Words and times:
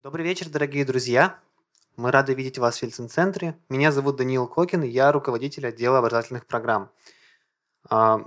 Добрый 0.00 0.24
вечер, 0.24 0.48
дорогие 0.48 0.84
друзья. 0.84 1.40
Мы 1.96 2.12
рады 2.12 2.32
видеть 2.32 2.56
вас 2.56 2.78
в 2.78 2.82
Ельцин-центре. 2.84 3.58
Меня 3.68 3.90
зовут 3.90 4.14
Даниил 4.14 4.46
Кокин, 4.46 4.82
я 4.82 5.10
руководитель 5.10 5.66
отдела 5.66 5.98
образовательных 5.98 6.46
программ. 6.46 6.92
А, 7.90 8.20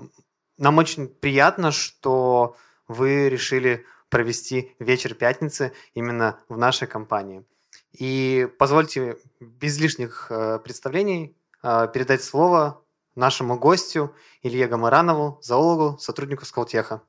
нам 0.58 0.78
очень 0.80 1.08
приятно, 1.08 1.72
что 1.72 2.58
вы 2.90 3.30
решили 3.30 3.86
провести 4.10 4.76
вечер 4.80 5.14
пятницы 5.14 5.72
именно 5.94 6.38
в 6.50 6.58
нашей 6.58 6.90
компании. 6.90 7.46
И 7.94 8.50
позвольте 8.60 9.18
без 9.40 9.80
лишних 9.80 10.28
э, 10.30 10.60
представлений 10.60 11.38
э, 11.64 11.88
передать 11.94 12.22
слово 12.22 12.84
нашему 13.16 13.58
гостю 13.58 14.14
Илье 14.42 14.68
Гамаранову, 14.68 15.40
зоологу, 15.42 15.98
сотруднику 16.00 16.44
Сколтеха. 16.44 17.02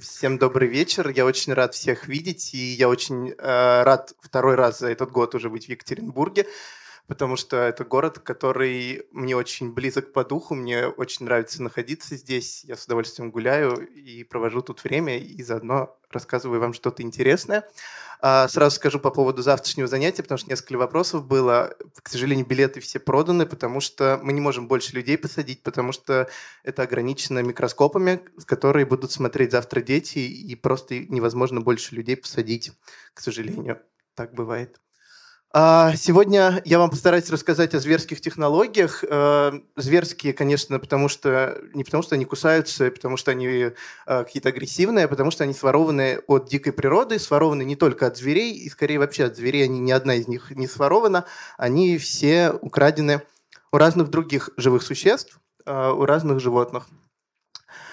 Всем 0.00 0.38
добрый 0.38 0.66
вечер. 0.66 1.10
Я 1.10 1.26
очень 1.26 1.52
рад 1.52 1.74
всех 1.74 2.08
видеть, 2.08 2.54
и 2.54 2.72
я 2.72 2.88
очень 2.88 3.30
э, 3.30 3.82
рад 3.82 4.14
второй 4.22 4.54
раз 4.54 4.78
за 4.78 4.88
этот 4.88 5.10
год 5.10 5.34
уже 5.34 5.50
быть 5.50 5.66
в 5.66 5.68
Екатеринбурге, 5.68 6.46
потому 7.06 7.36
что 7.36 7.56
это 7.56 7.84
город, 7.84 8.18
который 8.18 9.06
мне 9.12 9.36
очень 9.36 9.72
близок 9.72 10.12
по 10.12 10.24
духу, 10.24 10.54
мне 10.54 10.86
очень 10.86 11.26
нравится 11.26 11.62
находиться 11.62 12.16
здесь. 12.16 12.64
Я 12.64 12.76
с 12.76 12.84
удовольствием 12.86 13.30
гуляю 13.30 13.86
и 13.86 14.24
провожу 14.24 14.62
тут 14.62 14.82
время, 14.84 15.18
и 15.18 15.42
заодно 15.42 15.98
рассказываю 16.10 16.60
вам 16.60 16.72
что-то 16.72 17.02
интересное. 17.02 17.68
А, 18.20 18.48
сразу 18.48 18.76
скажу 18.76 18.98
по 18.98 19.10
поводу 19.10 19.42
завтрашнего 19.42 19.86
занятия, 19.86 20.22
потому 20.22 20.38
что 20.38 20.48
несколько 20.48 20.78
вопросов 20.78 21.26
было. 21.26 21.76
К 22.02 22.08
сожалению, 22.08 22.46
билеты 22.46 22.80
все 22.80 22.98
проданы, 22.98 23.44
потому 23.44 23.80
что 23.80 24.18
мы 24.22 24.32
не 24.32 24.40
можем 24.40 24.66
больше 24.66 24.94
людей 24.94 25.18
посадить, 25.18 25.62
потому 25.62 25.92
что 25.92 26.28
это 26.62 26.82
ограничено 26.82 27.40
микроскопами, 27.40 28.20
с 28.38 28.46
которые 28.46 28.86
будут 28.86 29.12
смотреть 29.12 29.52
завтра 29.52 29.82
дети, 29.82 30.20
и 30.20 30.54
просто 30.54 31.00
невозможно 31.00 31.60
больше 31.60 31.94
людей 31.94 32.16
посадить, 32.16 32.72
к 33.12 33.20
сожалению. 33.20 33.82
Так 34.14 34.32
бывает. 34.32 34.80
А, 35.56 35.94
сегодня 35.94 36.60
я 36.64 36.80
вам 36.80 36.90
постараюсь 36.90 37.30
рассказать 37.30 37.74
о 37.74 37.78
зверских 37.78 38.20
технологиях. 38.20 39.04
Э, 39.08 39.52
зверские, 39.76 40.32
конечно, 40.32 40.80
потому 40.80 41.08
что 41.08 41.62
не 41.74 41.84
потому 41.84 42.02
что 42.02 42.16
они 42.16 42.24
кусаются, 42.24 42.90
потому 42.90 43.16
что 43.16 43.30
они 43.30 43.46
э, 43.46 43.72
какие-то 44.04 44.48
агрессивные, 44.48 45.04
а 45.04 45.08
потому 45.08 45.30
что 45.30 45.44
они 45.44 45.54
сворованы 45.54 46.18
от 46.26 46.48
дикой 46.48 46.72
природы, 46.72 47.20
сворованы 47.20 47.62
не 47.62 47.76
только 47.76 48.08
от 48.08 48.16
зверей, 48.16 48.52
и 48.52 48.68
скорее 48.68 48.98
вообще 48.98 49.26
от 49.26 49.36
зверей, 49.36 49.62
они 49.62 49.78
ни 49.78 49.92
одна 49.92 50.16
из 50.16 50.26
них 50.26 50.50
не 50.50 50.66
сворована, 50.66 51.24
они 51.56 51.98
все 51.98 52.50
украдены 52.50 53.22
у 53.70 53.76
разных 53.76 54.10
других 54.10 54.50
живых 54.56 54.82
существ, 54.82 55.38
э, 55.66 55.90
у 55.92 56.04
разных 56.04 56.40
животных. 56.40 56.88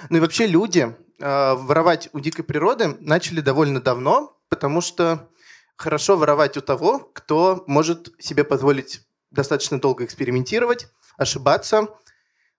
Ну 0.09 0.17
и 0.17 0.20
вообще 0.20 0.48
люди 0.48 0.95
воровать 1.20 2.09
у 2.14 2.20
дикой 2.20 2.44
природы 2.44 2.98
начали 3.00 3.42
довольно 3.42 3.80
давно, 3.80 4.36
потому 4.50 4.82
что 4.82 5.30
хорошо 5.81 6.15
воровать 6.15 6.57
у 6.57 6.61
того, 6.61 6.99
кто 7.13 7.63
может 7.67 8.13
себе 8.19 8.43
позволить 8.43 9.01
достаточно 9.31 9.79
долго 9.79 10.05
экспериментировать, 10.05 10.87
ошибаться. 11.17 11.87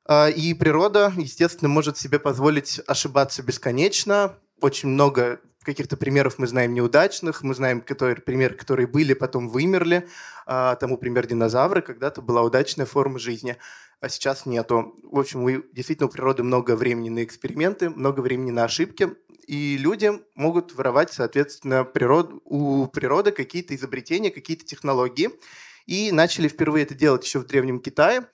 А, 0.04 0.28
и 0.28 0.52
природа, 0.54 1.12
естественно, 1.16 1.68
может 1.68 1.96
себе 1.96 2.18
позволить 2.18 2.80
ошибаться 2.86 3.42
бесконечно. 3.42 4.38
Очень 4.60 4.90
много 4.90 5.40
каких-то 5.62 5.96
примеров 5.96 6.38
мы 6.38 6.48
знаем 6.48 6.74
неудачных, 6.74 7.42
мы 7.42 7.54
знаем 7.54 7.80
которые, 7.80 8.16
примеры, 8.16 8.56
которые 8.56 8.88
были, 8.88 9.14
потом 9.14 9.48
вымерли. 9.48 10.08
А, 10.44 10.74
тому 10.74 10.98
пример 10.98 11.26
динозавры, 11.26 11.82
когда-то 11.82 12.20
была 12.20 12.42
удачная 12.42 12.86
форма 12.86 13.20
жизни, 13.20 13.56
а 14.00 14.08
сейчас 14.08 14.46
нету. 14.46 14.96
В 15.04 15.20
общем, 15.20 15.44
у, 15.44 15.48
действительно 15.72 16.08
у 16.08 16.10
природы 16.10 16.42
много 16.42 16.74
времени 16.74 17.10
на 17.10 17.22
эксперименты, 17.22 17.88
много 17.88 18.20
времени 18.20 18.50
на 18.50 18.64
ошибки, 18.64 19.14
и 19.46 19.76
люди 19.76 20.10
могут 20.34 20.74
воровать, 20.74 21.12
соответственно, 21.12 21.84
природ, 21.84 22.32
у 22.44 22.86
природы 22.86 23.32
какие-то 23.32 23.74
изобретения, 23.74 24.30
какие-то 24.30 24.64
технологии. 24.64 25.30
И 25.86 26.12
начали 26.12 26.48
впервые 26.48 26.84
это 26.84 26.94
делать 26.94 27.24
еще 27.24 27.40
в 27.40 27.46
Древнем 27.46 27.80
Китае. 27.80 28.28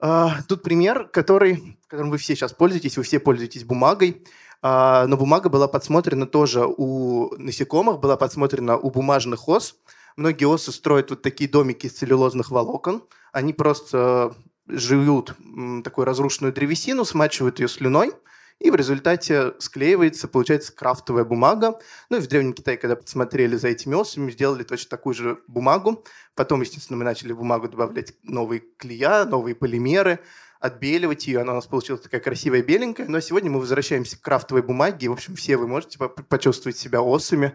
А, 0.00 0.42
тут 0.48 0.62
пример, 0.62 1.08
который, 1.08 1.78
которым 1.86 2.10
вы 2.10 2.18
все 2.18 2.34
сейчас 2.34 2.52
пользуетесь, 2.52 2.96
вы 2.96 3.04
все 3.04 3.20
пользуетесь 3.20 3.64
бумагой. 3.64 4.24
А, 4.60 5.06
но 5.06 5.16
бумага 5.16 5.48
была 5.48 5.68
подсмотрена 5.68 6.26
тоже 6.26 6.66
у 6.66 7.34
насекомых, 7.36 8.00
была 8.00 8.16
подсмотрена 8.16 8.76
у 8.76 8.90
бумажных 8.90 9.48
ос. 9.48 9.76
Многие 10.16 10.46
осы 10.46 10.72
строят 10.72 11.10
вот 11.10 11.22
такие 11.22 11.48
домики 11.48 11.86
из 11.86 11.92
целлюлозных 11.92 12.50
волокон. 12.50 13.04
Они 13.32 13.52
просто 13.52 14.34
жуют 14.66 15.34
такую 15.84 16.04
разрушенную 16.04 16.52
древесину, 16.52 17.04
смачивают 17.04 17.60
ее 17.60 17.68
слюной– 17.68 18.12
и 18.60 18.70
в 18.70 18.76
результате 18.76 19.52
склеивается, 19.58 20.28
получается 20.28 20.74
крафтовая 20.74 21.24
бумага. 21.24 21.78
Ну 22.08 22.16
и 22.16 22.20
в 22.20 22.26
Древнем 22.26 22.52
Китае, 22.52 22.78
когда 22.78 22.96
посмотрели 22.96 23.56
за 23.56 23.68
этими 23.68 23.94
осами, 23.94 24.30
сделали 24.30 24.62
точно 24.62 24.90
такую 24.90 25.14
же 25.14 25.38
бумагу. 25.48 26.04
Потом, 26.34 26.62
естественно, 26.62 26.96
мы 26.96 27.04
начали 27.04 27.32
в 27.32 27.38
бумагу 27.38 27.68
добавлять 27.68 28.14
новые 28.22 28.62
клея, 28.78 29.24
новые 29.24 29.54
полимеры, 29.54 30.20
отбеливать 30.60 31.26
ее, 31.26 31.40
она 31.40 31.52
у 31.52 31.56
нас 31.56 31.66
получилась 31.66 32.00
такая 32.00 32.22
красивая 32.22 32.62
беленькая. 32.62 33.06
Но 33.06 33.20
сегодня 33.20 33.50
мы 33.50 33.60
возвращаемся 33.60 34.16
к 34.16 34.22
крафтовой 34.22 34.62
бумаге, 34.62 35.06
и, 35.06 35.08
в 35.08 35.12
общем, 35.12 35.36
все 35.36 35.58
вы 35.58 35.68
можете 35.68 35.98
почувствовать 35.98 36.78
себя 36.78 37.02
осами. 37.02 37.54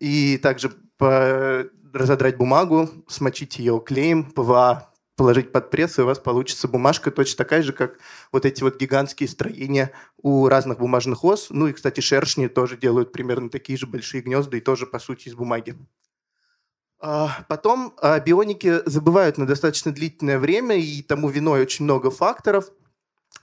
И 0.00 0.38
также 0.38 0.72
разодрать 0.98 2.36
бумагу, 2.36 2.88
смочить 3.08 3.58
ее 3.58 3.80
клеем, 3.84 4.24
ПВА 4.24 4.89
положить 5.20 5.52
под 5.52 5.68
пресс, 5.68 5.98
и 5.98 6.02
у 6.02 6.06
вас 6.06 6.18
получится 6.18 6.66
бумажка 6.66 7.10
точно 7.10 7.36
такая 7.36 7.62
же, 7.62 7.74
как 7.74 7.98
вот 8.32 8.46
эти 8.46 8.62
вот 8.62 8.80
гигантские 8.80 9.28
строения 9.28 9.92
у 10.16 10.48
разных 10.48 10.78
бумажных 10.78 11.24
ос. 11.24 11.48
Ну 11.50 11.66
и, 11.66 11.74
кстати, 11.74 12.00
шершни 12.00 12.46
тоже 12.46 12.78
делают 12.78 13.12
примерно 13.12 13.50
такие 13.50 13.76
же 13.76 13.86
большие 13.86 14.22
гнезда 14.22 14.56
и 14.56 14.62
тоже, 14.62 14.86
по 14.86 14.98
сути, 14.98 15.28
из 15.28 15.34
бумаги. 15.34 15.76
А, 17.00 17.44
потом 17.50 17.92
а, 18.00 18.18
бионики 18.18 18.80
забывают 18.88 19.36
на 19.36 19.46
достаточно 19.46 19.92
длительное 19.92 20.38
время, 20.38 20.76
и 20.76 21.02
тому 21.02 21.28
виной 21.28 21.60
очень 21.60 21.84
много 21.84 22.10
факторов. 22.10 22.70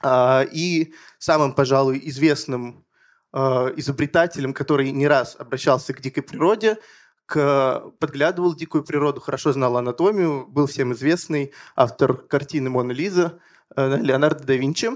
А, 0.01 0.47
и 0.51 0.95
самым, 1.19 1.53
пожалуй, 1.53 2.01
известным 2.05 2.85
изобретателем, 3.33 4.51
который 4.51 4.89
не 4.89 5.05
раз 5.07 5.35
обращался 5.37 5.93
к 5.93 6.01
дикой 6.01 6.23
природе, 6.23 6.79
к, 7.27 7.91
подглядывал 7.99 8.55
дикую 8.55 8.83
природу, 8.83 9.21
хорошо 9.21 9.51
знал 9.51 9.77
анатомию, 9.77 10.47
был 10.47 10.65
всем 10.65 10.93
известный 10.93 11.53
автор 11.75 12.15
картины 12.15 12.69
«Мона 12.69 12.93
Лиза» 12.93 13.39
э, 13.75 13.97
Леонардо 13.97 14.45
да 14.45 14.55
Винчи. 14.55 14.91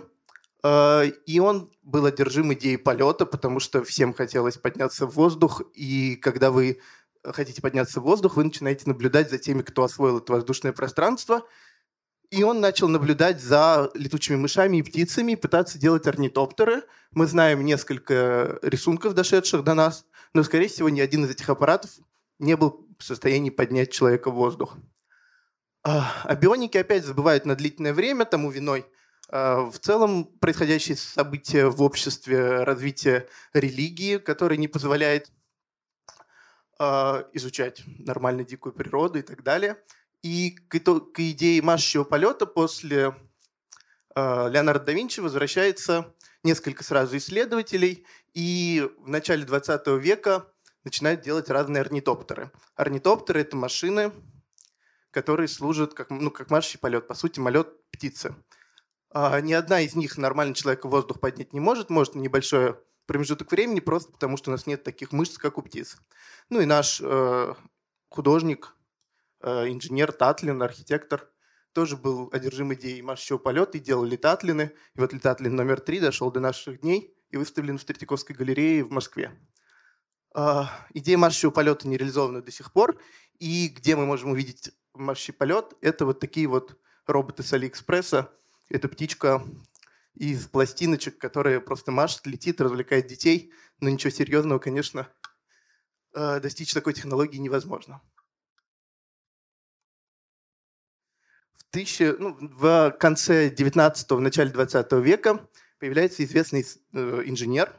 Э, 0.64 1.06
и 1.25 1.40
он 1.40 1.69
был 1.84 2.06
одержим 2.06 2.53
идеей 2.53 2.78
полета, 2.78 3.25
потому 3.25 3.59
что 3.59 3.84
всем 3.84 4.14
хотелось 4.14 4.58
подняться 4.58 5.06
в 5.06 5.14
воздух, 5.14 5.62
и 5.74 6.16
когда 6.16 6.52
вы 6.52 6.80
хотите 7.24 7.62
подняться 7.62 8.00
в 8.00 8.03
воздух, 8.03 8.38
вы 8.38 8.46
начинаете 8.46 8.84
наблюдать 8.86 9.30
за 9.30 9.38
теми, 9.38 9.62
кто 9.62 9.84
освоил 9.84 10.19
это 10.19 10.31
воздушное 10.31 10.72
пространство, 10.72 11.44
и 12.30 12.44
он 12.44 12.62
начал 12.62 12.88
наблюдать 12.88 13.42
за 13.42 13.92
летучими 13.94 14.38
мышами 14.38 14.78
и 14.78 14.84
птицами, 14.84 15.36
пытаться 15.36 15.78
делать 15.78 16.08
орнитоптеры. 16.08 16.84
Мы 17.12 17.28
знаем 17.28 17.66
несколько 17.66 18.58
рисунков, 18.62 19.13
дошедших 19.16 19.66
до 19.66 19.74
нас, 19.74 20.06
но, 20.34 20.44
скорее 20.44 20.69
всего, 20.69 20.88
ни 20.88 21.02
один 21.02 21.25
из 21.25 21.31
этих 21.31 21.50
аппаратов 21.50 21.92
не 22.41 22.57
был 22.57 22.88
в 22.97 23.03
состоянии 23.03 23.50
поднять 23.50 23.91
человека 23.91 24.31
в 24.31 24.35
воздух. 24.35 24.75
А, 25.84 26.24
а 26.24 26.35
бионики 26.35 26.78
опять 26.78 27.06
забывают 27.06 27.46
на 27.46 27.56
длительное 27.56 27.94
время, 27.94 28.25
тому 28.25 28.52
виной 28.52 28.85
а, 29.29 29.69
в 29.69 29.79
целом 29.79 30.25
происходящие 30.25 30.97
события 30.97 31.68
в 31.68 31.81
обществе, 31.81 32.63
развитие 32.63 33.28
религии, 33.53 34.18
которое 34.18 34.57
не 34.57 34.68
позволяет 34.68 35.31
а, 36.78 37.28
изучать 37.34 37.84
нормально 37.85 38.44
дикую 38.44 38.74
природу 38.74 39.19
и 39.19 39.24
так 39.24 39.44
далее. 39.44 39.78
И 40.24 40.51
к, 40.51 40.80
к 40.80 41.19
идее 41.19 41.62
маршевого 41.62 42.07
полета 42.07 42.46
после 42.46 43.16
Леонардо 44.16 44.85
да 44.85 44.91
Винчи 44.91 45.19
возвращается 45.19 46.13
несколько 46.44 46.84
сразу 46.84 47.18
исследователей, 47.18 48.06
и 48.34 48.88
в 49.00 49.07
начале 49.07 49.46
20 49.46 49.88
века 50.00 50.47
начинают 50.83 51.22
делать 51.22 51.50
разные 51.50 51.81
орнитоптеры. 51.81 52.51
Орнитоптеры– 52.75 53.39
это 53.42 53.56
машины, 53.56 54.12
которые 55.12 55.48
служат 55.48 55.94
как, 55.94 56.10
ну, 56.10 56.31
как 56.31 56.50
марший 56.50 56.80
полет, 56.80 57.07
по 57.07 57.13
сути, 57.13 57.39
полет 57.39 57.89
птицы. 57.92 58.36
А, 59.10 59.39
ни 59.42 59.54
одна 59.54 59.81
из 59.81 59.95
них 59.95 60.18
нормально 60.18 60.56
человека 60.56 60.88
в 60.88 60.92
воздух 60.92 61.19
поднять 61.19 61.54
не 61.54 61.60
может, 61.60 61.89
может 61.89 62.16
небольшой 62.16 62.75
промежуток 63.06 63.51
времени, 63.51 63.81
просто 63.81 64.12
потому 64.12 64.38
что 64.38 64.50
у 64.50 64.54
нас 64.54 64.68
нет 64.68 64.83
таких 64.83 65.12
мышц, 65.12 65.38
как 65.38 65.57
у 65.57 65.62
птиц. 65.62 65.98
Ну 66.50 66.62
и 66.62 66.66
наш 66.66 67.01
э, 67.04 67.54
художник, 68.10 68.74
э, 69.42 69.68
инженер 69.68 70.13
Татлин, 70.13 70.63
архитектор, 70.63 71.30
тоже 71.74 71.98
был 71.98 72.30
одержим 72.31 72.74
идеей 72.74 73.01
маршевого 73.01 73.42
полета 73.42 73.77
и 73.77 73.81
делал 73.81 74.04
летатлины. 74.04 74.74
И 74.95 75.00
вот 75.00 75.13
летатлин 75.13 75.56
номер 75.56 75.80
три 75.80 76.00
дошел 76.00 76.31
до 76.31 76.39
наших 76.39 76.81
дней 76.81 77.13
и 77.30 77.38
выставлен 77.38 77.77
в 77.77 77.84
Третьяковской 77.84 78.34
галерее 78.34 78.84
в 78.84 78.92
Москве. 78.92 79.38
А, 80.33 80.88
идея 80.94 81.18
маршевого 81.18 81.54
полета 81.54 81.88
не 81.88 81.98
реализована 81.98 82.42
до 82.42 82.51
сих 82.51 82.72
пор. 82.72 83.00
И 83.39 83.68
где 83.69 83.95
мы 83.95 84.06
можем 84.06 84.31
увидеть 84.31 84.72
маршевый 84.94 85.38
полет, 85.38 85.74
это 85.81 86.06
вот 86.06 86.19
такие 86.19 86.48
вот 86.48 86.78
роботы 87.06 87.44
с 87.44 87.51
Алиэкспресса. 87.54 88.31
Это 88.69 88.88
птичка 88.88 89.44
из 90.13 90.48
пластиночек, 90.48 91.18
которые 91.18 91.60
просто 91.60 91.92
машет, 91.92 92.25
летит, 92.25 92.62
развлекает 92.62 93.07
детей. 93.07 93.51
Но 93.80 93.89
ничего 93.89 94.12
серьезного, 94.12 94.60
конечно, 94.60 95.10
э, 96.13 96.39
достичь 96.39 96.74
такой 96.74 96.94
технологии 96.94 97.38
невозможно. 97.38 98.01
В, 101.54 101.63
тысячи, 101.72 102.16
ну, 102.18 102.38
в 102.39 102.92
конце 103.00 103.50
19-го, 103.50 104.16
в 104.16 104.22
начале 104.22 104.51
20 104.51 104.92
века 104.94 105.48
появляется 105.80 106.24
известный 106.24 106.66
э, 106.94 107.24
инженер 107.25 107.75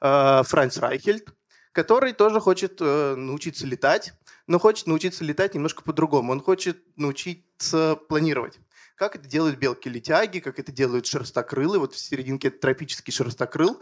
э, 0.00 0.42
Франц 0.44 0.76
Райхельд, 0.78 1.34
который 1.78 2.12
тоже 2.12 2.40
хочет 2.40 2.80
научиться 2.80 3.66
летать, 3.66 4.14
но 4.46 4.58
хочет 4.58 4.86
научиться 4.86 5.24
летать 5.24 5.54
немножко 5.54 5.82
по-другому. 5.82 6.32
Он 6.32 6.40
хочет 6.40 6.78
научиться 6.96 7.96
планировать 8.08 8.58
как 8.98 9.14
это 9.14 9.28
делают 9.28 9.58
белки-летяги, 9.58 10.40
как 10.40 10.58
это 10.58 10.72
делают 10.72 11.06
шерстокрылы. 11.06 11.78
Вот 11.78 11.94
в 11.94 11.98
серединке 11.98 12.50
тропический 12.50 13.12
шерстокрыл. 13.12 13.80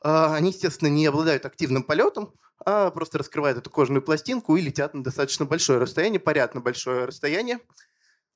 А, 0.00 0.34
они, 0.34 0.50
естественно, 0.50 0.88
не 0.88 1.06
обладают 1.06 1.44
активным 1.44 1.82
полетом, 1.82 2.32
а 2.64 2.90
просто 2.90 3.18
раскрывают 3.18 3.58
эту 3.58 3.70
кожаную 3.70 4.02
пластинку 4.02 4.56
и 4.56 4.62
летят 4.62 4.94
на 4.94 5.04
достаточно 5.04 5.44
большое 5.44 5.78
расстояние, 5.78 6.18
порядочно 6.18 6.60
большое 6.60 7.04
расстояние. 7.04 7.60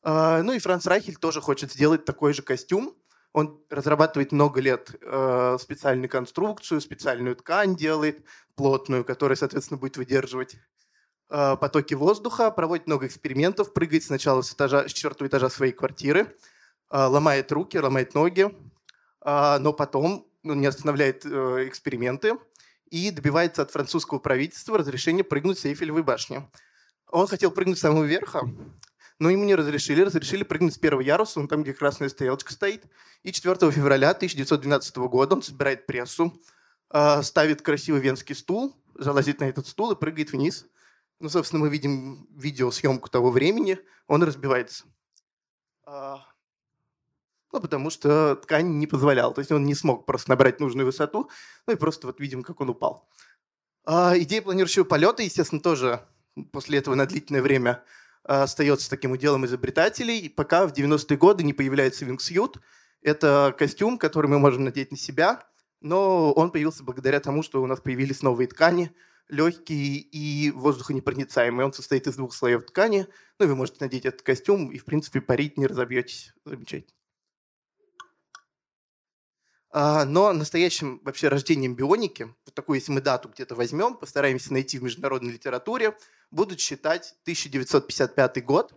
А, 0.02 0.42
ну 0.42 0.52
и 0.52 0.58
Франц 0.58 0.86
Райхель 0.86 1.16
тоже 1.16 1.40
хочет 1.40 1.72
сделать 1.72 2.04
такой 2.04 2.34
же 2.34 2.42
костюм. 2.42 2.94
Он 3.32 3.62
разрабатывает 3.70 4.32
много 4.32 4.60
лет 4.60 4.94
э, 5.00 5.56
специальную 5.60 6.10
конструкцию, 6.10 6.80
специальную 6.80 7.36
ткань 7.36 7.76
делает, 7.76 8.24
плотную, 8.54 9.04
которая, 9.04 9.36
соответственно, 9.36 9.78
будет 9.78 9.96
выдерживать 9.96 10.56
Э, 11.34 11.56
потоки 11.56 11.94
воздуха, 11.94 12.50
проводит 12.50 12.86
много 12.86 13.06
экспериментов, 13.06 13.72
прыгает 13.72 14.04
сначала 14.04 14.42
с, 14.42 14.52
этажа, 14.52 14.86
с 14.86 14.92
четвертого 14.92 15.28
этажа 15.28 15.48
своей 15.48 15.72
квартиры, 15.72 16.36
э, 16.90 16.98
ломает 16.98 17.50
руки, 17.50 17.78
ломает 17.78 18.12
ноги, 18.12 18.54
э, 19.24 19.58
но 19.58 19.72
потом 19.72 20.26
ну, 20.42 20.52
не 20.52 20.66
останавливает 20.66 21.24
эксперименты 21.24 22.34
и 22.90 23.10
добивается 23.10 23.62
от 23.62 23.70
французского 23.70 24.18
правительства 24.18 24.76
разрешения 24.76 25.24
прыгнуть 25.24 25.58
с 25.58 25.64
Эйфелевой 25.64 26.02
башни. 26.02 26.46
Он 27.08 27.26
хотел 27.26 27.50
прыгнуть 27.50 27.78
с 27.78 27.80
самого 27.80 28.04
верха, 28.04 28.42
но 29.22 29.30
ему 29.30 29.44
не 29.44 29.54
разрешили. 29.54 30.02
Разрешили 30.02 30.42
прыгнуть 30.42 30.74
с 30.74 30.78
первого 30.78 31.00
яруса, 31.00 31.40
он 31.40 31.48
там, 31.48 31.62
где 31.62 31.72
красная 31.72 32.08
стрелочка 32.08 32.52
стоит. 32.52 32.84
И 33.22 33.32
4 33.32 33.70
февраля 33.70 34.10
1912 34.10 34.96
года 34.96 35.36
он 35.36 35.42
собирает 35.42 35.86
прессу, 35.86 36.40
ставит 37.22 37.62
красивый 37.62 38.00
венский 38.00 38.34
стул, 38.34 38.76
залазит 38.94 39.40
на 39.40 39.44
этот 39.44 39.66
стул 39.66 39.92
и 39.92 39.96
прыгает 39.96 40.32
вниз– 40.32 40.66
ну, 41.22 41.28
собственно, 41.28 41.62
мы 41.62 41.68
видим 41.68 42.26
видеосъемку 42.34 43.08
того 43.08 43.30
времени, 43.30 43.78
он 44.08 44.24
разбивается. 44.24 44.86
А, 45.84 46.18
ну, 47.52 47.60
потому 47.60 47.90
что 47.90 48.34
ткань 48.34 48.78
не 48.78 48.88
позволяла. 48.88 49.32
То 49.32 49.38
есть 49.38 49.52
он 49.52 49.64
не 49.64 49.76
смог 49.76 50.04
просто 50.04 50.30
набрать 50.30 50.58
нужную 50.58 50.84
высоту, 50.84 51.30
ну 51.68 51.74
и 51.74 51.76
просто 51.76 52.08
вот 52.08 52.18
видим, 52.18 52.42
как 52.42 52.60
он 52.60 52.70
упал. 52.70 53.08
А, 53.84 54.18
идея 54.18 54.42
планирующего 54.42 54.82
полета, 54.82 55.22
естественно, 55.22 55.60
тоже 55.60 56.04
после 56.50 56.78
этого 56.78 56.96
на 56.96 57.06
длительное 57.06 57.40
время 57.40 57.70
а, 57.70 58.01
остается 58.24 58.88
таким 58.90 59.12
уделом 59.12 59.46
изобретателей, 59.46 60.28
пока 60.30 60.66
в 60.66 60.72
90-е 60.72 61.16
годы 61.16 61.44
не 61.44 61.52
появляется 61.52 62.04
вингсьют. 62.04 62.58
Это 63.00 63.54
костюм, 63.58 63.98
который 63.98 64.28
мы 64.28 64.38
можем 64.38 64.64
надеть 64.64 64.90
на 64.90 64.96
себя, 64.96 65.44
но 65.80 66.32
он 66.32 66.50
появился 66.50 66.84
благодаря 66.84 67.20
тому, 67.20 67.42
что 67.42 67.62
у 67.62 67.66
нас 67.66 67.80
появились 67.80 68.22
новые 68.22 68.48
ткани– 68.48 68.92
легкий 69.32 69.96
и 69.98 70.50
воздухонепроницаемый. 70.50 71.64
Он 71.64 71.72
состоит 71.72 72.06
из 72.06 72.16
двух 72.16 72.34
слоев 72.34 72.66
ткани. 72.66 73.06
Ну, 73.38 73.46
вы 73.46 73.56
можете 73.56 73.78
надеть 73.80 74.04
этот 74.04 74.22
костюм 74.22 74.70
и, 74.70 74.78
в 74.78 74.84
принципе, 74.84 75.20
парить 75.20 75.56
не 75.56 75.66
разобьетесь. 75.66 76.34
Замечательно. 76.44 76.92
А, 79.70 80.04
но 80.04 80.34
настоящим 80.34 81.00
вообще 81.02 81.28
рождением 81.28 81.74
бионики, 81.74 82.24
вот 82.44 82.54
такую, 82.54 82.78
если 82.78 82.92
мы 82.92 83.00
дату 83.00 83.30
где-то 83.30 83.54
возьмем, 83.54 83.96
постараемся 83.96 84.52
найти 84.52 84.78
в 84.78 84.82
международной 84.82 85.32
литературе, 85.32 85.96
будут 86.32 86.58
считать 86.58 87.14
1955 87.22 88.44
год. 88.44 88.74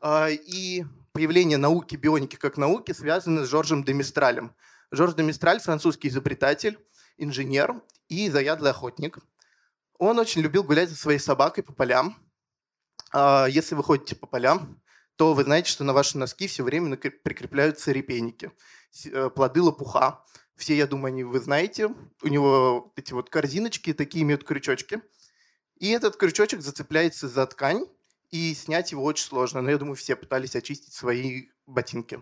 А, 0.00 0.28
и 0.28 0.84
появление 1.12 1.58
науки 1.58 1.94
бионики 1.94 2.34
как 2.34 2.56
науки 2.56 2.90
связано 2.92 3.44
с 3.44 3.48
Жоржем 3.48 3.84
де 3.84 3.92
Мистралем. 3.92 4.54
Жорж 4.90 5.14
де 5.14 5.22
Мистраль– 5.22 5.60
французский 5.62 6.08
изобретатель, 6.08 6.78
инженер 7.16 7.80
и 8.08 8.28
заядлый 8.28 8.72
охотник– 8.72 9.18
он 9.98 10.18
очень 10.18 10.42
любил 10.42 10.62
гулять 10.62 10.88
со 10.88 10.96
своей 10.96 11.18
собакой 11.18 11.64
по 11.64 11.72
полям. 11.72 12.16
А, 13.12 13.46
если 13.46 13.74
вы 13.74 13.82
ходите 13.82 14.14
по 14.14 14.26
полям, 14.26 14.80
то 15.16 15.34
вы 15.34 15.42
знаете, 15.42 15.70
что 15.70 15.82
на 15.82 15.92
ваши 15.92 16.16
носки 16.16 16.46
все 16.46 16.62
время 16.62 16.96
прикрепляются 16.96 17.90
репейники, 17.90 18.52
э, 19.06 19.30
плоды 19.30 19.60
лопуха. 19.60 20.24
Все, 20.54 20.76
я 20.76 20.86
думаю, 20.86 21.08
они 21.12 21.24
вы 21.24 21.40
знаете. 21.40 21.88
У 22.22 22.28
него 22.28 22.92
эти 22.94 23.12
вот 23.12 23.28
корзиночки 23.28 23.92
такие 23.92 24.22
имеют 24.22 24.44
крючочки. 24.44 25.02
И 25.78 25.90
этот 25.90 26.16
крючочек 26.16 26.60
зацепляется 26.60 27.28
за 27.28 27.46
ткань, 27.46 27.86
и 28.30 28.54
снять 28.54 28.92
его 28.92 29.04
очень 29.04 29.24
сложно. 29.24 29.62
Но 29.62 29.70
я 29.70 29.78
думаю, 29.78 29.96
все 29.96 30.16
пытались 30.16 30.56
очистить 30.56 30.92
свои 30.92 31.48
ботинки. 31.66 32.20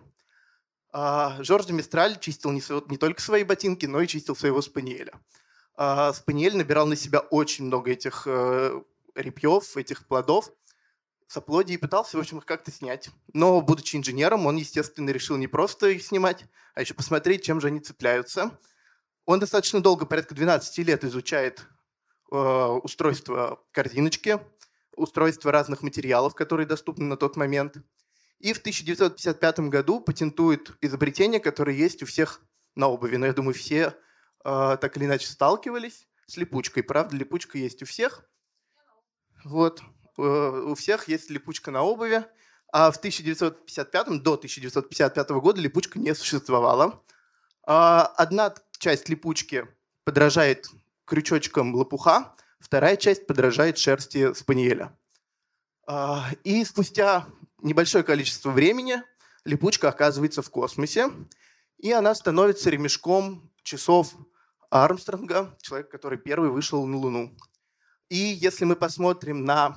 А 0.93 1.43
Жорж 1.43 1.69
Мистраль 1.69 2.19
чистил 2.19 2.53
не, 2.53 2.63
не 2.91 2.97
только 2.97 3.21
свои 3.21 3.45
ботинки, 3.45 3.87
но 3.87 4.01
и 4.01 4.07
чистил 4.07 4.37
своего 4.37 4.63
спаниеля 4.63 5.13
э, 5.77 6.13
Спаниель 6.15 6.57
набирал 6.57 6.87
на 6.87 6.97
себя 6.97 7.21
очень 7.21 7.67
много 7.67 7.91
этих 7.91 8.23
э, 8.27 8.81
репьев, 9.15 9.77
этих 9.77 10.07
плодов, 10.07 10.51
соплодий 11.27 11.75
и 11.75 11.79
пытался, 11.79 12.17
в 12.17 12.21
общем, 12.21 12.39
их 12.39 12.47
как-то 12.47 12.71
снять. 12.71 13.11
Но, 13.33 13.61
будучи 13.61 13.97
инженером, 13.97 14.47
он, 14.47 14.57
естественно, 14.57 15.11
решил 15.11 15.37
не 15.37 15.49
просто 15.49 15.89
их 15.89 16.03
снимать, 16.03 16.45
а 16.75 16.81
еще 16.81 16.95
посмотреть, 16.95 17.45
чем 17.45 17.61
же 17.61 17.67
они 17.67 17.81
цепляются. 17.81 18.59
Он 19.25 19.41
достаточно 19.41 19.81
долго, 19.81 20.07
порядка 20.07 20.35
12 20.35 20.79
лет, 20.79 21.05
изучает 21.05 21.67
устройство 22.31 23.63
корзиночки, 23.73 24.41
устройство 24.97 25.53
разных 25.53 25.83
материалов, 25.83 26.35
которые 26.35 26.67
доступны 26.67 27.05
на 27.05 27.17
тот 27.17 27.37
момент. 27.37 27.77
И 28.39 28.53
в 28.53 28.59
1955 28.59 29.61
году 29.61 30.01
патентует 30.01 30.73
изобретение, 30.81 31.41
которое 31.41 31.77
есть 31.77 32.03
у 32.03 32.07
всех 32.07 32.41
на 32.75 32.89
обуви. 32.89 33.17
Но 33.17 33.27
я 33.27 33.33
думаю, 33.33 33.55
все 33.55 33.95
э, 34.45 34.77
так 34.81 34.97
или 34.97 35.05
иначе 35.07 35.27
сталкивались 35.27 36.07
с 36.27 36.37
липучкой. 36.37 36.83
Правда, 36.83 37.17
липучка 37.17 37.59
есть 37.59 37.83
у 37.83 37.87
всех. 37.87 38.29
Вот. 39.45 39.83
Э, 40.19 40.23
у 40.23 40.75
всех 40.75 41.09
есть 41.09 41.31
липучка 41.31 41.71
на 41.71 41.83
обуви. 41.83 42.25
А 42.73 42.91
в 42.91 42.97
1955, 42.99 44.23
до 44.23 44.35
1955 44.35 45.31
года 45.31 45.61
липучка 45.61 45.99
не 45.99 46.15
существовала. 46.15 47.03
Э, 47.67 48.05
одна 48.17 48.55
часть 48.79 49.09
липучки 49.09 49.67
подражает 50.05 50.69
крючочкам 51.07 51.75
лопуха, 51.75 52.35
вторая 52.59 52.97
часть 52.97 53.27
подражает 53.27 53.79
шерсти 53.79 54.35
спаниеля. 54.35 54.97
Э, 55.89 56.19
и 56.45 56.65
спустя 56.65 57.27
небольшое 57.63 58.05
количество 58.05 58.51
времени 58.51 59.03
липучка 59.45 59.89
оказывается 59.89 60.43
в 60.43 60.51
космосе, 60.51 61.11
и 61.79 61.93
она 61.93 62.15
становится 62.15 62.71
ремешком 62.71 63.51
часов 63.63 64.15
Армстронга, 64.71 65.57
человек, 65.63 65.91
который 65.91 66.19
первый 66.19 66.51
вышел 66.51 66.85
на 66.87 66.97
Луну. 66.97 67.37
И 68.09 68.17
если 68.17 68.65
мы 68.65 68.77
посмотрим 68.77 69.45
на 69.45 69.77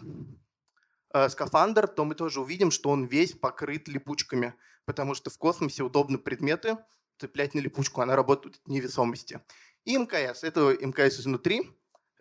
э, 1.14 1.30
скафандр, 1.30 1.88
то 1.88 2.06
мы 2.06 2.16
тоже 2.16 2.42
увидим, 2.42 2.72
что 2.72 2.90
он 2.90 3.06
весь 3.06 3.34
покрыт 3.34 3.88
липучками, 3.88 4.54
потому 4.86 5.16
что 5.16 5.30
в 5.30 5.38
космосе 5.38 5.84
удобны 5.84 6.18
предметы 6.18 6.78
цеплять 7.20 7.54
на 7.54 7.60
липучку, 7.60 8.02
она 8.02 8.16
работает 8.16 8.62
в 8.66 8.70
невесомости. 8.70 9.42
И 9.90 9.98
МКС, 9.98 10.44
это 10.44 10.78
МКС 10.80 11.20
изнутри, 11.20 11.68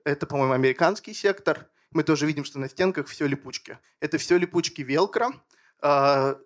это, 0.03 0.27
по-моему, 0.27 0.55
американский 0.55 1.13
сектор. 1.13 1.69
Мы 1.91 2.03
тоже 2.03 2.25
видим, 2.25 2.45
что 2.45 2.59
на 2.59 2.67
стенках 2.67 3.09
все 3.09 3.27
липучки. 3.27 3.79
Это 4.01 4.17
все 4.17 4.39
липучки 4.39 4.81
велкро. 4.81 5.33
Э, 5.83 6.37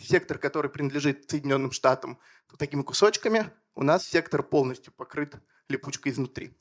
сектор, 0.00 0.38
который 0.38 0.68
принадлежит 0.68 1.30
Соединенным 1.30 1.70
Штатам, 1.70 2.18
такими 2.58 2.82
кусочками 2.82 3.52
у 3.76 3.84
нас 3.84 4.04
сектор 4.04 4.42
полностью 4.42 4.92
покрыт 4.92 5.36
липучкой 5.68 6.10
изнутри. 6.10 6.58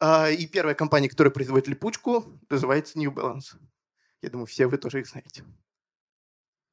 А, 0.00 0.30
и 0.30 0.46
первая 0.46 0.74
компания, 0.74 1.10
которая 1.10 1.30
производит 1.30 1.68
липучку, 1.68 2.40
называется 2.48 2.98
New 2.98 3.12
Balance. 3.12 3.58
Я 4.22 4.30
думаю, 4.30 4.46
все 4.46 4.68
вы 4.68 4.78
тоже 4.78 5.00
их 5.00 5.06
знаете. 5.06 5.44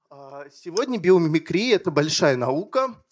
А, 0.10 0.50
сегодня 0.50 0.98
биомимикрия– 1.00 1.76
это 1.78 1.92
большая 1.92 2.38
наука, 2.38 3.03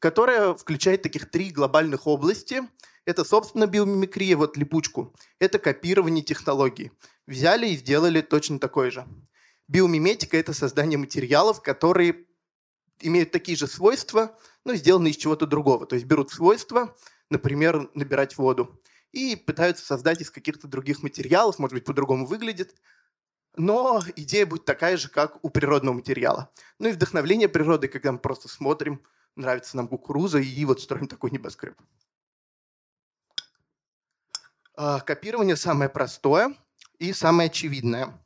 которая 0.00 0.54
включает 0.54 1.02
таких 1.02 1.30
три 1.30 1.50
глобальных 1.50 2.06
области. 2.06 2.62
Это, 3.04 3.24
собственно, 3.24 3.66
биомимикрия, 3.66 4.36
вот 4.36 4.56
липучку. 4.56 5.14
Это 5.38 5.58
копирование 5.58 6.24
технологий. 6.24 6.90
Взяли 7.26 7.68
и 7.68 7.76
сделали 7.76 8.20
точно 8.22 8.58
такое 8.58 8.90
же. 8.90 9.06
Биомиметика– 9.68 10.36
это 10.38 10.52
создание 10.52 10.98
материалов, 10.98 11.62
которые 11.62 12.26
имеют 13.00 13.30
такие 13.30 13.56
же 13.56 13.66
свойства, 13.66 14.36
но 14.64 14.74
сделаны 14.74 15.08
из 15.08 15.16
чего-то 15.16 15.46
другого. 15.46 15.86
То 15.86 15.94
есть 15.94 16.06
берут 16.06 16.30
свойства, 16.30 16.96
например, 17.30 17.88
набирать 17.94 18.36
воду, 18.36 18.80
и 19.12 19.36
пытаются 19.36 19.84
создать 19.84 20.20
из 20.20 20.30
каких-то 20.30 20.66
других 20.66 21.02
материалов, 21.02 21.58
может 21.58 21.74
быть, 21.74 21.84
по-другому 21.84 22.26
выглядит, 22.26 22.74
но 23.56 24.00
идея 24.16 24.46
будет 24.46 24.64
такая 24.64 24.96
же, 24.96 25.08
как 25.08 25.44
у 25.44 25.50
природного 25.50 25.96
материала. 25.96 26.52
Ну 26.78 26.88
и 26.88 26.92
вдохновление 26.92 27.48
природы, 27.48 27.88
когда 27.88 28.12
мы 28.12 28.18
просто 28.18 28.48
смотрим 28.48 29.02
нравится 29.40 29.76
нам 29.76 29.88
кукуруза, 29.88 30.38
и 30.38 30.64
вот 30.64 30.80
строим 30.80 31.08
такой 31.08 31.30
небоскреб. 31.30 31.76
А, 34.76 35.00
копирование 35.00 35.56
самое 35.56 35.90
простое 35.90 36.54
и 36.98 37.12
самое 37.12 37.48
очевидное. 37.48 38.18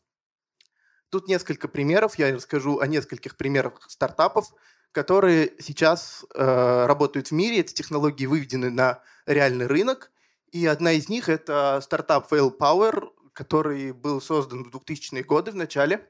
Тут 1.11 1.29
несколько 1.29 1.69
примеров, 1.69 2.19
я 2.19 2.35
расскажу 2.35 2.81
о 2.81 2.87
нескольких 2.87 3.37
примерах 3.37 3.89
стартапов, 3.89 4.53
которые 4.91 5.55
сейчас 5.59 6.25
э, 6.35 6.87
работают 6.87 7.29
в 7.29 7.33
мире. 7.33 7.59
Эти 7.59 7.75
технологии 7.75 8.27
выведены 8.27 8.71
на 8.71 9.03
реальный 9.27 9.67
рынок. 9.67 10.13
И 10.53 10.67
одна 10.67 10.93
из 10.93 11.09
них– 11.09 11.29
это 11.29 11.81
стартап 11.83 12.33
Fail 12.33 12.57
Power, 12.57 13.11
который 13.33 13.93
был 13.93 14.21
создан 14.21 14.65
в 14.65 14.75
2000-е 14.75 15.25
годы, 15.25 15.51
в 15.51 15.57
начале 15.57 16.09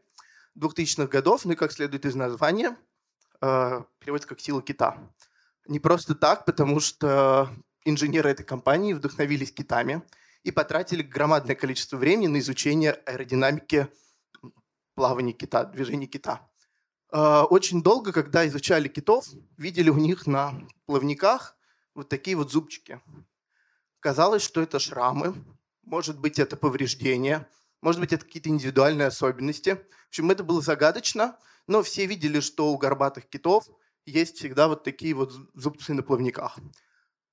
2000-х 0.58 1.06
годов, 1.06 1.44
ну 1.44 1.52
и 1.52 1.56
как 1.56 1.73
следует 1.73 2.04
из 2.04 2.14
названия, 2.14 2.76
переводится 3.99 4.29
как 4.29 4.41
«сила 4.41 4.63
кита». 4.63 4.99
Не 5.67 5.81
просто 5.81 6.15
так, 6.15 6.45
потому 6.45 6.81
что 6.81 7.51
инженеры 7.85 8.31
этой 8.31 8.45
компании 8.45 8.93
вдохновились 8.93 9.53
китами 9.53 10.03
и 10.43 10.51
потратили 10.51 11.03
громадное 11.03 11.55
количество 11.55 11.97
времени 11.97 12.27
на 12.27 12.39
изучение 12.39 12.93
аэродинамики 12.93 13.89
плавания 14.95 15.33
кита, 15.33 15.65
движения 15.65 16.07
кита. 16.07 16.49
А, 17.11 17.45
очень 17.45 17.83
долго, 17.83 18.13
когда 18.13 18.47
изучали 18.47 18.89
китов, 18.89 19.27
видели 19.57 19.91
у 19.91 19.97
них 19.97 20.27
на 20.27 20.55
плавниках 20.87 21.57
вот 21.95 22.09
такие 22.09 22.37
вот 22.37 22.51
зубчики. 22.51 23.01
Казалось, 24.01 24.43
что 24.43 24.61
это 24.61 24.79
шрамы, 24.79 25.35
может 25.83 26.19
быть, 26.19 26.39
это 26.39 26.57
повреждения, 26.57 27.49
может 27.81 28.01
быть, 28.01 28.13
это 28.13 28.25
какие-то 28.25 28.49
индивидуальные 28.49 29.09
особенности. 29.09 29.81
В 30.07 30.09
общем, 30.09 30.31
это 30.31 30.45
было 30.45 30.61
загадочно, 30.61 31.39
но 31.66 31.83
все 31.83 32.06
видели, 32.06 32.40
что 32.40 32.73
у 32.73 32.78
горбатых 32.78 33.28
китов 33.28 33.68
есть 34.06 34.37
всегда 34.37 34.68
вот 34.68 34.85
такие 34.85 35.14
вот 35.14 35.33
зубцы 35.54 35.94
на 35.94 36.02
плавниках. 36.02 36.59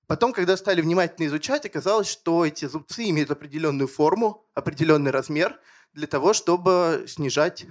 Потом, 0.07 0.33
когда 0.33 0.57
стали 0.57 0.81
внимательно 0.81 1.27
изучать, 1.27 1.65
оказалось, 1.65 2.07
что 2.07 2.45
эти 2.45 2.65
зубцы 2.65 3.09
имеют 3.09 3.31
определенную 3.31 3.87
форму, 3.87 4.45
определенный 4.53 5.11
размер 5.11 5.59
для 5.93 6.07
того, 6.07 6.33
чтобы 6.33 7.05
снижать 7.07 7.65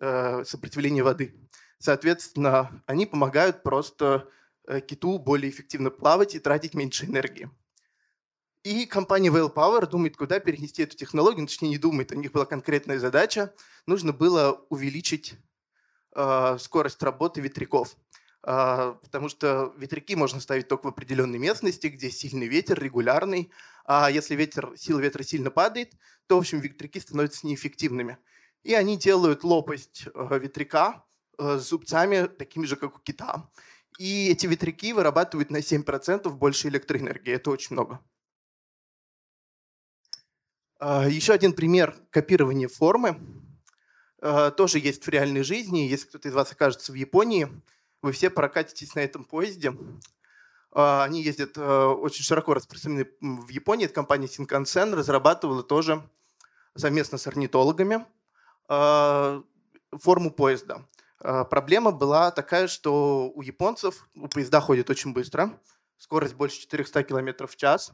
э, 0.00 0.44
сопротивление 0.44 1.02
воды. 1.02 1.34
Соответственно, 1.78 2.82
они 2.86 3.06
помогают 3.06 3.62
просто 3.62 4.28
э, 4.66 4.80
киту 4.80 5.18
более 5.18 5.50
эффективно 5.50 5.90
плавать 5.90 6.34
и 6.34 6.38
тратить 6.38 6.74
меньше 6.74 7.06
энергии. 7.06 7.50
И 8.62 8.86
компания 8.86 9.28
Whale 9.28 9.52
Power 9.52 9.86
думает, 9.86 10.16
куда 10.16 10.40
перенести 10.40 10.82
эту 10.82 10.96
технологию, 10.96 11.42
ну, 11.42 11.46
точнее 11.46 11.68
не 11.68 11.78
думает, 11.78 12.12
у 12.12 12.14
них 12.14 12.32
была 12.32 12.46
конкретная 12.46 12.98
задача, 12.98 13.52
нужно 13.86 14.12
было 14.12 14.64
увеличить 14.70 15.34
скорость 16.58 17.02
работы 17.02 17.40
ветряков. 17.40 17.96
А, 18.46 18.92
потому 19.02 19.30
что 19.30 19.72
ветряки 19.78 20.16
можно 20.16 20.38
ставить 20.38 20.68
только 20.68 20.84
в 20.84 20.88
определенной 20.88 21.38
местности, 21.38 21.86
где 21.86 22.10
сильный 22.10 22.46
ветер, 22.46 22.78
регулярный. 22.82 23.50
А 23.86 24.10
если 24.10 24.34
ветер, 24.34 24.72
сила 24.76 25.00
ветра 25.00 25.22
сильно 25.22 25.50
падает, 25.50 25.94
то, 26.26 26.36
в 26.36 26.40
общем, 26.40 26.60
ветряки 26.60 27.00
становятся 27.00 27.46
неэффективными. 27.46 28.18
И 28.62 28.74
они 28.74 28.96
делают 28.98 29.44
лопасть 29.44 30.04
э, 30.14 30.38
ветряка 30.38 31.04
с 31.38 31.68
зубцами, 31.68 32.26
такими 32.26 32.64
же, 32.64 32.76
как 32.76 32.96
у 32.96 33.00
кита. 33.00 33.50
И 33.98 34.28
эти 34.28 34.46
ветряки 34.46 34.92
вырабатывают 34.92 35.50
на 35.50 35.58
7% 35.58 36.28
больше 36.30 36.68
электроэнергии. 36.68 37.32
Это 37.32 37.50
очень 37.50 37.74
много. 37.74 38.00
А, 40.78 41.08
еще 41.08 41.32
один 41.32 41.54
пример 41.54 41.96
копирования 42.10 42.68
формы. 42.68 43.18
Э, 44.24 44.50
тоже 44.56 44.80
есть 44.80 45.04
в 45.06 45.08
реальной 45.08 45.44
жизни. 45.44 45.86
Если 45.86 46.08
кто-то 46.08 46.28
из 46.28 46.34
вас 46.34 46.50
окажется 46.50 46.90
в 46.90 46.96
Японии– 46.96 47.48
вы 48.04 48.12
все 48.12 48.28
прокатитесь 48.28 48.94
на 48.94 49.00
этом 49.00 49.24
поезде. 49.24 49.72
А, 50.72 51.04
они 51.04 51.22
ездят 51.22 51.56
э, 51.56 51.84
очень 51.86 52.22
широко 52.22 52.52
распространены 52.52 53.06
в 53.22 53.48
Японии. 53.48 53.86
Это 53.86 53.94
компания 53.94 54.26
Shinkansen 54.26 54.94
разрабатывала 54.94 55.62
тоже 55.62 56.06
совместно 56.76 57.16
с 57.16 57.26
орнитологами 57.26 58.04
форму 58.66 60.30
поезда. 60.30 60.86
Проблема 61.18 61.92
была 61.92 62.30
такая, 62.30 62.66
что 62.66 63.30
у 63.30 63.42
японцев 63.42 64.08
у 64.14 64.26
поезда 64.26 64.60
ходит 64.60 64.90
очень 64.90 65.12
быстро, 65.12 65.58
скорость 65.96 66.34
больше 66.34 66.60
400 66.60 67.04
км 67.04 67.46
в 67.46 67.56
час, 67.56 67.92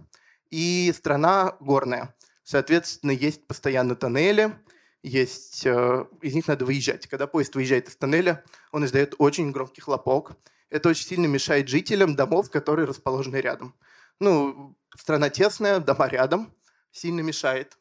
и 0.48 0.92
страна 0.96 1.56
горная. 1.60 2.14
Соответственно, 2.42 3.10
есть 3.10 3.46
постоянно 3.46 3.96
тоннели, 3.96 4.56
есть, 5.02 5.64
э, 5.66 6.06
из 6.20 6.34
них 6.34 6.46
надо 6.48 6.64
выезжать. 6.64 7.06
Когда 7.06 7.26
поезд 7.26 7.54
выезжает 7.54 7.88
из 7.88 7.96
тоннеля, 7.96 8.44
он 8.72 8.84
издает 8.84 9.14
очень 9.18 9.50
громкий 9.50 9.80
хлопок. 9.80 10.32
Это 10.68 10.88
очень 10.88 11.06
сильно 11.06 11.26
мешает 11.26 11.68
жителям 11.68 12.14
домов, 12.14 12.50
которые 12.50 12.86
расположены 12.86 13.36
рядом. 13.36 13.74
Ну, 14.20 14.76
страна 14.96 15.30
тесная, 15.30 15.80
дома 15.80 16.08
рядом, 16.08 16.54
сильно 16.90 17.20
мешает. 17.20 17.78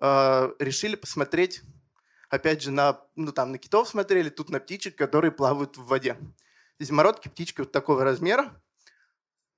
Э, 0.00 0.52
решили 0.58 0.94
посмотреть, 0.94 1.62
опять 2.30 2.62
же, 2.62 2.70
на, 2.70 3.00
ну, 3.16 3.32
там, 3.32 3.52
на 3.52 3.58
китов 3.58 3.88
смотрели, 3.88 4.28
тут 4.28 4.50
на 4.50 4.60
птичек, 4.60 4.96
которые 4.96 5.32
плавают 5.32 5.76
в 5.76 5.86
воде. 5.86 6.16
Зимородки, 6.78 7.28
птички 7.28 7.60
вот 7.60 7.72
такого 7.72 8.04
размера, 8.04 8.62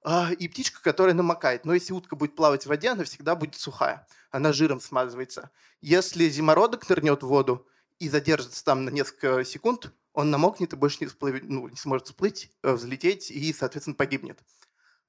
а, 0.02 0.33
и 0.33 0.49
птичка, 0.49 0.83
которая 0.83 1.14
намокает. 1.14 1.64
Но 1.64 1.75
если 1.75 1.93
утка 1.93 2.17
будет 2.17 2.37
плавать 2.37 2.64
в 2.64 2.69
воде, 2.69 2.90
она 2.90 3.05
всегда 3.05 3.35
будет 3.35 3.57
сухая. 3.57 4.07
Она 4.31 4.52
жиром 4.52 4.81
смазывается. 4.81 5.50
Если 5.81 6.28
зимородок 6.28 6.88
нырнет 6.88 7.23
в 7.23 7.26
воду 7.26 7.67
и 7.99 8.09
задержится 8.09 8.64
там 8.64 8.85
на 8.85 8.90
несколько 8.90 9.45
секунд, 9.45 9.93
он 10.12 10.31
намокнет 10.31 10.73
и 10.73 10.76
больше 10.76 10.99
не, 11.00 11.07
всплывет, 11.07 11.45
ну, 11.45 11.69
не 11.69 11.76
сможет 11.76 12.07
всплыть, 12.07 12.50
э, 12.62 12.73
взлететь 12.73 13.31
и, 13.31 13.52
соответственно, 13.52 13.97
погибнет. 13.97 14.38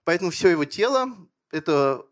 Поэтому 0.03 0.31
все 0.31 0.50
его 0.50 0.65
тело– 0.65 1.08
это 1.51 2.05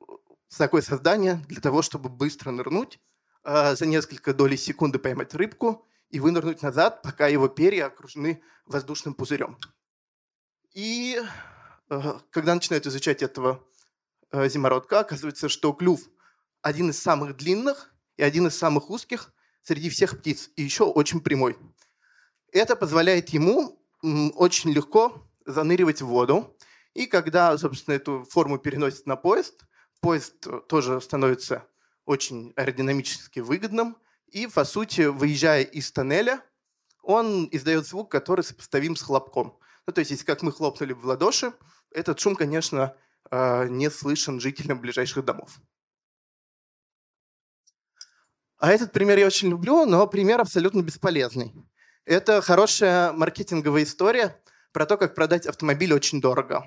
такое 0.55 0.81
создание 0.81 1.36
для 1.48 1.62
того, 1.62 1.81
чтобы 1.81 2.10
быстро 2.10 2.51
нырнуть, 2.51 3.00
а, 3.43 3.75
за 3.75 3.86
несколько 3.86 4.34
долей 4.34 4.57
секунды 4.57 5.00
поймать 5.00 5.34
рыбку 5.34 5.86
и 6.10 6.19
вынырнуть 6.19 6.62
назад, 6.62 7.01
пока 7.01 7.27
его 7.27 7.48
перья 7.48 7.88
окружены 7.88 8.41
воздушным 8.65 9.13
пузырем. 9.13 9.57
И 10.74 11.22
когда 12.32 12.53
начинают 12.56 12.86
изучать 12.86 13.24
этого 13.24 13.63
э, 14.32 14.50
зимородка, 14.50 15.00
оказывается, 15.00 15.50
что 15.50 15.74
клюв 15.74 16.01
один 16.62 16.89
из 16.89 17.00
самых 17.01 17.38
длинных 17.38 17.94
и 18.17 18.24
один 18.24 18.48
из 18.48 18.58
самых 18.58 18.89
узких 18.89 19.34
среди 19.63 19.89
всех 19.89 20.20
птиц, 20.20 20.50
и 20.56 20.63
еще 20.63 20.84
очень 20.84 21.22
прямой. 21.22 21.58
Это 22.51 22.75
позволяет 22.75 23.29
ему 23.29 23.79
очень 24.01 24.72
легко 24.72 25.27
заныривать 25.46 26.01
в 26.01 26.08
воду, 26.08 26.58
и 26.94 27.06
когда, 27.06 27.58
собственно, 27.58 27.96
эту 27.96 28.25
форму 28.29 28.58
переносят 28.58 29.06
на 29.06 29.15
поезд, 29.15 29.65
поезд 30.01 30.48
э, 30.48 30.62
тоже 30.67 31.00
становится 31.01 31.65
очень 32.06 32.53
аэродинамически 32.56 33.39
выгодным, 33.39 33.98
и, 34.27 34.48
по 34.48 34.65
сути, 34.65 35.01
выезжая 35.01 35.63
из 35.63 35.91
тоннеля, 35.91 36.41
он 37.01 37.48
издает 37.51 37.88
звук, 37.88 38.12
который 38.12 38.44
сопоставим 38.44 38.96
с 38.96 39.01
хлопком. 39.01 39.58
Ну, 39.86 39.94
то 39.94 40.00
есть, 40.00 40.12
если 40.12 40.25
как 40.25 40.41
мы 40.41 40.51
хлопнули 40.51 40.94
в 40.94 41.06
ладоши, 41.06 41.53
этот 41.91 42.20
шум, 42.20 42.36
конечно, 42.36 42.96
а, 43.29 43.65
не 43.65 43.89
слышен 43.89 44.39
жителям 44.39 44.79
ближайших 44.79 45.25
домов. 45.25 45.60
А 48.60 48.72
этот 48.72 48.91
пример 48.91 49.20
я 49.20 49.27
очень 49.27 49.50
люблю, 49.50 49.86
но 49.86 50.08
пример 50.08 50.41
абсолютно 50.41 50.82
бесполезный. 50.82 51.53
Это 52.06 52.41
хорошая 52.41 53.12
маркетинговая 53.12 53.84
история 53.84 54.41
про 54.72 54.86
то, 54.86 54.98
как 54.98 55.13
продать 55.13 55.46
автомобиль 55.46 55.94
очень 55.94 56.22
дорого. 56.22 56.65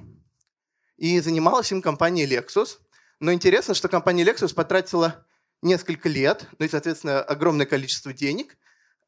И 0.96 1.18
занималась 1.20 1.72
им 1.72 1.82
компания 1.82 2.26
Lexus. 2.26 2.78
Но 3.18 3.32
интересно, 3.32 3.74
что 3.74 3.88
компания 3.88 4.24
Lexus 4.24 4.54
потратила 4.54 5.26
несколько 5.62 6.08
лет, 6.08 6.46
ну 6.58 6.66
и, 6.66 6.68
соответственно, 6.68 7.22
огромное 7.22 7.66
количество 7.66 8.12
денег 8.12 8.56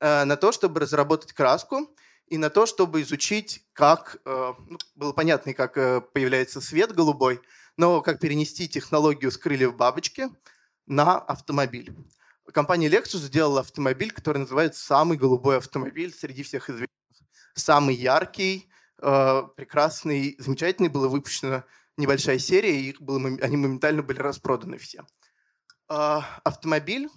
э, 0.01 0.25
на 0.25 0.37
то, 0.37 0.53
чтобы 0.53 0.81
разработать 0.81 1.33
краску 1.33 1.95
и 2.33 2.39
на 2.39 2.49
то, 2.49 2.65
чтобы 2.65 3.03
изучить, 3.03 3.63
как, 3.75 4.17
э, 4.25 4.53
ну, 4.67 4.79
было 4.95 5.13
понятно, 5.13 5.53
как 5.53 5.77
э, 5.77 6.01
появляется 6.01 6.63
свет 6.63 6.95
голубой, 6.95 7.43
но 7.77 8.01
как 8.01 8.21
перенести 8.21 8.67
технологию 8.67 9.31
с 9.31 9.37
крыльев 9.37 9.77
бабочки 9.77 10.29
на 10.87 11.19
автомобиль. 11.19 11.95
Компания 12.51 12.89
Lexus 12.89 13.19
сделала 13.19 13.61
автомобиль, 13.61 14.13
который 14.13 14.39
называется 14.39 14.83
самый 14.83 15.19
голубой 15.19 15.59
автомобиль 15.59 16.11
среди 16.11 16.43
всех 16.43 16.71
известных. 16.71 16.89
Самый 17.55 17.97
яркий, 17.97 18.71
э, 19.03 19.43
прекрасный, 19.55 20.35
замечательный. 20.39 20.89
Была 20.89 21.09
выпущена 21.09 21.65
небольшая 21.99 22.39
серия, 22.39 22.81
и 22.81 22.89
их 22.89 23.03
было, 23.03 23.21
они 23.43 23.59
моментально 23.59 24.03
были 24.03 24.21
распроданы 24.21 24.79
все. 24.79 25.05
Автомобиль, 25.87 27.11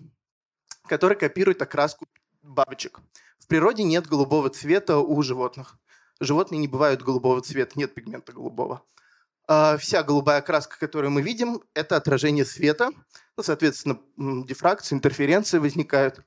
который 0.89 1.15
копирует 1.15 1.61
окраску 1.61 2.05
бабочек. 2.45 2.99
В 3.39 3.47
природе 3.47 3.83
нет 3.83 4.07
голубого 4.07 4.49
цвета 4.49 4.97
у 4.97 5.21
животных. 5.21 5.77
Животные 6.19 6.59
не 6.59 6.67
бывают 6.67 7.01
голубого 7.01 7.41
цвета, 7.41 7.73
нет 7.75 7.93
пигмента 7.93 8.31
голубого. 8.31 8.83
А 9.47 9.77
вся 9.77 10.01
голубая 10.01 10.41
краска, 10.41 10.79
которую 10.79 11.11
мы 11.11 11.21
видим, 11.21 11.61
это 11.73 11.97
отражение 11.97 12.45
света. 12.45 12.89
Ну, 13.37 13.43
соответственно, 13.43 13.99
дифракции, 14.17 14.95
интерференции 14.95 15.59
возникают. 15.59 16.21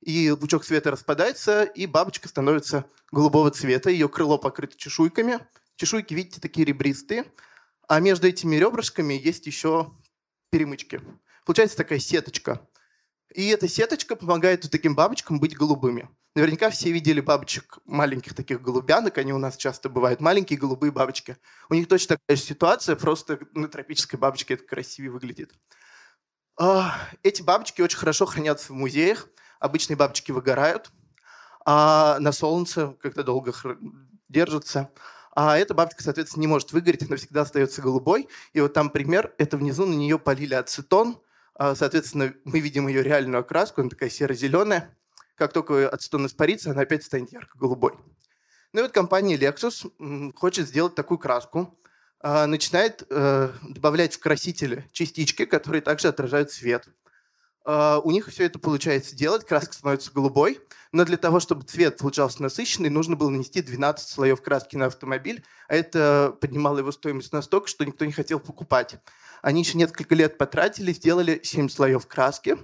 И 0.00 0.30
лучок 0.30 0.64
света 0.64 0.90
распадается, 0.90 1.62
и 1.62 1.86
бабочка 1.86 2.28
становится 2.28 2.84
голубого 3.12 3.50
цвета. 3.50 3.90
Ее 3.90 4.08
крыло 4.08 4.38
покрыто 4.38 4.76
чешуйками, 4.76 5.40
Чешуйки, 5.76 6.14
видите, 6.14 6.40
такие 6.40 6.64
ребристые, 6.64 7.24
а 7.88 7.98
между 7.98 8.28
этими 8.28 8.56
ребрышками 8.56 9.14
есть 9.14 9.46
еще 9.46 9.92
перемычки. 10.50 11.00
Получается 11.44 11.76
такая 11.76 11.98
сеточка. 11.98 12.66
И 13.34 13.48
эта 13.48 13.66
сеточка 13.66 14.14
помогает 14.14 14.62
вот 14.62 14.70
таким 14.70 14.94
бабочкам 14.94 15.40
быть 15.40 15.56
голубыми. 15.56 16.08
Наверняка 16.36 16.70
все 16.70 16.92
видели 16.92 17.20
бабочек, 17.20 17.78
маленьких 17.84 18.32
таких 18.32 18.62
голубянок, 18.62 19.18
они 19.18 19.32
у 19.32 19.38
нас 19.38 19.56
часто 19.56 19.88
бывают, 19.88 20.20
маленькие 20.20 20.56
голубые 20.56 20.92
бабочки. 20.92 21.36
У 21.68 21.74
них 21.74 21.88
точно 21.88 22.16
такая 22.16 22.36
же 22.36 22.42
ситуация, 22.42 22.94
просто 22.94 23.40
на 23.54 23.66
тропической 23.66 24.20
бабочке 24.20 24.54
это 24.54 24.64
красивее 24.64 25.10
выглядит. 25.10 25.52
А, 26.56 26.94
эти 27.24 27.42
бабочки 27.42 27.82
очень 27.82 27.98
хорошо 27.98 28.24
хранятся 28.24 28.72
в 28.72 28.76
музеях. 28.76 29.28
Обычные 29.58 29.96
бабочки 29.96 30.30
выгорают, 30.30 30.92
а 31.64 32.18
на 32.20 32.30
солнце, 32.30 32.96
когда 33.00 33.24
долго 33.24 33.52
держатся. 34.28 34.90
А 35.34 35.58
эта 35.58 35.74
бабочка, 35.74 36.04
соответственно, 36.04 36.42
не 36.42 36.46
может 36.46 36.72
выгореть, 36.72 37.02
она 37.02 37.16
всегда 37.16 37.42
остается 37.42 37.82
голубой. 37.82 38.28
И 38.52 38.60
вот 38.60 38.74
там 38.74 38.90
пример, 38.90 39.34
это 39.38 39.56
внизу 39.56 39.86
на 39.86 39.94
нее 39.94 40.20
полили 40.20 40.54
ацетон. 40.54 41.18
А, 41.54 41.74
соответственно, 41.74 42.34
мы 42.44 42.60
видим 42.60 42.88
ее 42.88 43.02
реальную 43.02 43.40
окраску, 43.40 43.80
она 43.80 43.90
такая 43.90 44.10
серо-зеленая. 44.10 44.96
Как 45.36 45.52
только 45.52 45.88
ацетон 45.88 46.26
испарится, 46.26 46.70
она 46.70 46.82
опять 46.82 47.04
станет 47.04 47.32
ярко-голубой. 47.32 47.94
Ну 48.72 48.80
и 48.80 48.82
вот 48.82 48.92
компания 48.92 49.36
Lexus 49.36 50.32
хочет 50.34 50.68
сделать 50.68 50.94
такую 50.94 51.18
краску, 51.18 51.78
а, 52.20 52.46
начинает 52.46 53.06
э, 53.10 53.52
добавлять 53.62 54.14
в 54.14 54.18
красители 54.20 54.88
частички, 54.92 55.44
которые 55.44 55.82
также 55.82 56.08
отражают 56.08 56.50
свет. 56.50 56.88
А, 57.64 57.98
у 58.00 58.10
них 58.10 58.28
все 58.28 58.44
это 58.44 58.58
получается 58.58 59.16
делать, 59.16 59.46
краска 59.46 59.72
становится 59.72 60.12
голубой, 60.12 60.60
но 60.92 61.04
для 61.04 61.16
того, 61.16 61.40
чтобы 61.40 61.64
цвет 61.64 61.96
получался 61.98 62.42
насыщенный, 62.42 62.90
нужно 62.90 63.16
было 63.16 63.30
нанести 63.30 63.62
12 63.62 64.08
слоев 64.08 64.42
краски 64.42 64.76
на 64.76 64.86
автомобиль, 64.86 65.44
а 65.68 65.74
это 65.74 66.36
поднимало 66.40 66.78
его 66.78 66.92
стоимость 66.92 67.32
настолько, 67.32 67.68
что 67.68 67.84
никто 67.84 68.04
не 68.04 68.12
хотел 68.12 68.38
покупать. 68.38 68.96
Они 69.42 69.62
еще 69.62 69.78
несколько 69.78 70.14
лет 70.14 70.38
потратили, 70.38 70.92
сделали 70.92 71.40
7 71.42 71.68
слоев 71.68 72.06
краски, 72.06 72.58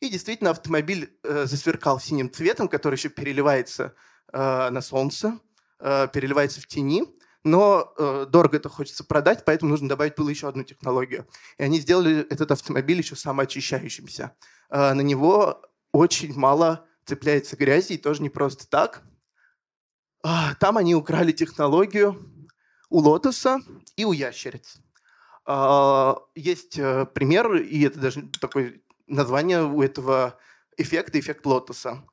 и 0.00 0.08
действительно 0.08 0.50
автомобиль 0.50 1.14
э, 1.22 1.44
засверкал 1.46 2.00
синим 2.00 2.32
цветом, 2.32 2.68
который 2.68 2.94
еще 2.94 3.08
переливается 3.08 3.94
э, 4.32 4.70
на 4.70 4.80
солнце, 4.80 5.38
э, 5.78 6.08
переливается 6.12 6.60
в 6.60 6.66
тени, 6.66 7.04
но 7.44 7.92
э, 7.96 8.26
дорого 8.28 8.58
это 8.58 8.68
хочется 8.68 9.04
продать, 9.04 9.44
поэтому 9.44 9.70
нужно 9.70 9.88
добавить 9.88 10.14
было 10.16 10.28
еще 10.28 10.48
одну 10.48 10.62
технологию. 10.62 11.26
И 11.56 11.62
они 11.62 11.80
сделали 11.80 12.26
этот 12.28 12.50
автомобиль 12.50 12.98
еще 12.98 13.16
самоочищающимся. 13.16 14.36
Э, 14.68 14.92
на 14.92 15.00
него 15.00 15.62
очень 15.92 16.34
мало 16.34 16.86
цепляется 17.06 17.56
грязи, 17.56 17.94
и 17.94 17.98
тоже 17.98 18.22
не 18.22 18.28
просто 18.28 18.68
так. 18.68 19.02
Э, 20.22 20.54
там 20.58 20.76
они 20.76 20.94
украли 20.94 21.32
технологию 21.32 22.18
у 22.90 22.98
лотоса 22.98 23.60
и 23.96 24.04
у 24.04 24.12
ящериц. 24.12 24.76
Э, 25.46 26.14
есть 26.34 26.78
э, 26.78 27.06
пример, 27.06 27.54
и 27.56 27.82
это 27.84 27.98
даже 28.00 28.28
такое 28.38 28.82
название 29.06 29.64
у 29.64 29.80
этого 29.80 30.38
эффекта, 30.76 31.18
эффект 31.18 31.46
лотоса. 31.46 32.04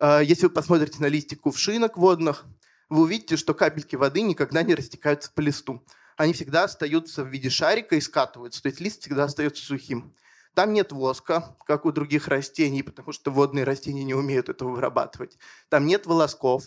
Э, 0.00 0.20
если 0.24 0.46
вы 0.46 0.50
посмотрите 0.50 1.00
на 1.00 1.06
листик 1.06 1.42
кувшинок 1.42 1.98
водных– 1.98 2.46
вы 2.90 3.02
увидите, 3.02 3.36
что 3.36 3.54
капельки 3.54 3.96
воды 3.96 4.20
никогда 4.20 4.62
не 4.62 4.74
растекаются 4.74 5.32
по 5.32 5.40
листу. 5.40 5.82
Они 6.16 6.32
всегда 6.34 6.64
остаются 6.64 7.24
в 7.24 7.28
виде 7.28 7.48
шарика 7.48 7.96
и 7.96 8.00
скатываются, 8.00 8.60
то 8.60 8.68
есть 8.68 8.80
лист 8.80 9.00
всегда 9.00 9.24
остается 9.24 9.64
сухим. 9.64 10.14
Там 10.54 10.72
нет 10.72 10.90
воска, 10.92 11.56
как 11.64 11.86
у 11.86 11.92
других 11.92 12.26
растений, 12.28 12.82
потому 12.82 13.12
что 13.12 13.30
водные 13.30 13.64
растения 13.64 14.02
не 14.02 14.14
умеют 14.14 14.48
этого 14.48 14.70
вырабатывать. 14.70 15.38
Там 15.68 15.86
нет 15.86 16.06
волосков, 16.06 16.64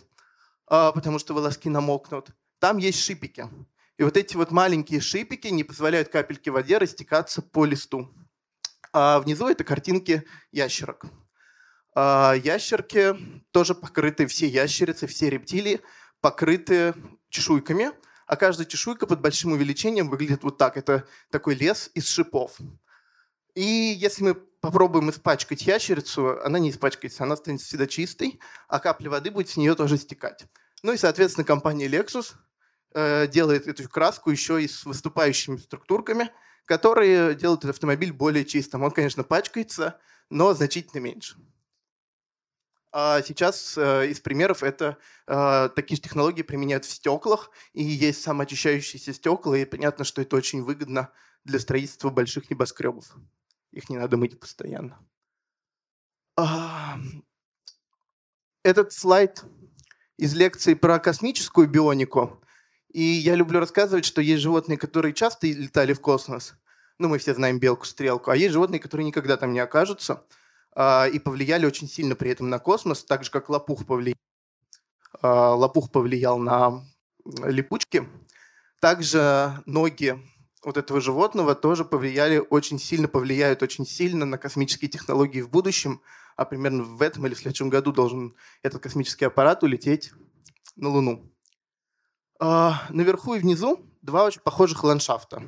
а, 0.68 0.94
потому 0.94 1.20
что 1.20 1.34
волоски 1.34 1.70
намокнут. 1.70 2.30
Там 2.60 2.78
есть 2.78 3.04
шипики. 3.04 3.48
И 3.98 4.04
вот 4.04 4.16
эти 4.16 4.38
вот 4.38 4.52
маленькие 4.52 5.02
шипики 5.02 5.48
не 5.48 5.66
позволяют 5.66 6.08
капельке 6.08 6.50
воде 6.50 6.78
растекаться 6.78 7.42
по 7.42 7.66
листу. 7.66 8.10
А 8.94 9.20
внизу 9.20 9.48
это 9.48 9.66
картинки 9.66 10.24
ящерок. 10.52 11.06
А 11.94 12.34
ящерки 12.34 13.16
тоже 13.52 13.76
покрыты, 13.76 14.26
все 14.28 14.48
ящерицы, 14.48 15.08
все 15.08 15.30
рептилии 15.30 15.82
покрыты 16.24 16.96
чешуйками, 17.30 17.92
а 18.28 18.38
каждая 18.38 18.66
чешуйка 18.66 19.06
под 19.06 19.20
большим 19.20 19.52
увеличением 19.52 20.10
выглядит 20.10 20.44
вот 20.44 20.58
так. 20.58 20.78
Это 20.78 21.06
такой 21.30 21.54
лес 21.54 21.92
из 21.96 22.08
шипов. 22.08 22.56
И 23.56 23.62
если 23.62 24.24
мы 24.24 24.34
попробуем 24.34 25.10
испачкать 25.10 25.64
ящерицу, 25.64 26.42
она 26.42 26.60
не 26.60 26.70
испачкается, 26.70 27.26
она 27.26 27.36
станет 27.36 27.60
всегда 27.60 27.88
чистой, 27.88 28.40
а 28.70 28.80
капля 28.80 29.10
воды 29.10 29.32
будет 29.32 29.50
с 29.50 29.58
нее 29.58 29.76
тоже 29.76 29.98
стекать. 29.98 30.46
Ну 30.82 30.94
и, 30.94 30.98
соответственно, 30.98 31.44
компания 31.44 31.88
Lexus 31.88 32.36
э, 32.94 33.28
делает 33.28 33.68
эту 33.68 33.90
краску 33.90 34.32
еще 34.32 34.64
и 34.64 34.68
с 34.70 34.86
выступающими 34.86 35.58
структурками, 35.58 36.32
которые 36.64 37.36
делают 37.36 37.66
этот 37.66 37.76
автомобиль 37.76 38.14
более 38.14 38.46
чистым. 38.46 38.84
Он, 38.84 38.92
конечно, 38.92 39.26
пачкается, 39.26 40.00
но 40.30 40.54
значительно 40.54 41.02
меньше. 41.02 41.36
А 42.96 43.24
сейчас 43.24 43.76
э, 43.76 44.10
из 44.12 44.20
примеров 44.20 44.62
это 44.62 45.00
э, 45.26 45.70
такие 45.76 45.96
же 45.96 46.04
технологии 46.04 46.44
применяют 46.44 46.86
в 46.86 46.92
стеклах, 46.92 47.50
и 47.74 47.82
есть 47.82 48.22
самоочищающиеся 48.22 49.14
стекла, 49.14 49.58
и 49.58 49.66
понятно, 49.66 50.06
что 50.06 50.22
это 50.22 50.36
очень 50.36 50.62
выгодно 50.62 51.12
для 51.44 51.58
строительства 51.58 52.12
больших 52.12 52.52
небоскребов. 52.52 53.16
Их 53.72 53.90
не 53.90 53.98
надо 53.98 54.16
мыть 54.18 54.40
постоянно. 54.40 55.00
А, 56.38 57.00
этот 58.62 58.94
слайд 58.94 59.44
из 60.18 60.36
лекции 60.36 60.76
про 60.76 61.00
космическую 61.00 61.68
бионику. 61.68 62.44
И 62.90 63.02
я 63.02 63.34
люблю 63.34 63.60
рассказывать, 63.60 64.06
что 64.06 64.22
есть 64.22 64.44
животные, 64.44 64.78
которые 64.78 65.16
часто 65.16 65.48
летали 65.48 65.94
в 65.94 66.00
космос. 66.00 66.54
Ну, 67.00 67.08
мы 67.08 67.18
все 67.18 67.34
знаем 67.34 67.58
белку-стрелку. 67.58 68.30
А 68.30 68.36
есть 68.36 68.54
животные, 68.54 68.80
которые 68.80 69.08
никогда 69.08 69.36
там 69.36 69.52
не 69.52 69.60
окажутся– 69.60 70.24
и 70.76 71.20
повлияли 71.20 71.66
очень 71.66 71.88
сильно 71.88 72.16
при 72.16 72.32
этом 72.32 72.50
на 72.50 72.60
космос, 72.60 73.04
так 73.04 73.24
же, 73.24 73.30
как 73.30 73.50
лопух 73.50 73.86
повлиял, 73.86 74.18
а, 75.22 75.54
лопух 75.54 75.92
повлиял 75.92 76.40
на 76.40 76.84
липучки. 77.44 78.08
Также 78.80 79.62
ноги 79.66 80.20
вот 80.64 80.78
этого 80.78 81.00
животного 81.00 81.56
тоже 81.56 81.86
повлияли 81.86 82.38
очень 82.38 82.80
сильно, 82.80 83.08
повлияют 83.08 83.62
очень 83.62 83.86
сильно 83.86 84.26
на 84.26 84.38
космические 84.38 84.90
технологии 84.90 85.42
в 85.42 85.50
будущем, 85.50 86.02
а 86.36 86.46
примерно 86.46 86.84
в 86.84 87.02
этом 87.02 87.28
или 87.28 87.34
в 87.34 87.40
следующем 87.40 87.70
году 87.70 87.92
должен 87.92 88.36
этот 88.64 88.82
космический 88.82 89.26
аппарат 89.26 89.64
улететь 89.64 90.12
на 90.76 90.90
Луну. 90.90 91.32
А, 92.40 92.88
наверху 92.90 93.36
и 93.36 93.40
внизу 93.40 93.80
два 94.02 94.26
очень 94.26 94.42
похожих 94.42 94.84
ландшафта. 94.84 95.44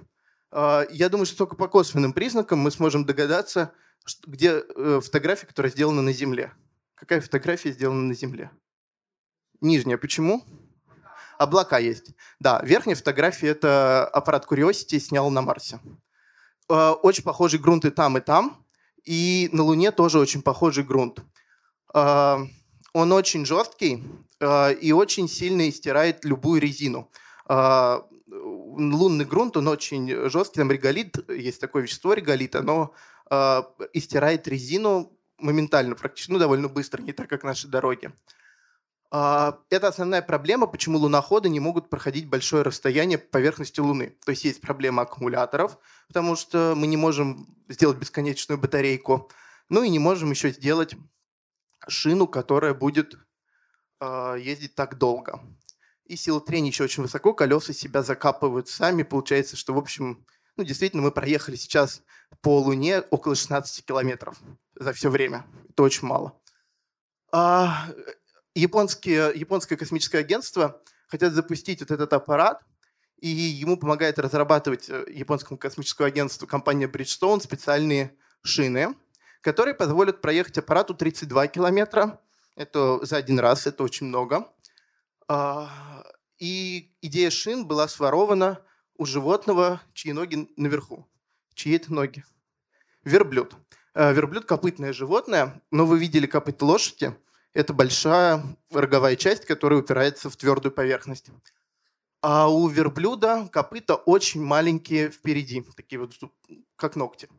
Я 0.51 1.09
думаю, 1.09 1.25
что 1.25 1.39
только 1.39 1.57
по 1.57 1.67
косвенным 1.67 2.13
признакам 2.13 2.59
мы 2.59 2.71
сможем 2.71 3.03
догадаться, 3.03 3.73
где 4.25 4.63
э, 4.63 5.01
фотография, 5.03 5.47
которая 5.47 5.71
сделана 5.71 6.01
на 6.01 6.13
Земле. 6.13 6.53
Какая 6.95 7.21
фотография 7.21 7.71
сделана 7.71 8.03
на 8.03 8.13
Земле? 8.13 8.51
Нижняя. 9.61 9.97
Почему? 9.97 10.43
Облака 11.37 11.79
есть. 11.79 12.11
Да, 12.39 12.61
верхняя 12.63 12.95
фотография– 12.95 13.47
это 13.49 14.05
аппарат 14.07 14.45
Curiosity 14.49 14.99
снял 14.99 15.29
на 15.29 15.41
Марсе. 15.41 15.79
Э, 16.69 16.91
очень 16.91 17.23
похожий 17.23 17.59
грунт 17.59 17.85
и 17.85 17.89
там, 17.89 18.17
и 18.17 18.21
там. 18.21 18.65
И 19.03 19.49
на 19.51 19.63
Луне 19.63 19.91
тоже 19.91 20.19
очень 20.19 20.41
похожий 20.41 20.83
грунт. 20.83 21.19
Э, 21.93 22.37
он 22.93 23.11
очень 23.11 23.45
жесткий 23.45 24.03
э, 24.39 24.73
и 24.75 24.91
очень 24.91 25.27
сильно 25.27 25.67
истирает 25.69 26.23
любую 26.25 26.61
резину. 26.61 27.11
Лунный 28.27 29.23
грунт, 29.23 29.55
он 29.55 29.67
очень 29.67 30.29
жесткий, 30.29 30.59
там 30.59 30.71
реголит, 30.71 31.17
есть 31.29 31.61
такое 31.61 31.83
вещество 31.83 32.13
реголит, 32.13 32.55
оно 32.55 32.93
э, 33.29 33.61
истирает 33.93 34.47
резину 34.47 35.17
моментально, 35.37 35.95
практически, 35.95 36.31
ну, 36.31 36.39
довольно 36.39 36.69
быстро, 36.69 37.01
не 37.01 37.13
так, 37.13 37.29
как 37.29 37.43
наши 37.43 37.67
дороги. 37.67 38.11
Э, 39.11 39.53
это 39.69 39.87
основная 39.87 40.21
проблема, 40.21 40.67
почему 40.67 40.97
луноходы 40.97 41.49
не 41.49 41.59
могут 41.59 41.89
проходить 41.89 42.27
большое 42.27 42.63
расстояние 42.63 43.17
по 43.17 43.33
поверхности 43.33 43.79
Луны. 43.79 44.17
То 44.25 44.31
есть 44.31 44.43
есть 44.43 44.61
проблема 44.61 45.03
аккумуляторов, 45.03 45.77
потому 46.07 46.35
что 46.35 46.73
мы 46.75 46.87
не 46.87 46.97
можем 46.97 47.47
сделать 47.69 47.97
бесконечную 47.97 48.59
батарейку, 48.59 49.29
ну 49.69 49.83
и 49.83 49.89
не 49.89 49.99
можем 49.99 50.31
еще 50.31 50.51
сделать 50.51 50.95
шину, 51.87 52.27
которая 52.27 52.73
будет 52.73 53.15
э, 53.99 54.37
ездить 54.39 54.75
так 54.75 54.97
долго. 54.97 55.41
И 56.05 56.15
сила 56.15 56.39
трения 56.39 56.69
еще 56.69 56.83
очень 56.83 57.03
высоко, 57.03 57.33
колеса 57.33 57.73
себя 57.73 58.03
закапывают 58.03 58.69
сами. 58.69 59.01
Получается, 59.01 59.57
что, 59.57 59.73
в 59.73 59.77
общем, 59.79 60.25
ну, 60.57 60.63
действительно, 60.63 61.03
мы 61.03 61.11
проехали 61.11 61.55
сейчас 61.55 62.01
по 62.41 62.59
Луне 62.59 63.01
около 63.09 63.35
16 63.35 63.85
километров 63.85 64.39
за 64.75 64.93
все 64.93 65.09
время. 65.09 65.45
Это 65.69 65.83
очень 65.83 66.07
мало. 66.07 66.39
А, 67.31 67.87
японские, 68.53 69.31
японское 69.35 69.75
космическое 69.75 70.19
агентство 70.19 70.81
хотят 71.07 71.33
запустить 71.33 71.81
вот 71.81 71.91
этот 71.91 72.13
аппарат, 72.13 72.61
и 73.19 73.29
ему 73.29 73.77
помогает 73.77 74.19
разрабатывать 74.19 74.89
э, 74.89 75.05
японскому 75.09 75.57
космическому 75.57 76.07
агентству 76.07 76.47
компания 76.47 76.87
Bridgestone 76.87 77.41
специальные 77.41 78.15
шины, 78.41 78.95
которые 79.41 79.73
позволят 79.73 80.21
проехать 80.21 80.57
аппарату 80.57 80.93
32 80.93 81.47
километра. 81.47 82.21
Это 82.55 83.05
за 83.05 83.17
один 83.17 83.39
раз, 83.39 83.67
это 83.67 83.83
очень 83.83 84.07
много. 84.07 84.49
А, 85.27 86.03
И 86.37 86.93
идея 87.01 87.29
шин 87.29 87.67
была 87.67 87.87
сворована 87.87 88.64
у 88.97 89.05
животного, 89.05 89.81
чьи 89.93 90.13
ноги 90.13 90.49
наверху. 90.57 91.07
Чьи 91.53 91.75
это 91.75 91.93
ноги? 91.93 92.23
Верблюд. 93.03 93.55
Э, 93.93 94.13
верблюд– 94.13 94.45
копытное 94.47 94.93
животное, 94.93 95.61
но 95.71 95.85
вы 95.85 95.99
видели 95.99 96.25
копыт 96.25 96.61
лошади. 96.61 97.15
Это 97.53 97.73
большая 97.73 98.43
роговая 98.71 99.15
часть, 99.15 99.45
которая 99.45 99.79
упирается 99.79 100.29
в 100.29 100.35
твердую 100.35 100.73
поверхность. 100.73 101.29
А 102.21 102.49
у 102.49 102.67
верблюда 102.67 103.47
копыта 103.51 103.95
очень 103.95 104.43
маленькие 104.43 105.09
впереди, 105.09 105.63
такие 105.75 105.99
вот 105.99 106.13
как 106.75 106.95
ногти. 106.95 107.29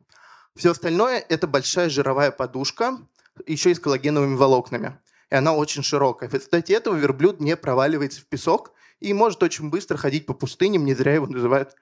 Все 0.55 0.71
остальное– 0.71 1.19
это 1.29 1.47
большая 1.47 1.91
жировая 1.91 2.31
подушка, 2.31 2.99
еще 3.47 3.71
и 3.71 3.75
с 3.75 3.81
коллагеновыми 3.81 4.37
волокнами. 4.37 4.99
И 5.31 5.35
она 5.35 5.55
очень 5.55 5.83
широкая. 5.83 6.31
В 6.31 6.35
результате 6.35 6.75
этого 6.75 6.95
верблюд 6.95 7.41
не 7.41 7.57
проваливается 7.57 8.21
в 8.21 8.27
песок 8.27 8.73
и 9.01 9.13
может 9.13 9.43
очень 9.43 9.71
быстро 9.71 9.97
ходить 9.97 10.27
по 10.27 10.35
пустыням, 10.35 10.85
не 10.85 10.95
зря 10.95 11.15
его 11.15 11.27
называют 11.27 11.75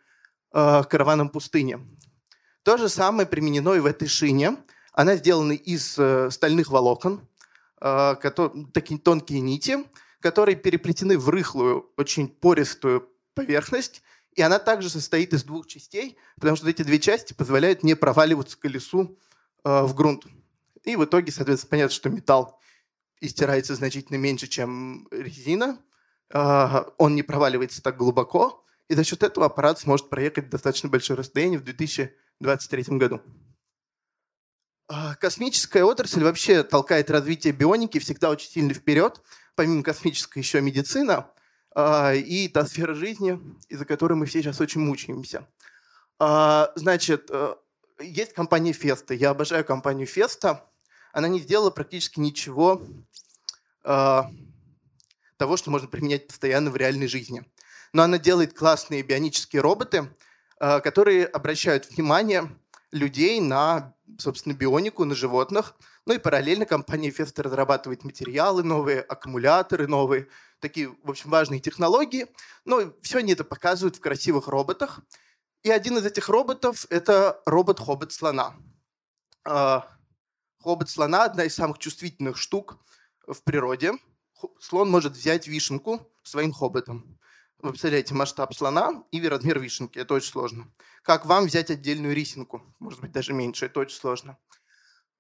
э, 0.53 0.83
караваном 0.89 1.29
пустыни. 1.29 1.79
То 2.63 2.77
же 2.77 2.89
самое 2.89 3.29
применено 3.29 3.75
и 3.75 3.81
в 3.81 3.87
этой 3.87 4.09
шине. 4.09 4.57
Она 4.93 5.17
сделана 5.17 5.53
из 5.53 5.99
э, 5.99 6.31
стальных 6.31 6.69
волокон, 6.69 7.29
э, 7.81 8.15
которые, 8.17 8.67
такие 8.73 8.99
тонкие 8.99 9.41
нити, 9.41 9.85
которые 10.21 10.57
переплетены 10.57 11.19
в 11.19 11.29
рыхлую, 11.29 11.91
очень 11.97 12.29
пористую 12.29 13.09
поверхность, 13.35 14.03
и 14.35 14.43
она 14.43 14.59
также 14.59 14.89
состоит 14.89 15.33
из 15.33 15.45
двух 15.45 15.67
частей, 15.67 16.17
потому 16.37 16.57
что 16.57 16.69
эти 16.69 16.83
две 16.83 16.99
части 16.99 17.35
позволяют 17.35 17.83
не 17.83 17.95
проваливаться 17.95 18.59
колесу 18.59 19.19
э, 19.65 19.83
в 19.83 19.95
грунт. 19.95 20.25
И 20.85 20.97
в 20.97 21.05
итоге, 21.05 21.33
соответственно, 21.33 21.71
понятно, 21.71 21.95
что 21.95 22.11
металл 22.11 22.61
истирается 23.21 23.75
значительно 23.75 24.17
меньше, 24.17 24.47
чем 24.47 25.09
резина, 25.11 25.79
он 26.33 27.15
не 27.15 27.23
проваливается 27.23 27.83
так 27.83 27.97
глубоко, 27.97 28.65
и 28.89 28.95
за 28.95 29.05
счет 29.05 29.23
этого 29.23 29.47
аппарат 29.47 29.79
сможет 29.79 30.11
проехать 30.11 30.51
достаточно 30.51 30.89
большое 30.89 31.19
расстояние 31.19 31.59
в 31.59 31.65
2023 31.65 32.99
году. 32.99 33.21
А, 34.87 35.15
космическая 35.15 35.85
отрасль 35.85 36.23
вообще 36.23 36.63
толкает 36.63 37.11
развитие 37.11 37.53
бионики 37.53 37.99
всегда 37.99 38.31
очень 38.31 38.51
сильно 38.51 38.75
вперед. 38.75 39.23
Помимо 39.55 39.83
космической 39.83 40.41
еще 40.41 40.61
медицина 40.61 41.31
а, 41.75 42.13
и 42.13 42.49
та 42.49 42.67
сфера 42.67 42.95
жизни, 42.95 43.41
из-за 43.69 43.87
которой 43.87 44.15
мы 44.15 44.27
все 44.27 44.43
сейчас 44.43 44.61
очень 44.61 44.83
мучаемся. 44.83 45.49
А, 46.19 46.71
значит, 46.75 47.31
э, 47.31 47.55
есть 48.01 48.35
компания 48.35 48.73
Феста. 48.73 49.15
Я 49.15 49.31
обожаю 49.31 49.65
компанию 49.65 50.07
Феста. 50.07 50.71
Она 51.13 51.29
не 51.29 51.41
сделала 51.41 51.71
практически 51.71 52.21
ничего 52.21 52.83
того, 55.37 55.57
что 55.57 55.71
можно 55.71 55.89
применять 55.89 56.27
постоянно 56.27 56.71
в 56.71 56.77
реальной 56.77 57.09
жизни. 57.09 57.45
Но 57.93 58.03
она 58.03 58.19
делает 58.19 58.57
классные 58.57 59.03
бионические 59.03 59.63
роботы, 59.63 60.09
которые 60.59 61.27
обращают 61.27 61.91
внимание 61.91 62.51
людей 62.93 63.41
на, 63.41 63.95
собственно, 64.19 64.55
бионику, 64.55 65.05
на 65.05 65.15
животных. 65.15 65.75
Ну 66.07 66.15
и 66.15 66.19
параллельно 66.19 66.67
компания 66.67 67.11
Феста 67.11 67.43
разрабатывает 67.43 68.05
материалы 68.05 68.63
новые, 68.63 69.01
аккумуляторы 69.01 69.87
новые, 69.87 70.29
такие, 70.61 70.95
в 71.03 71.11
общем, 71.11 71.31
важные 71.31 71.61
технологии. 71.61 72.27
Но 72.65 72.93
все 73.03 73.19
они 73.19 73.33
это 73.33 73.43
показывают 73.43 73.97
в 73.97 74.01
красивых 74.01 74.49
роботах. 74.49 75.01
И 75.63 75.71
один 75.71 75.99
из 75.99 76.07
этих 76.07 76.29
роботов– 76.29 76.87
это 76.91 77.41
робот-хобот 77.47 78.13
слона. 78.13 78.55
А, 79.45 79.89
хобот 80.61 80.91
слона– 80.91 81.25
одна 81.27 81.45
из 81.45 81.55
самых 81.55 81.79
чувствительных 81.79 82.37
штук 82.37 82.79
в 83.27 83.43
природе. 83.43 83.93
Слон 84.61 84.91
может 84.91 85.13
взять 85.13 85.47
вишенку 85.47 86.11
своим 86.23 86.53
хоботом. 86.53 87.19
Вы 87.59 87.71
представляете 87.71 88.15
масштаб 88.15 88.55
слона 88.55 89.05
и 89.11 89.27
размер 89.27 89.59
вишенки. 89.59 89.99
Это 89.99 90.15
очень 90.15 90.31
сложно. 90.31 90.71
Как 91.03 91.25
вам 91.25 91.47
взять 91.47 91.71
отдельную 91.71 92.15
рисинку? 92.15 92.63
Может 92.79 93.01
быть, 93.01 93.13
даже 93.13 93.33
меньше. 93.33 93.67
Это 93.67 93.81
очень 93.81 93.97
сложно. 93.97 94.37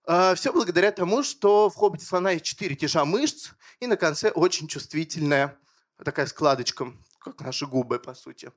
А, 0.07 0.35
Все 0.35 0.53
благодаря 0.53 0.93
тому, 0.93 1.23
что 1.23 1.71
в 1.71 1.75
хоббите 1.75 2.05
слона 2.05 2.33
есть 2.33 2.45
четыре 2.45 2.77
тяжа 2.77 3.05
мышц, 3.05 3.53
и 3.81 3.87
на 3.87 3.97
конце 3.97 4.31
очень 4.31 4.69
чувствительная 4.69 5.59
такая 6.05 6.27
складочка, 6.27 6.93
как 7.19 7.41
наши 7.41 7.67
губы, 7.67 7.99
по 7.99 8.15
сути. 8.15 8.53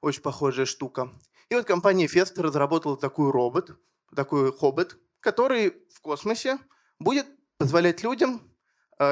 Очень 0.00 0.22
похожая 0.22 0.66
штука. 0.66 1.10
И 1.48 1.54
вот 1.54 1.66
компания 1.66 2.06
Феста 2.06 2.42
разработала 2.42 2.96
такой 2.96 3.30
робот, 3.30 3.76
такой 4.14 4.52
хоббит, 4.52 4.96
который 5.20 5.74
в 5.92 6.00
космосе 6.00 6.58
будет 6.98 7.26
позволять 7.58 8.02
людям 8.02 8.51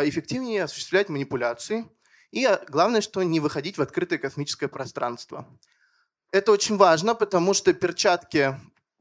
эффективнее 0.04 0.64
осуществлять 0.64 1.08
манипуляции– 1.08 1.86
и 2.30 2.44
а, 2.44 2.62
главное, 2.68 3.00
что 3.00 3.22
не 3.22 3.40
выходить 3.40 3.78
в 3.78 3.82
открытое 3.82 4.18
космическое 4.18 4.68
пространство. 4.68 5.46
Это 6.32 6.52
очень 6.52 6.76
важно, 6.76 7.14
потому 7.14 7.54
что 7.54 7.72
перчатки 7.72 8.56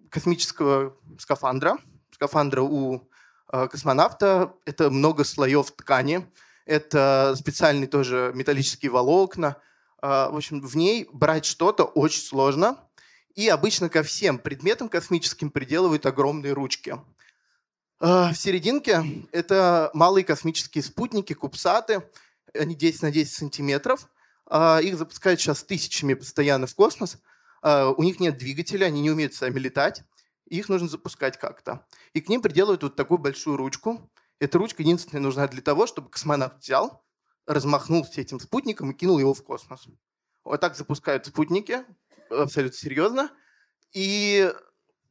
космического 0.09 0.97
скафандра, 1.19 1.77
скафандра 2.11 2.61
у 2.63 3.07
э, 3.53 3.67
космонавта, 3.67 4.53
это 4.65 4.89
много 4.89 5.23
слоев 5.23 5.69
ткани, 5.71 6.27
это 6.65 7.35
специальные 7.37 7.87
тоже 7.87 8.31
металлические 8.33 8.89
волокна. 8.91 9.57
Э, 10.01 10.29
в 10.31 10.37
общем, 10.37 10.61
в 10.61 10.75
ней 10.75 11.07
брать 11.13 11.45
что-то 11.45 11.83
очень 11.83 12.23
сложно. 12.23 12.77
И 13.35 13.47
обычно 13.47 13.89
ко 13.89 14.01
всем 14.01 14.39
предметам 14.39 14.89
космическим 14.89 15.51
приделывают 15.51 16.07
огромные 16.07 16.53
ручки. 16.53 16.97
Э, 17.99 18.31
в 18.31 18.35
серединке 18.35 19.03
это 19.31 19.89
малые 19.93 20.23
космические 20.23 20.83
спутники, 20.83 21.33
кубсаты– 21.33 22.03
они 22.53 22.75
10 22.75 23.01
на 23.03 23.11
10 23.11 23.31
сантиметров. 23.31 24.09
А, 24.45 24.79
их 24.79 24.97
запускают 24.97 25.39
сейчас 25.39 25.63
тысячами 25.63 26.13
постоянно 26.13 26.67
в 26.67 26.75
космос. 26.75 27.17
А, 27.61 27.89
у 27.89 28.03
них 28.03 28.19
нет 28.19 28.37
двигателя, 28.37 28.85
они 28.85 29.01
не 29.01 29.11
умеют 29.11 29.33
сами 29.33 29.59
летать. 29.59 30.03
Их 30.45 30.69
нужно 30.69 30.87
запускать 30.87 31.37
как-то. 31.37 31.85
И 32.13 32.21
к 32.21 32.29
ним 32.29 32.41
приделывают 32.41 32.83
вот 32.83 32.95
такую 32.95 33.19
большую 33.19 33.57
ручку. 33.57 34.09
Эта 34.39 34.57
ручка 34.57 34.81
единственная 34.81 35.21
нужна 35.21 35.47
для 35.47 35.61
того, 35.61 35.85
чтобы 35.85 36.09
космонавт 36.09 36.63
взял, 36.63 37.03
размахнулся 37.45 38.21
этим 38.21 38.39
спутником 38.39 38.91
и 38.91 38.93
кинул 38.93 39.19
его 39.19 39.33
в 39.33 39.43
космос. 39.43 39.85
Вот 40.43 40.59
так 40.61 40.75
запускают 40.75 41.25
спутники, 41.25 41.83
абсолютно 42.29 42.77
серьезно. 42.77 43.31
И 43.91 44.51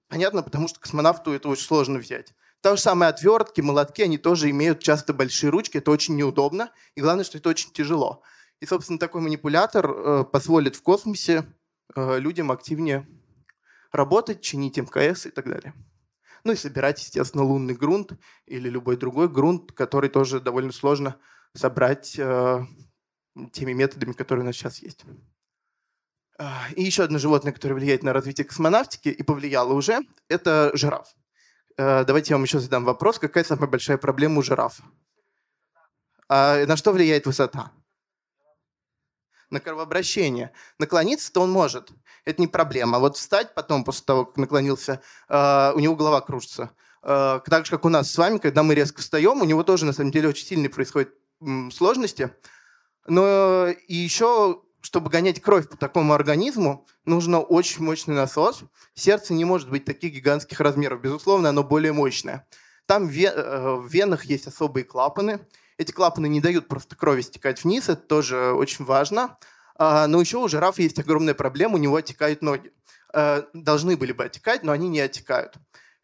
понятно, 0.09 0.43
потому 0.43 0.67
что 0.67 0.81
космонавту 0.81 1.33
это 1.33 1.49
очень 1.49 1.65
сложно 1.65 1.99
взять. 1.99 2.35
То 2.61 2.77
же 2.77 2.83
самое 2.83 3.11
отвертки, 3.11 3.61
молотки, 3.61 4.03
они 4.03 4.19
тоже 4.19 4.51
имеют 4.51 4.81
часто 4.81 5.15
большие 5.15 5.51
ручки, 5.51 5.79
это 5.79 5.91
очень 5.91 6.17
неудобно, 6.17 6.73
и 6.97 7.01
главное, 7.01 7.25
что 7.25 7.39
это 7.39 7.49
очень 7.49 7.71
тяжело. 7.71 8.23
И, 8.61 8.67
собственно, 8.67 8.99
такой 8.99 9.21
манипулятор 9.21 9.91
э, 9.91 10.25
позволит 10.25 10.75
в 10.75 10.83
космосе 10.83 11.47
э, 11.95 12.19
людям 12.19 12.51
активнее 12.51 13.07
работать, 13.93 14.41
чинить 14.41 14.77
МКС 14.77 15.27
и 15.27 15.31
так 15.31 15.49
далее. 15.49 15.73
Ну 16.43 16.53
и 16.53 16.57
собирать, 16.57 17.01
естественно, 17.01 17.45
лунный 17.45 17.75
грунт 17.75 18.13
или 18.47 18.69
любой 18.69 18.97
другой 18.97 19.29
грунт, 19.29 19.73
который 19.73 20.11
тоже 20.11 20.41
довольно 20.41 20.73
сложно 20.73 21.17
собрать 21.55 22.19
э, 22.19 22.61
теми 23.53 23.73
методами, 23.73 24.13
которые 24.13 24.43
у 24.43 24.47
нас 24.47 24.57
сейчас 24.57 24.81
есть. 24.81 25.05
А, 26.39 26.69
и 26.77 26.83
еще 26.83 27.05
одно 27.05 27.19
животное, 27.19 27.53
которое 27.53 27.75
влияет 27.75 28.03
на 28.03 28.13
развитие 28.13 28.45
космонавтики 28.45 29.09
и 29.09 29.23
повлияло 29.23 29.73
уже, 29.73 30.01
это 30.29 30.71
жираф. 30.75 31.09
Э, 31.79 32.05
давайте 32.05 32.33
я 32.33 32.37
вам 32.37 32.45
еще 32.45 32.59
задам 32.59 32.85
вопрос. 32.85 33.19
Какая 33.19 33.45
самая 33.45 33.69
большая 33.69 33.99
проблема 33.99 34.41
у 34.41 34.43
жирафа? 34.43 34.83
А 36.29 36.67
на 36.67 36.77
что 36.77 36.93
влияет 36.93 37.25
высота? 37.25 37.71
На 39.51 39.61
кровообращение. 39.61 40.53
Наклониться-то 40.79 41.41
он 41.41 41.53
может. 41.53 41.91
Это 42.25 42.43
не 42.43 42.49
проблема. 42.49 42.97
А 42.97 43.01
вот 43.01 43.17
встать 43.17 43.55
потом, 43.55 43.85
после 43.85 44.05
того, 44.05 44.27
как 44.27 44.37
наклонился, 44.37 45.01
э, 45.29 45.73
у 45.75 45.79
него 45.79 45.95
голова 45.95 46.21
кружится. 46.21 46.73
Э, 47.03 47.41
так 47.47 47.65
же, 47.65 47.71
как 47.71 47.85
у 47.85 47.89
нас 47.89 48.11
с 48.11 48.19
вами, 48.19 48.39
когда 48.39 48.65
мы 48.65 48.75
резко 48.75 49.01
встаем, 49.01 49.41
у 49.41 49.45
него 49.45 49.63
тоже, 49.63 49.87
на 49.87 49.93
самом 49.93 50.11
деле, 50.11 50.29
очень 50.29 50.47
сильные 50.47 50.71
происходят 50.71 51.15
сложности. 51.73 52.33
Но 53.07 53.69
и 53.69 53.95
еще 53.95 54.63
чтобы 54.81 55.11
гонять 55.11 55.41
кровь 55.41 55.69
по 55.69 55.77
такому 55.77 56.13
организму, 56.15 56.87
нужно 57.05 57.41
очень 57.41 57.83
мощный 57.83 58.15
насос. 58.15 58.63
Сердце 58.95 59.35
не 59.35 59.45
может 59.45 59.71
быть 59.71 59.85
таких 59.85 60.15
гигантских 60.15 60.61
размеров. 60.61 61.01
Безусловно, 61.01 61.49
оно 61.49 61.65
более 61.65 61.93
мощное. 61.93 62.47
Там 62.87 63.09
э, 63.09 63.75
в 63.75 63.89
венах 63.89 64.25
есть 64.25 64.47
особые 64.47 64.85
клапаны. 64.85 65.41
Эти 65.77 65.93
клапаны 65.93 66.29
не 66.29 66.41
дают 66.41 66.69
просто 66.69 66.97
крови 66.97 67.23
стекать 67.23 67.63
вниз, 67.63 67.89
это 67.89 68.03
тоже 68.03 68.53
очень 68.53 68.85
важно. 68.85 69.37
А, 69.77 70.07
но 70.07 70.21
еще 70.21 70.39
у 70.39 70.49
жирафа 70.49 70.83
есть 70.83 70.99
огромная 70.99 71.35
проблема, 71.35 71.75
у 71.75 71.79
него 71.79 71.97
отекают 71.97 72.43
ноги. 72.43 72.73
Э, 73.13 73.43
должны 73.53 73.97
были 73.97 74.13
бы 74.13 74.25
отекать, 74.25 74.63
но 74.63 74.73
они 74.73 74.89
не 74.89 75.01
отекают. 75.01 75.55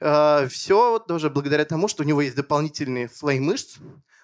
Э, 0.00 0.46
Все 0.48 0.98
тоже 0.98 1.30
благодаря 1.30 1.64
тому, 1.64 1.88
что 1.88 2.02
у 2.02 2.06
него 2.06 2.20
есть 2.20 2.36
дополнительные 2.36 3.08
слои 3.08 3.40
мышц. 3.40 3.76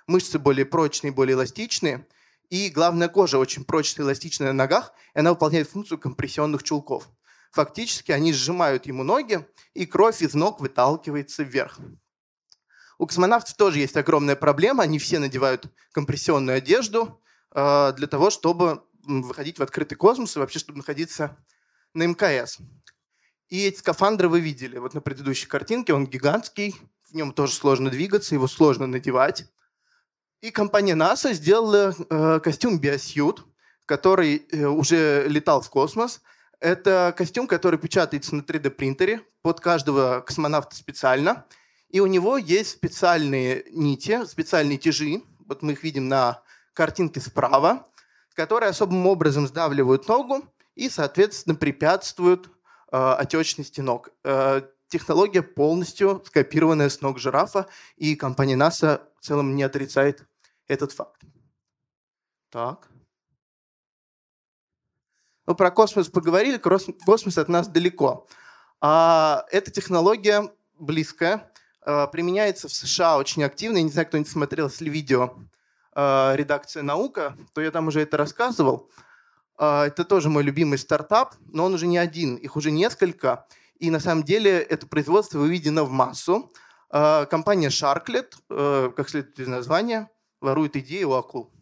Мышцы 0.06 0.40
более 0.40 0.66
прочные, 0.66 1.12
более 1.12 1.34
эластичные– 1.34 2.04
и 2.50 2.68
главная 2.68 3.08
кожа 3.08 3.38
очень 3.38 3.64
прочная, 3.64 4.04
эластичная 4.04 4.48
на 4.48 4.64
ногах, 4.64 4.92
и 5.14 5.20
она 5.20 5.30
выполняет 5.30 5.68
функцию 5.68 5.98
компрессионных 5.98 6.62
чулков. 6.62 7.08
Фактически 7.52 8.12
они 8.12 8.32
сжимают 8.32 8.86
ему 8.86 9.02
ноги, 9.02 9.46
и 9.72 9.86
кровь 9.86 10.20
из 10.20 10.34
ног 10.34 10.60
выталкивается 10.60 11.42
вверх. 11.42 11.78
У 12.98 13.06
космонавтов 13.06 13.56
тоже 13.56 13.78
есть 13.78 13.96
огромная 13.96 14.36
проблема. 14.36 14.82
Они 14.82 14.98
все 14.98 15.18
надевают 15.18 15.64
компрессионную 15.92 16.58
одежду 16.58 17.22
э, 17.54 17.92
для 17.96 18.06
того, 18.06 18.30
чтобы 18.30 18.82
выходить 19.02 19.58
в 19.58 19.62
открытый 19.62 19.96
космос 19.96 20.36
и 20.36 20.38
вообще, 20.38 20.58
чтобы 20.58 20.78
находиться 20.78 21.38
на 21.94 22.06
МКС. 22.06 22.58
И 23.48 23.64
эти 23.64 23.78
скафандры 23.78 24.28
вы 24.28 24.40
видели. 24.40 24.78
Вот 24.78 24.94
на 24.94 25.00
предыдущей 25.00 25.46
картинке 25.46 25.94
он 25.94 26.06
гигантский, 26.06 26.76
в 27.10 27.14
нем 27.14 27.32
тоже 27.32 27.54
сложно 27.54 27.90
двигаться, 27.90 28.34
его 28.34 28.46
сложно 28.46 28.86
надевать. 28.86 29.46
И 30.40 30.50
компания 30.50 30.94
NASA 30.94 31.34
сделала 31.34 31.94
э, 32.08 32.40
костюм 32.42 32.80
Biossuit, 32.80 33.40
который 33.84 34.46
э, 34.50 34.64
уже 34.64 35.26
летал 35.28 35.60
в 35.60 35.68
космос. 35.68 36.22
Это 36.60 37.14
костюм, 37.16 37.46
который 37.46 37.78
печатается 37.78 38.34
на 38.34 38.40
3D-принтере 38.40 39.20
под 39.42 39.60
каждого 39.60 40.20
космонавта 40.20 40.76
специально. 40.76 41.44
И 41.90 42.00
у 42.00 42.06
него 42.06 42.38
есть 42.38 42.70
специальные 42.70 43.66
нити, 43.70 44.24
специальные 44.24 44.78
тяжи. 44.78 45.22
Вот 45.46 45.60
мы 45.60 45.72
их 45.72 45.82
видим 45.82 46.08
на 46.08 46.42
картинке 46.72 47.20
справа, 47.20 47.86
которые 48.34 48.70
особым 48.70 49.06
образом 49.06 49.46
сдавливают 49.46 50.08
ногу 50.08 50.44
и, 50.74 50.88
соответственно, 50.88 51.54
препятствуют 51.54 52.48
э, 52.92 52.96
отечности 52.96 53.82
ног. 53.82 54.08
Э, 54.24 54.62
технология 54.88 55.42
полностью 55.42 56.22
скопированная 56.24 56.88
с 56.88 57.02
ног 57.02 57.18
жирафа, 57.18 57.66
и 57.96 58.16
компания 58.16 58.56
NASA 58.56 59.02
в 59.20 59.24
целом 59.24 59.54
не 59.54 59.62
отрицает 59.62 60.24
этот 60.70 60.92
факт. 60.92 61.22
Так. 62.50 62.88
Ну, 65.46 65.54
про 65.54 65.70
космос 65.70 66.08
поговорили, 66.08 66.58
космос 66.58 67.38
от 67.38 67.48
нас 67.48 67.68
далеко. 67.68 68.26
А 68.80 69.44
эта 69.50 69.70
технология 69.70 70.48
близкая, 70.78 71.50
а, 71.82 72.06
применяется 72.06 72.68
в 72.68 72.72
США 72.72 73.18
очень 73.18 73.42
активно. 73.42 73.78
Я 73.78 73.82
не 73.82 73.90
знаю, 73.90 74.06
кто-нибудь 74.06 74.30
смотрел, 74.30 74.68
если 74.68 74.88
видео 74.88 75.34
а, 75.92 76.34
редакция 76.36 76.82
«Наука», 76.82 77.36
то 77.52 77.60
я 77.60 77.70
там 77.70 77.88
уже 77.88 78.00
это 78.02 78.16
рассказывал. 78.16 78.90
А, 79.56 79.86
это 79.86 80.04
тоже 80.04 80.28
мой 80.28 80.44
любимый 80.44 80.78
стартап, 80.78 81.34
но 81.46 81.64
он 81.64 81.74
уже 81.74 81.86
не 81.86 81.98
один, 81.98 82.36
их 82.36 82.56
уже 82.56 82.70
несколько. 82.70 83.46
И 83.78 83.90
на 83.90 83.98
самом 83.98 84.22
деле 84.22 84.60
это 84.60 84.86
производство 84.86 85.38
выведено 85.38 85.84
в 85.84 85.90
массу. 85.90 86.52
Компания 86.90 87.68
Sharklet, 87.68 88.92
как 88.92 89.08
следует 89.08 89.38
из 89.38 89.46
названия, 89.46 90.10
ворует 90.40 90.76
идеи 90.76 91.04
у 91.04 91.12
акул. 91.12 91.52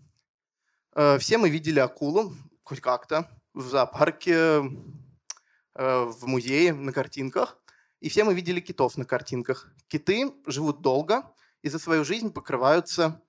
Э, 0.94 1.18
все 1.18 1.38
мы 1.38 1.50
видели 1.50 1.78
акулу, 1.78 2.34
хоть 2.64 2.80
как-то, 2.80 3.30
в 3.54 3.62
зоопарке, 3.62 4.34
э, 4.34 6.04
в 6.04 6.26
музее, 6.26 6.72
на 6.72 6.92
картинках. 6.92 7.56
И 8.00 8.08
все 8.08 8.24
мы 8.24 8.34
видели 8.34 8.60
китов 8.60 8.96
на 8.96 9.04
картинках. 9.04 9.72
Киты 9.88 10.32
живут 10.46 10.80
долго 10.82 11.22
и 11.62 11.68
за 11.68 11.78
свою 11.78 12.04
жизнь 12.04 12.32
покрываются 12.32 13.20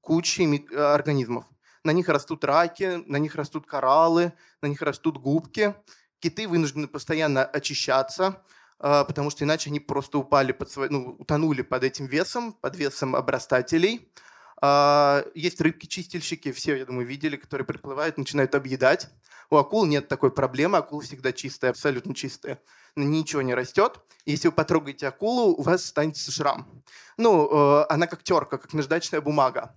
кучей 0.00 0.66
э, 0.70 0.76
организмов. 0.76 1.46
На 1.82 1.92
них 1.92 2.08
растут 2.08 2.44
раки, 2.44 3.02
на 3.06 3.16
них 3.16 3.34
растут 3.34 3.66
кораллы, 3.66 4.32
на 4.60 4.66
них 4.66 4.82
растут 4.82 5.16
губки. 5.16 5.74
Киты 6.18 6.46
вынуждены 6.46 6.86
постоянно 6.86 7.42
очищаться, 7.42 8.42
потому 8.76 9.30
что 9.30 9.44
иначе 9.44 9.70
они 9.70 9.80
просто 9.80 10.18
упали 10.18 10.52
под 10.52 10.70
свой, 10.70 10.90
ну, 10.90 11.16
утонули 11.18 11.62
под 11.62 11.82
этим 11.82 12.04
весом, 12.04 12.52
под 12.52 12.76
весом 12.76 13.16
обрастателей. 13.16 14.12
А, 14.62 15.24
есть 15.34 15.60
рыбки-чистильщики, 15.60 16.52
все, 16.52 16.76
я 16.76 16.84
думаю, 16.84 17.06
видели, 17.06 17.36
которые 17.36 17.66
приплывают, 17.66 18.18
начинают 18.18 18.54
объедать. 18.54 19.08
У 19.48 19.56
акул 19.56 19.86
нет 19.86 20.06
такой 20.06 20.30
проблемы, 20.30 20.78
акула 20.78 21.02
всегда 21.02 21.32
чистая, 21.32 21.70
абсолютно 21.70 22.14
чистая. 22.14 22.60
Ничего 22.94 23.42
не 23.42 23.54
растет. 23.54 24.00
Если 24.26 24.48
вы 24.48 24.52
потрогаете 24.52 25.08
акулу, 25.08 25.54
у 25.54 25.62
вас 25.62 25.84
останется 25.84 26.30
шрам. 26.30 26.68
Ну, 27.16 27.48
э, 27.48 27.86
она 27.88 28.06
как 28.06 28.22
терка, 28.22 28.58
как 28.58 28.72
наждачная 28.74 29.20
бумага. 29.20 29.74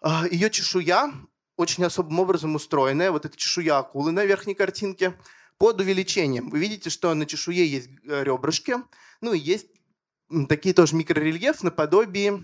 А, 0.00 0.26
Ее 0.28 0.50
чешуя 0.50 1.12
очень 1.56 1.84
особым 1.84 2.18
образом 2.20 2.54
устроенная. 2.54 3.10
Вот 3.10 3.26
эта 3.26 3.36
чешуя 3.36 3.78
акулы 3.78 4.10
на 4.10 4.24
верхней 4.24 4.54
картинке 4.54 5.18
под 5.58 5.80
увеличением. 5.80 6.50
Вы 6.50 6.60
видите, 6.60 6.88
что 6.88 7.12
на 7.14 7.26
чешуе 7.26 7.66
есть 7.66 7.90
э, 8.04 8.24
ребрышки, 8.24 8.76
ну 9.20 9.32
и 9.32 9.38
есть 9.38 9.66
такие 10.48 10.74
тоже 10.74 10.94
микрорельеф 10.94 11.62
наподобие 11.62 12.42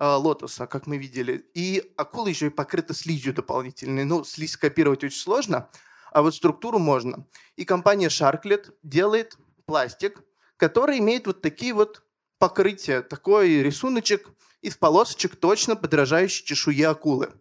лотоса, 0.00 0.66
как 0.66 0.86
мы 0.86 0.96
видели. 0.96 1.46
И 1.54 1.92
акула 1.96 2.28
еще 2.28 2.46
и 2.46 2.50
покрыта 2.50 2.94
слизью 2.94 3.34
дополнительной. 3.34 4.04
Ну, 4.04 4.24
слизь 4.24 4.52
скопировать 4.52 5.04
очень 5.04 5.18
сложно, 5.18 5.68
а 6.12 6.22
вот 6.22 6.34
структуру 6.34 6.78
можно. 6.78 7.26
И 7.56 7.64
компания 7.64 8.08
Sharklet 8.08 8.72
делает 8.82 9.36
пластик, 9.66 10.22
который 10.56 10.98
имеет 10.98 11.26
вот 11.26 11.42
такие 11.42 11.74
вот 11.74 12.02
покрытия, 12.38 13.02
такой 13.02 13.62
рисуночек 13.62 14.28
из 14.62 14.76
полосочек, 14.76 15.36
точно 15.36 15.76
подражающий 15.76 16.44
чешуе 16.44 16.88
акулы. 16.88 17.32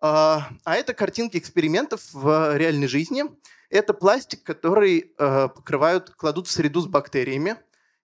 А, 0.00 0.48
а 0.64 0.76
это 0.76 0.94
картинки 0.94 1.36
экспериментов 1.36 2.12
в 2.12 2.56
реальной 2.56 2.86
жизни. 2.86 3.24
Это 3.70 3.94
пластик, 3.94 4.42
который 4.42 5.12
э, 5.18 5.48
покрывают, 5.48 6.10
кладут 6.10 6.46
в 6.46 6.50
среду 6.50 6.80
с 6.80 6.86
бактериями, 6.86 7.56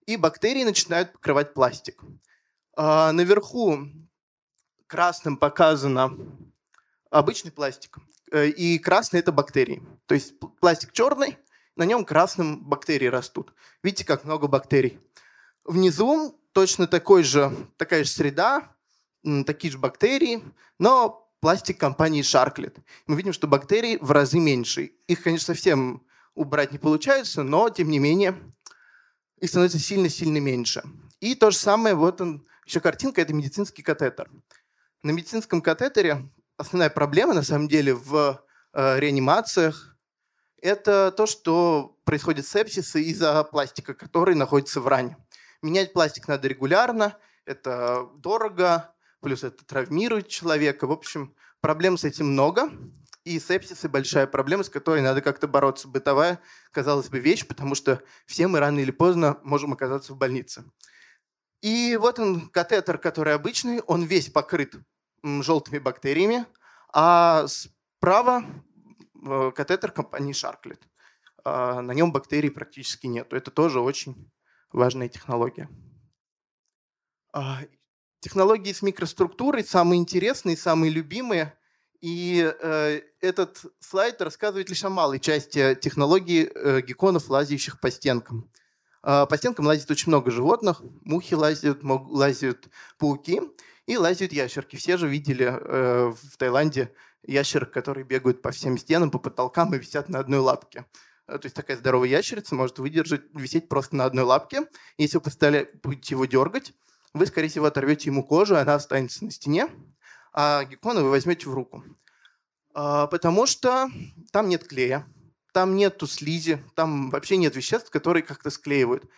и 0.05 0.17
бактерии 0.17 0.63
начинают 0.65 1.13
покрывать 1.13 1.53
пластик. 1.53 2.03
А, 2.75 3.11
наверху 3.11 3.87
красным 4.87 5.37
показано 5.37 6.17
обычный 7.09 7.51
пластик, 7.51 7.97
э, 8.31 8.47
и 8.47 8.79
красный 8.79 9.19
это 9.19 9.31
бактерии. 9.31 9.83
То 10.07 10.15
есть 10.15 10.33
пластик 10.59 10.91
черный, 10.91 11.37
на 11.75 11.83
нем 11.83 12.05
красным 12.05 12.63
бактерии 12.63 13.07
растут. 13.07 13.53
Видите, 13.83 14.05
как 14.05 14.23
много 14.23 14.47
бактерий. 14.47 14.99
Внизу 15.63 16.39
точно 16.51 16.87
такой 16.87 17.23
же, 17.23 17.55
такая 17.77 18.03
же 18.03 18.09
среда, 18.09 18.75
такие 19.45 19.71
же 19.71 19.77
бактерии, 19.77 20.43
но 20.79 21.31
пластик 21.39 21.79
компании 21.79 22.21
Sharklet. 22.21 22.79
Мы 23.05 23.15
видим, 23.15 23.33
что 23.33 23.47
бактерий 23.47 23.97
в 23.97 24.11
разы 24.11 24.39
меньше. 24.39 24.91
Их, 25.07 25.23
конечно, 25.23 25.53
совсем 25.53 26.03
убрать 26.35 26.71
не 26.71 26.77
получается, 26.77 27.43
но, 27.43 27.69
тем 27.69 27.89
не 27.89 27.99
менее, 27.99 28.35
их 29.39 29.49
становится 29.49 29.79
сильно-сильно 29.79 30.37
меньше. 30.37 30.83
И 31.19 31.35
то 31.35 31.51
же 31.51 31.57
самое, 31.57 31.95
вот 31.95 32.21
он, 32.21 32.45
еще 32.65 32.79
картинка– 32.79 33.21
это 33.23 33.33
медицинский 33.33 33.83
катетер. 33.83 34.29
На 35.01 35.11
медицинском 35.11 35.61
катетере 35.61 36.29
основная 36.57 36.89
проблема, 36.89 37.33
на 37.33 37.43
самом 37.43 37.67
деле, 37.67 37.93
в 37.93 38.43
э, 38.73 38.99
реанимациях– 38.99 39.97
это 40.61 41.11
то, 41.11 41.25
что 41.25 41.97
происходит 42.05 42.47
сепсисы 42.47 43.01
из-за 43.03 43.43
пластика, 43.43 43.93
который 43.93 44.35
находится 44.35 44.79
в 44.79 44.87
ране. 44.87 45.17
Менять 45.61 45.93
пластик 45.93 46.27
надо 46.27 46.47
регулярно, 46.47 47.17
это 47.45 48.07
дорого, 48.17 48.93
плюс 49.19 49.43
это 49.43 49.65
травмирует 49.65 50.29
человека. 50.29 50.87
В 50.87 50.91
общем, 50.91 51.35
проблем 51.59 51.97
с 51.97 52.05
этим 52.05 52.27
много. 52.27 52.71
И 53.25 53.39
сепсис– 53.39 53.83
большая 53.83 54.27
проблема, 54.27 54.63
с 54.63 54.69
которой 54.69 55.01
надо 55.01 55.21
как-то 55.21 55.47
бороться. 55.47 55.87
Бытовая, 55.87 56.39
казалось 56.71 57.09
бы, 57.09 57.19
вещь, 57.19 57.45
потому 57.47 57.73
что 57.73 58.01
все 58.25 58.47
мы 58.47 58.59
рано 58.59 58.79
или 58.79 58.91
поздно 58.91 59.39
можем 59.43 59.71
оказаться 59.71 60.13
в 60.13 60.17
больнице. 60.17 60.65
И 61.63 61.95
вот 61.95 62.19
он, 62.19 62.49
катетер, 62.49 62.97
который 62.97 63.33
обычный, 63.33 63.79
он 63.87 64.03
весь 64.03 64.29
покрыт 64.29 64.75
желтыми 65.23 65.79
бактериями, 65.79 66.45
а 66.91 67.47
справа 67.47 68.43
э, 69.25 69.51
катетер 69.55 69.93
компании 69.93 70.33
Sharklet. 70.33 70.81
А, 71.45 71.81
на 71.81 71.93
нем 71.93 72.11
бактерий 72.11 72.51
практически 72.51 73.07
нет. 73.07 73.31
Это 73.31 73.49
тоже 73.49 73.79
очень 73.79 74.29
важная 74.73 75.07
технология. 75.07 75.69
А, 77.31 77.59
технологии 78.19 78.73
с 78.73 78.81
микроструктурой 78.81 79.63
самые 79.63 80.01
интересные, 80.01 80.57
самые 80.57 80.91
любимые. 80.91 81.57
И 82.01 82.53
э, 82.61 83.01
этот 83.21 83.63
слайд 83.79 84.21
рассказывает 84.21 84.67
лишь 84.67 84.83
о 84.83 84.89
малой 84.89 85.21
части 85.21 85.75
технологий 85.75 86.51
э, 86.53 86.81
гекконов, 86.81 87.29
лазящих 87.29 87.79
по 87.79 87.89
стенкам. 87.89 88.51
А, 89.03 89.25
по 89.25 89.37
стенкам 89.37 89.65
лазит 89.67 89.91
очень 89.91 90.09
много 90.09 90.31
животных. 90.31 90.81
Мухи 91.03 91.33
лазят, 91.35 91.79
лазят 91.83 92.69
пауки 92.97 93.41
и 93.85 93.97
лазят 93.97 94.31
ящерки. 94.31 94.77
Все 94.77 94.97
же 94.97 95.09
видели 95.09 95.45
э, 95.45 96.07
в 96.09 96.37
Таиланде 96.37 96.93
ящерок, 97.23 97.71
которые 97.71 98.05
бегают 98.05 98.41
по 98.41 98.51
всем 98.51 98.77
стенам, 98.77 99.11
по 99.11 99.19
потолкам 99.19 99.73
и 99.73 99.77
висят 99.77 100.07
на 100.07 100.19
одной 100.19 100.39
лапке. 100.39 100.85
Э, 101.27 101.37
то 101.37 101.45
есть 101.45 101.55
такая 101.55 101.75
здоровая 101.75 102.07
ящерица 102.07 102.55
может 102.55 102.79
выдержать, 102.79 103.23
висеть 103.33 103.67
просто 103.67 103.97
на 103.97 104.05
одной 104.05 104.23
лапке. 104.23 104.69
Если 104.97 105.17
вы 105.17 105.69
будете 105.83 106.15
его 106.15 106.25
дергать, 106.25 106.73
вы, 107.13 107.25
скорее 107.25 107.49
всего, 107.49 107.65
оторвете 107.65 108.09
ему 108.09 108.23
кожу, 108.23 108.55
и 108.55 108.59
она 108.59 108.75
останется 108.75 109.25
на 109.25 109.31
стене, 109.31 109.67
а 110.31 110.63
геккона 110.63 111.03
вы 111.03 111.09
возьмете 111.09 111.49
в 111.49 111.53
руку. 111.53 111.83
А, 112.73 113.07
потому 113.07 113.45
что 113.45 113.89
там 114.31 114.47
нет 114.47 114.65
клея, 114.65 115.05
там 115.53 115.75
нету 115.75 116.07
слизи, 116.07 116.61
там 116.75 117.09
вообще 117.09 117.37
нет 117.37 117.55
веществ, 117.55 117.89
которые 117.89 118.23
как-то 118.23 118.49
склеивают. 118.49 119.09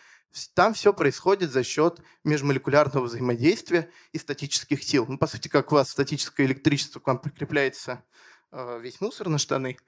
Там 0.54 0.74
все 0.74 0.92
происходит 0.92 1.50
за 1.50 1.64
счет 1.64 2.00
межмолекулярного 2.22 3.06
взаимодействия 3.06 3.90
и 4.12 4.18
статических 4.18 4.82
сил. 4.82 5.06
Ну, 5.08 5.16
по 5.16 5.26
сути, 5.26 5.48
как 5.48 5.72
у 5.72 5.76
вас 5.76 5.90
статическое 5.90 6.46
электричество, 6.46 7.00
к 7.00 7.06
вам 7.06 7.18
прикрепляется 7.18 8.04
э, 8.52 8.80
весь 8.82 9.00
мусор 9.00 9.28
на 9.28 9.38
штаны. 9.38 9.78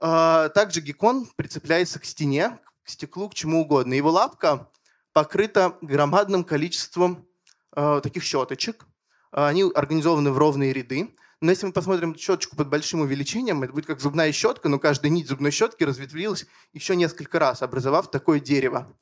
Э, 0.00 0.50
также 0.54 0.80
геккон 0.80 1.26
прицепляется 1.34 1.98
к 1.98 2.04
стене, 2.04 2.60
к 2.84 2.88
стеклу, 2.88 3.28
к 3.28 3.34
чему 3.34 3.62
угодно. 3.62 3.94
Его 3.94 4.10
лапка 4.12 4.70
покрыта 5.12 5.76
громадным 5.80 6.44
количеством 6.44 7.26
э, 7.74 8.00
таких 8.04 8.22
щеточек. 8.22 8.86
Они 9.32 9.64
организованы 9.74 10.30
в 10.30 10.38
ровные 10.38 10.72
ряды. 10.72 11.12
Но 11.42 11.50
если 11.50 11.66
мы 11.66 11.72
посмотрим 11.72 12.16
щеточку 12.16 12.54
под 12.54 12.68
большим 12.68 13.00
увеличением, 13.00 13.64
это 13.64 13.72
будет 13.72 13.86
как 13.86 14.00
зубная 14.00 14.30
щетка, 14.30 14.68
но 14.68 14.78
каждая 14.78 15.10
нить 15.10 15.26
зубной 15.26 15.50
щетки 15.50 15.82
разветвилась 15.82 16.46
еще 16.72 16.94
несколько 16.94 17.40
раз, 17.40 17.62
образовав 17.62 18.12
такое 18.12 18.38
дерево. 18.38 18.96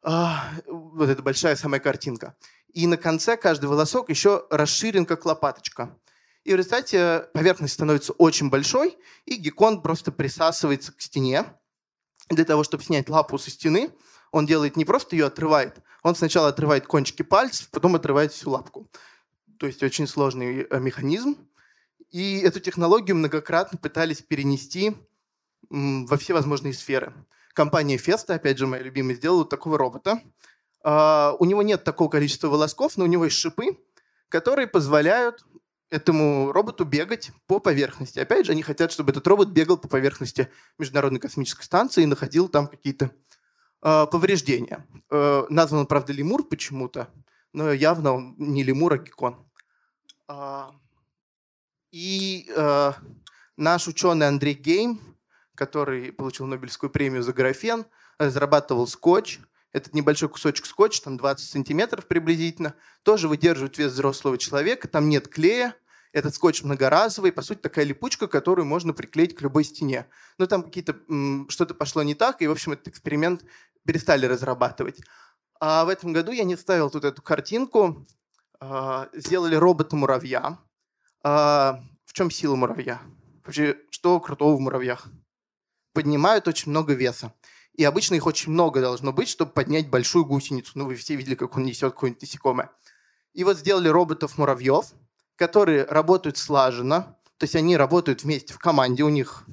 А, 0.00 0.50
вот 0.68 1.08
это 1.08 1.20
большая 1.20 1.56
самая 1.56 1.80
картинка. 1.80 2.36
И 2.72 2.86
на 2.86 2.96
конце 2.96 3.36
каждый 3.36 3.66
волосок 3.66 4.08
еще 4.08 4.46
расширен, 4.50 5.04
как 5.04 5.24
лопаточка. 5.26 5.98
И 6.44 6.52
в 6.52 6.56
результате 6.56 7.28
поверхность 7.34 7.74
становится 7.74 8.12
очень 8.12 8.50
большой, 8.50 8.96
и 9.24 9.34
геккон 9.34 9.82
просто 9.82 10.12
присасывается 10.12 10.92
к 10.92 11.00
стене. 11.00 11.44
Для 12.28 12.44
того, 12.44 12.62
чтобы 12.62 12.84
снять 12.84 13.08
лапу 13.08 13.36
со 13.36 13.50
стены, 13.50 13.90
он 14.30 14.46
делает 14.46 14.76
не 14.76 14.84
просто 14.84 15.16
ее 15.16 15.26
отрывает, 15.26 15.80
он 16.04 16.14
сначала 16.14 16.50
отрывает 16.50 16.86
кончики 16.86 17.22
пальцев, 17.22 17.68
потом 17.70 17.96
отрывает 17.96 18.32
всю 18.32 18.50
лапку. 18.50 18.88
То 19.58 19.66
есть 19.66 19.82
очень 19.82 20.06
сложный 20.06 20.68
э, 20.70 20.78
механизм. 20.78 21.36
И 22.10 22.40
эту 22.40 22.60
технологию 22.60 23.16
многократно 23.16 23.78
пытались 23.78 24.22
перенести 24.22 24.96
во 25.70 26.16
все 26.16 26.34
возможные 26.34 26.72
сферы. 26.72 27.12
Компания 27.52 27.98
Феста, 27.98 28.34
опять 28.34 28.58
же, 28.58 28.66
моя 28.66 28.82
любимая, 28.82 29.16
сделала 29.16 29.44
такого 29.44 29.76
робота. 29.76 30.22
Uh, 30.84 31.36
у 31.40 31.44
него 31.44 31.62
нет 31.62 31.82
такого 31.82 32.08
количества 32.08 32.46
волосков, 32.46 32.96
но 32.96 33.04
у 33.04 33.08
него 33.08 33.24
есть 33.24 33.36
шипы, 33.36 33.76
которые 34.28 34.68
позволяют 34.68 35.44
этому 35.90 36.52
роботу 36.52 36.84
бегать 36.84 37.30
по 37.46 37.58
поверхности. 37.60 38.18
Опять 38.18 38.46
же, 38.46 38.52
они 38.52 38.62
хотят, 38.62 38.92
чтобы 38.92 39.10
этот 39.10 39.26
робот 39.26 39.48
бегал 39.48 39.78
по 39.78 39.88
поверхности 39.88 40.48
Международной 40.78 41.20
космической 41.20 41.64
станции 41.64 42.02
и 42.02 42.06
находил 42.06 42.48
там 42.48 42.66
какие-то 42.66 43.10
э, 43.82 44.06
повреждения. 44.06 44.86
Э, 45.10 45.44
назван 45.48 45.80
он, 45.80 45.86
правда, 45.86 46.12
лемур 46.12 46.46
почему-то, 46.46 47.08
но 47.52 47.72
явно 47.72 48.12
он 48.12 48.34
не 48.38 48.62
лемур, 48.62 48.92
а 48.92 48.98
геккон. 48.98 49.46
Э, 50.28 50.64
и 51.90 52.50
э, 52.54 52.92
наш 53.56 53.88
ученый 53.88 54.28
Андрей 54.28 54.54
Гейм, 54.54 55.00
который 55.54 56.12
получил 56.12 56.46
Нобелевскую 56.46 56.90
премию 56.90 57.22
за 57.22 57.32
графен, 57.32 57.86
разрабатывал 58.18 58.86
скотч. 58.86 59.40
Этот 59.72 59.94
небольшой 59.94 60.28
кусочек 60.28 60.66
скотча, 60.66 61.02
там 61.02 61.16
20 61.16 61.48
сантиметров 61.48 62.06
приблизительно, 62.06 62.74
тоже 63.02 63.28
выдерживает 63.28 63.76
вес 63.78 63.92
взрослого 63.92 64.38
человека, 64.38 64.88
там 64.88 65.08
нет 65.08 65.28
клея, 65.28 65.74
этот 66.12 66.34
скотч 66.34 66.62
многоразовый, 66.62 67.32
по 67.32 67.42
сути, 67.42 67.58
такая 67.58 67.84
липучка, 67.84 68.28
которую 68.28 68.66
можно 68.66 68.92
приклеить 68.94 69.34
к 69.34 69.42
любой 69.42 69.64
стене. 69.64 70.06
Но 70.38 70.46
там 70.46 70.62
какие-то 70.62 70.96
что-то 71.48 71.74
пошло 71.74 72.02
не 72.02 72.14
так, 72.14 72.40
и, 72.40 72.46
в 72.46 72.50
общем, 72.50 72.72
этот 72.72 72.88
эксперимент 72.88 73.44
перестали 73.84 74.26
разрабатывать. 74.26 75.00
А 75.60 75.84
в 75.84 75.88
этом 75.88 76.12
году 76.12 76.32
я 76.32 76.44
не 76.44 76.56
ставил 76.56 76.88
тут 76.90 77.04
эту 77.04 77.20
картинку. 77.20 78.06
А, 78.60 79.08
сделали 79.12 79.54
робота-муравья. 79.54 80.58
А, 81.30 81.84
в 82.06 82.14
чем 82.14 82.30
сила 82.30 82.56
муравья? 82.56 83.02
Вообще, 83.44 83.76
что 83.90 84.18
крутого 84.18 84.56
в 84.56 84.60
муравьях? 84.60 85.08
Поднимают 85.92 86.48
очень 86.48 86.70
много 86.70 86.94
веса. 86.94 87.34
И 87.74 87.84
обычно 87.84 88.14
их 88.14 88.24
очень 88.24 88.50
много 88.50 88.80
должно 88.80 89.12
быть, 89.12 89.28
чтобы 89.28 89.52
поднять 89.52 89.90
большую 89.90 90.24
гусеницу. 90.24 90.72
Ну, 90.74 90.86
вы 90.86 90.94
все 90.94 91.16
видели, 91.16 91.34
как 91.34 91.54
он 91.54 91.64
несет 91.64 91.92
какое-нибудь 91.92 92.22
насекомое. 92.22 92.70
И 93.34 93.44
вот 93.44 93.58
сделали 93.58 93.88
роботов-муравьев, 93.88 94.86
которые 95.36 95.84
работают 95.84 96.38
слаженно, 96.38 97.18
то 97.36 97.44
есть 97.44 97.56
они 97.56 97.76
работают 97.76 98.22
вместе 98.22 98.54
в 98.54 98.58
команде, 98.58 99.02
у 99.02 99.10
них 99.10 99.44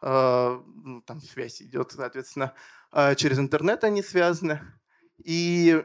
э, 0.00 0.60
ну, 0.74 1.02
там 1.02 1.20
связь 1.20 1.62
идет, 1.62 1.92
соответственно, 1.92 2.52
э, 2.92 3.14
через 3.14 3.38
интернет 3.38 3.84
они 3.84 4.02
связаны. 4.02 4.60
И 5.22 5.84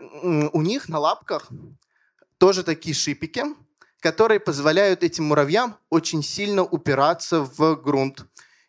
у 0.52 0.64
них 0.64 0.90
на 0.90 0.98
лапках 0.98 1.48
тоже 2.40 2.64
такие 2.64 2.96
шипики, 2.96 3.44
которые 4.00 4.40
позволяют 4.40 5.04
этим 5.04 5.26
муравьям 5.26 5.78
очень 5.90 6.24
сильно 6.24 6.64
упираться 6.64 7.42
в 7.42 7.76
грунт. 7.76 8.26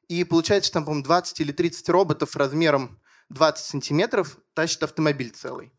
И 0.08 0.24
получается, 0.24 0.72
там, 0.72 0.84
по-моему, 0.84 1.04
20 1.04 1.40
или 1.40 1.52
30 1.52 1.88
роботов 1.90 2.34
размером 2.36 2.98
20 3.30 3.64
сантиметров 3.64 4.38
тащит 4.54 4.82
автомобиль 4.82 5.30
целый. 5.30 5.72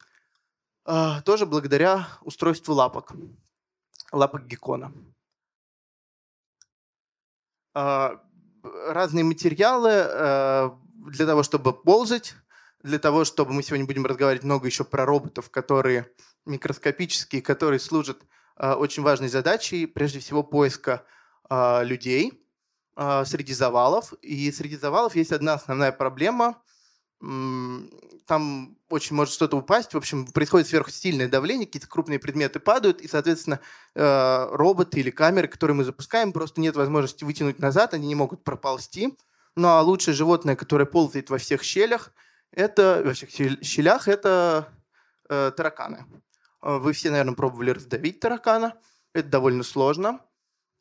А, 0.86 1.22
тоже 1.22 1.46
благодаря 1.46 2.08
устройству 2.22 2.74
лапок. 2.74 3.12
Лапок 4.12 4.46
геккона. 4.46 4.94
А, 7.74 8.22
разные 8.64 9.24
материалы 9.24 9.92
э, 9.92 10.70
для 11.12 11.26
того, 11.26 11.44
чтобы 11.44 11.74
ползать, 11.74 12.36
для 12.82 13.00
того, 13.00 13.26
чтобы 13.26 13.54
мы 13.54 13.64
сегодня 13.64 13.86
будем 13.86 14.06
разговаривать 14.06 14.44
много 14.44 14.68
еще 14.68 14.84
про 14.84 15.06
роботов, 15.06 15.50
которые 15.50 16.12
микроскопические, 16.46 17.42
которые 17.42 17.80
служат 17.80 18.22
очень 18.60 19.04
важной 19.04 19.30
задачей, 19.30 19.86
прежде 19.86 20.20
всего 20.20 20.44
поиска 20.44 21.04
э, 21.50 21.84
людей 21.84 22.46
среди 23.24 23.54
завалов. 23.54 24.12
И 24.22 24.52
среди 24.52 24.76
завалов 24.76 25.16
есть 25.16 25.32
одна 25.32 25.54
основная 25.54 25.94
проблема– 25.94 26.62
там 28.30 28.78
очень 28.90 29.16
может 29.16 29.34
что-то 29.34 29.58
упасть. 29.58 29.94
В 29.94 29.98
общем, 29.98 30.28
происходит 30.28 30.68
сверхсильное 30.68 31.28
давление, 31.28 31.66
какие-то 31.66 31.90
крупные 31.90 32.20
предметы 32.20 32.60
падают, 32.60 33.02
и, 33.02 33.08
соответственно, 33.08 33.60
роботы 33.96 35.00
или 35.00 35.10
камеры, 35.10 35.48
которые 35.48 35.76
мы 35.76 35.84
запускаем, 35.84 36.32
просто 36.32 36.62
нет 36.62 36.76
возможности 36.76 37.24
вытянуть 37.24 37.60
назад, 37.60 37.94
они 37.94 38.08
не 38.08 38.16
могут 38.16 38.44
проползти. 38.44 39.18
Ну 39.56 39.68
а 39.68 39.82
лучшее 39.82 40.14
животное, 40.14 40.56
которое 40.56 40.86
ползает 40.86 41.30
во 41.30 41.40
всех 41.40 41.64
щелях, 41.64 42.14
это 42.52 43.02
во 43.04 43.14
всех 43.14 43.30
щелях, 43.32 44.08
это 44.08 44.70
э, 45.28 45.52
тараканы. 45.58 46.06
Э, 46.62 46.78
вы 46.78 46.94
все, 46.94 47.10
наверное, 47.10 47.36
пробовали 47.36 47.72
раздавить 47.72 48.20
таракана. 48.20 48.76
Это 49.14 49.30
довольно 49.30 49.64
сложно. 49.64 50.22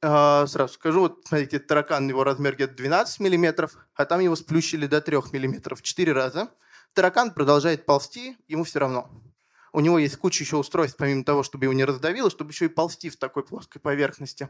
А, 0.00 0.46
сразу 0.46 0.74
скажу, 0.74 1.00
вот 1.00 1.26
смотрите, 1.26 1.58
таракан, 1.58 2.08
его 2.08 2.22
размер 2.22 2.54
где-то 2.54 2.74
12 2.74 3.18
миллиметров, 3.18 3.76
а 3.94 4.04
там 4.04 4.20
его 4.20 4.36
сплющили 4.36 4.86
до 4.86 5.00
3 5.00 5.16
миллиметров 5.32 5.82
4 5.82 6.12
раза. 6.12 6.50
Таракан 6.92 7.32
продолжает 7.32 7.84
ползти, 7.84 8.36
ему 8.46 8.64
все 8.64 8.78
равно. 8.78 9.10
У 9.72 9.80
него 9.80 9.98
есть 9.98 10.16
куча 10.16 10.44
еще 10.44 10.56
устройств, 10.56 10.96
помимо 10.96 11.24
того, 11.24 11.42
чтобы 11.42 11.64
его 11.64 11.72
не 11.72 11.84
раздавило, 11.84 12.30
чтобы 12.30 12.52
еще 12.52 12.66
и 12.66 12.68
ползти 12.68 13.10
в 13.10 13.16
такой 13.16 13.44
плоской 13.44 13.80
поверхности. 13.80 14.48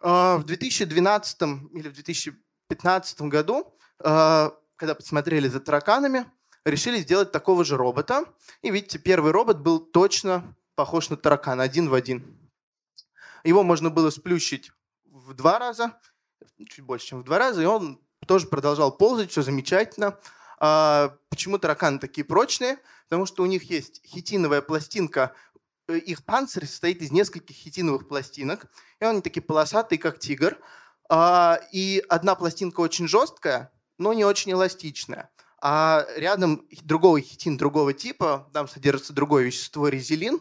А, 0.00 0.38
в 0.38 0.44
2012 0.44 1.42
или 1.72 1.88
в 1.88 1.92
2015 1.92 3.22
году, 3.22 3.76
а, 3.98 4.54
когда 4.76 4.94
посмотрели 4.94 5.48
за 5.48 5.60
тараканами, 5.60 6.26
решили 6.64 6.98
сделать 6.98 7.32
такого 7.32 7.64
же 7.64 7.76
робота. 7.76 8.24
И 8.62 8.70
видите, 8.70 8.98
первый 8.98 9.32
робот 9.32 9.58
был 9.58 9.80
точно 9.80 10.56
похож 10.74 11.10
на 11.10 11.16
таракана, 11.16 11.62
один 11.62 11.88
в 11.88 11.94
один. 11.94 12.38
Его 13.44 13.62
можно 13.62 13.90
было 13.90 14.10
сплющить 14.10 14.70
в 15.04 15.34
два 15.34 15.58
раза, 15.58 15.98
чуть 16.58 16.84
больше, 16.84 17.06
чем 17.08 17.20
в 17.20 17.24
два 17.24 17.38
раза, 17.38 17.62
и 17.62 17.66
он 17.66 18.00
тоже 18.26 18.46
продолжал 18.46 18.96
ползать, 18.96 19.30
все 19.30 19.42
замечательно. 19.42 20.18
А 20.58 21.16
почему 21.28 21.58
тараканы 21.58 21.98
такие 21.98 22.24
прочные? 22.24 22.78
Потому 23.08 23.26
что 23.26 23.42
у 23.42 23.46
них 23.46 23.64
есть 23.64 24.00
хитиновая 24.06 24.62
пластинка, 24.62 25.34
э, 25.88 25.98
их 25.98 26.24
панцирь 26.24 26.66
состоит 26.66 27.02
из 27.02 27.10
нескольких 27.10 27.56
хитиновых 27.56 28.06
пластинок, 28.06 28.66
и 29.00 29.04
они 29.04 29.20
такие 29.20 29.42
полосатые, 29.42 29.98
как 29.98 30.20
тигр. 30.20 30.56
А, 31.10 31.60
и 31.72 32.02
одна 32.08 32.36
пластинка 32.36 32.80
очень 32.80 33.08
жесткая, 33.08 33.72
но 33.98 34.12
не 34.12 34.24
очень 34.24 34.52
эластичная. 34.52 35.30
А 35.64 36.04
рядом 36.16 36.66
другого 36.82 37.20
хитин 37.20 37.56
другого 37.56 37.92
типа, 37.92 38.50
там 38.52 38.66
содержится 38.66 39.12
другое 39.12 39.44
вещество, 39.44 39.86
резилин, 39.86 40.40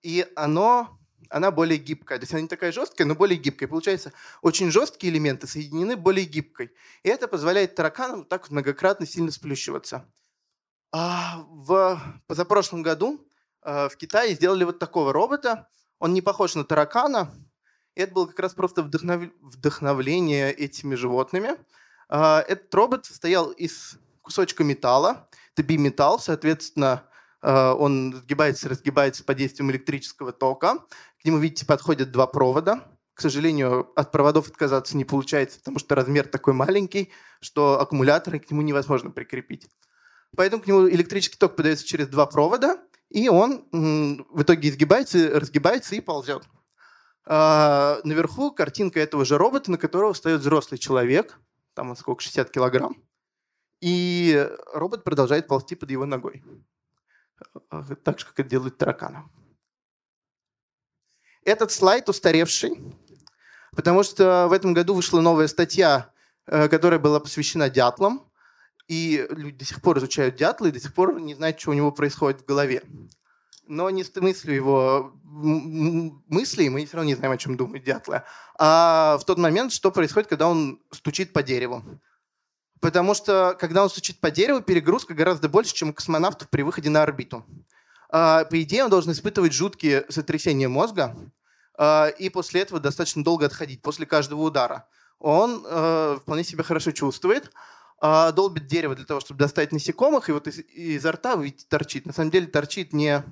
и 0.00 0.26
оно 0.34 0.98
она 1.28 1.50
более 1.50 1.78
гибкая. 1.78 2.18
То 2.18 2.22
есть 2.22 2.32
она 2.32 2.40
не 2.42 2.48
такая 2.48 2.72
жесткая, 2.72 3.06
но 3.06 3.14
более 3.14 3.38
гибкая. 3.38 3.68
Получается, 3.68 4.12
очень 4.40 4.70
жесткие 4.70 5.12
элементы 5.12 5.46
соединены 5.46 5.96
более 5.96 6.24
гибкой. 6.24 6.72
И 7.02 7.08
это 7.08 7.28
позволяет 7.28 7.74
тараканам 7.74 8.24
так 8.24 8.50
многократно 8.50 9.06
сильно 9.06 9.30
сплющиваться. 9.30 10.06
А 10.90 11.44
в 11.48 12.00
позапрошлом 12.26 12.82
году 12.82 13.26
э, 13.62 13.88
в 13.88 13.96
Китае 13.96 14.34
сделали 14.34 14.64
вот 14.64 14.78
такого 14.78 15.12
робота. 15.12 15.68
Он 15.98 16.12
не 16.12 16.22
похож 16.22 16.54
на 16.54 16.64
таракана. 16.64 17.34
И 17.94 18.00
это 18.00 18.12
было 18.12 18.26
как 18.26 18.38
раз 18.38 18.54
просто 18.54 18.82
вдохнов... 18.82 19.30
вдохновление 19.40 20.52
этими 20.52 20.94
животными. 20.94 21.56
Э, 22.10 22.38
этот 22.40 22.74
робот 22.74 23.06
состоял 23.06 23.50
из 23.50 23.98
кусочка 24.22 24.64
металла. 24.64 25.28
Это 25.54 25.62
биметалл, 25.62 26.18
соответственно, 26.18 27.04
Э, 27.42 27.72
он 27.72 28.14
сгибается, 28.14 28.68
разгибается 28.68 29.24
под 29.24 29.36
действием 29.36 29.70
электрического 29.70 30.32
тока. 30.32 30.78
К 31.20 31.24
нему, 31.24 31.38
видите, 31.38 31.66
подходят 31.66 32.10
два 32.10 32.26
провода. 32.26 32.88
К 33.14 33.20
сожалению, 33.20 33.90
от 33.94 34.10
проводов 34.10 34.48
отказаться 34.48 34.96
не 34.96 35.04
получается, 35.04 35.58
потому 35.58 35.78
что 35.78 35.94
размер 35.94 36.26
такой 36.26 36.54
маленький, 36.54 37.10
что 37.40 37.80
аккумуляторы 37.80 38.38
к 38.38 38.50
нему 38.50 38.62
невозможно 38.62 39.10
прикрепить. 39.10 39.68
Поэтому 40.34 40.62
к 40.62 40.66
нему 40.66 40.88
электрический 40.88 41.36
ток 41.36 41.56
подается 41.56 41.86
через 41.86 42.08
два 42.08 42.24
провода, 42.24 42.78
и 43.10 43.28
он 43.28 43.66
в 43.70 44.42
итоге 44.42 44.70
изгибается, 44.70 45.38
разгибается 45.38 45.94
и 45.94 46.00
ползет. 46.00 46.44
А, 47.26 48.00
наверху 48.02 48.50
картинка 48.50 48.98
этого 48.98 49.26
же 49.26 49.36
робота, 49.36 49.70
на 49.70 49.76
которого 49.76 50.14
встает 50.14 50.40
взрослый 50.40 50.78
человек, 50.78 51.38
там 51.74 51.90
он 51.90 51.96
сколько, 51.96 52.22
60 52.22 52.50
килограмм, 52.50 52.96
и 53.82 54.48
робот 54.72 55.02
продолжает 55.02 55.48
ползти 55.48 55.74
под 55.74 55.90
его 55.90 56.06
ногой. 56.06 56.42
Э, 57.70 57.82
так 58.04 58.20
же, 58.20 58.26
как 58.26 58.38
это 58.38 58.48
делают 58.48 58.78
тараканы. 58.78 59.24
Этот 61.44 61.72
слайд 61.72 62.08
устаревший. 62.08 62.80
Потому 63.74 64.04
что 64.04 64.46
в 64.48 64.52
этом 64.52 64.72
году 64.72 64.94
вышла 64.94 65.20
новая 65.20 65.48
статья, 65.48 66.12
э, 66.46 66.68
которая 66.68 67.00
была 67.00 67.18
посвящена 67.18 67.68
дятлам. 67.68 68.30
И 68.86 69.26
люди 69.30 69.58
до 69.58 69.64
сих 69.64 69.82
пор 69.82 69.98
изучают 69.98 70.36
дятлы 70.36 70.68
и 70.68 70.72
до 70.72 70.78
сих 70.78 70.94
пор 70.94 71.20
не 71.20 71.34
знают, 71.34 71.58
что 71.58 71.70
у 71.70 71.74
него 71.74 71.90
происходит 71.90 72.42
в 72.42 72.44
голове. 72.44 72.84
Но 73.66 73.90
не 73.90 74.04
с 74.04 74.14
мыслью 74.14 74.54
его 74.54 75.12
мыслей, 75.24 76.68
мы 76.68 76.84
все 76.84 76.98
равно 76.98 77.08
не 77.08 77.16
знаем, 77.16 77.32
о 77.32 77.38
чем 77.38 77.56
думают 77.56 77.84
дятлы, 77.84 78.22
а 78.58 79.16
в 79.18 79.24
тот 79.24 79.38
момент, 79.38 79.72
что 79.72 79.90
происходит, 79.90 80.28
когда 80.28 80.46
он 80.46 80.82
стучит 80.90 81.32
по 81.32 81.42
дереву. 81.42 81.82
Потому 82.82 83.14
что, 83.14 83.56
когда 83.60 83.84
он 83.84 83.88
стучит 83.88 84.18
по 84.18 84.32
дереву, 84.32 84.60
перегрузка 84.60 85.14
гораздо 85.14 85.48
больше, 85.48 85.72
чем 85.72 85.90
у 85.90 85.92
космонавтов 85.94 86.48
при 86.48 86.62
выходе 86.62 86.90
на 86.90 87.04
орбиту. 87.04 87.46
А, 88.10 88.44
по 88.44 88.60
идее, 88.60 88.82
он 88.82 88.90
должен 88.90 89.12
испытывать 89.12 89.52
жуткие 89.52 90.04
сотрясения 90.08 90.66
мозга, 90.66 91.16
а, 91.78 92.08
и 92.08 92.28
после 92.28 92.62
этого 92.62 92.80
достаточно 92.80 93.22
долго 93.22 93.46
отходить, 93.46 93.82
после 93.82 94.04
каждого 94.04 94.42
удара. 94.42 94.88
Он 95.20 95.64
э, 95.64 96.18
вполне 96.20 96.42
себя 96.42 96.64
хорошо 96.64 96.90
чувствует, 96.90 97.52
долбит 98.00 98.66
дерево 98.66 98.96
для 98.96 99.04
того, 99.04 99.20
чтобы 99.20 99.38
достать 99.38 99.70
насекомых, 99.70 100.28
и 100.28 100.32
вот 100.32 100.48
из, 100.48 100.58
изо 100.58 101.12
рта, 101.12 101.36
вы 101.36 101.44
видите, 101.44 101.66
торчит. 101.68 102.04
На 102.04 102.12
самом 102.12 102.32
деле 102.32 102.48
торчит 102.48 102.92
не 102.92 103.22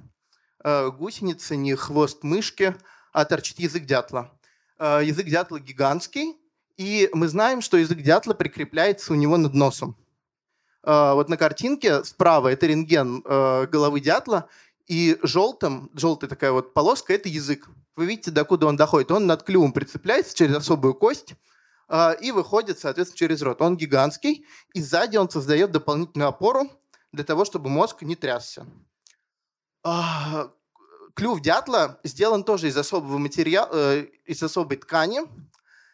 гусеница, 0.62 1.56
не 1.56 1.74
хвост 1.74 2.22
мышки, 2.22 2.76
а 3.12 3.24
торчит 3.24 3.58
язык 3.58 3.86
дятла. 3.86 4.30
Язык 4.78 5.26
дятла 5.26 5.58
гигантский, 5.58 6.36
и 6.80 7.10
мы 7.12 7.28
знаем, 7.28 7.60
что 7.60 7.76
язык 7.76 8.00
дятла 8.00 8.32
прикрепляется 8.32 9.12
у 9.12 9.16
него 9.16 9.36
над 9.36 9.52
носом. 9.52 9.96
Э, 10.82 11.12
вот 11.12 11.28
на 11.28 11.36
картинке 11.36 12.02
справа 12.04 12.48
это 12.48 12.66
рентген 12.66 13.22
э, 13.22 13.66
головы 13.66 14.00
дятла, 14.00 14.48
и 14.86 15.18
желтым, 15.22 15.90
желтая 15.92 16.30
такая 16.30 16.52
вот 16.52 16.72
полоска– 16.72 17.12
это 17.14 17.28
язык. 17.28 17.68
Вы 17.96 18.06
видите, 18.06 18.30
докуда 18.30 18.66
он 18.66 18.76
доходит. 18.76 19.10
Он 19.10 19.26
над 19.26 19.42
клювом 19.42 19.72
прицепляется 19.72 20.34
через 20.34 20.56
особую 20.56 20.94
кость 20.94 21.34
э, 21.90 22.16
и 22.22 22.32
выходит, 22.32 22.78
соответственно, 22.78 23.18
через 23.18 23.42
рот. 23.42 23.60
Он 23.60 23.76
гигантский, 23.76 24.46
и 24.72 24.80
сзади 24.80 25.18
он 25.18 25.28
создает 25.28 25.72
дополнительную 25.72 26.28
опору 26.28 26.62
для 27.12 27.24
того, 27.24 27.44
чтобы 27.44 27.68
мозг 27.68 28.00
не 28.00 28.16
трясся. 28.16 28.66
Клюв 31.14 31.42
дятла 31.42 32.00
сделан 32.04 32.42
тоже 32.42 32.68
из 32.68 32.76
особого 32.78 33.18
материала, 33.18 33.68
э, 33.70 34.06
из 34.24 34.42
особой 34.42 34.78
ткани, 34.78 35.20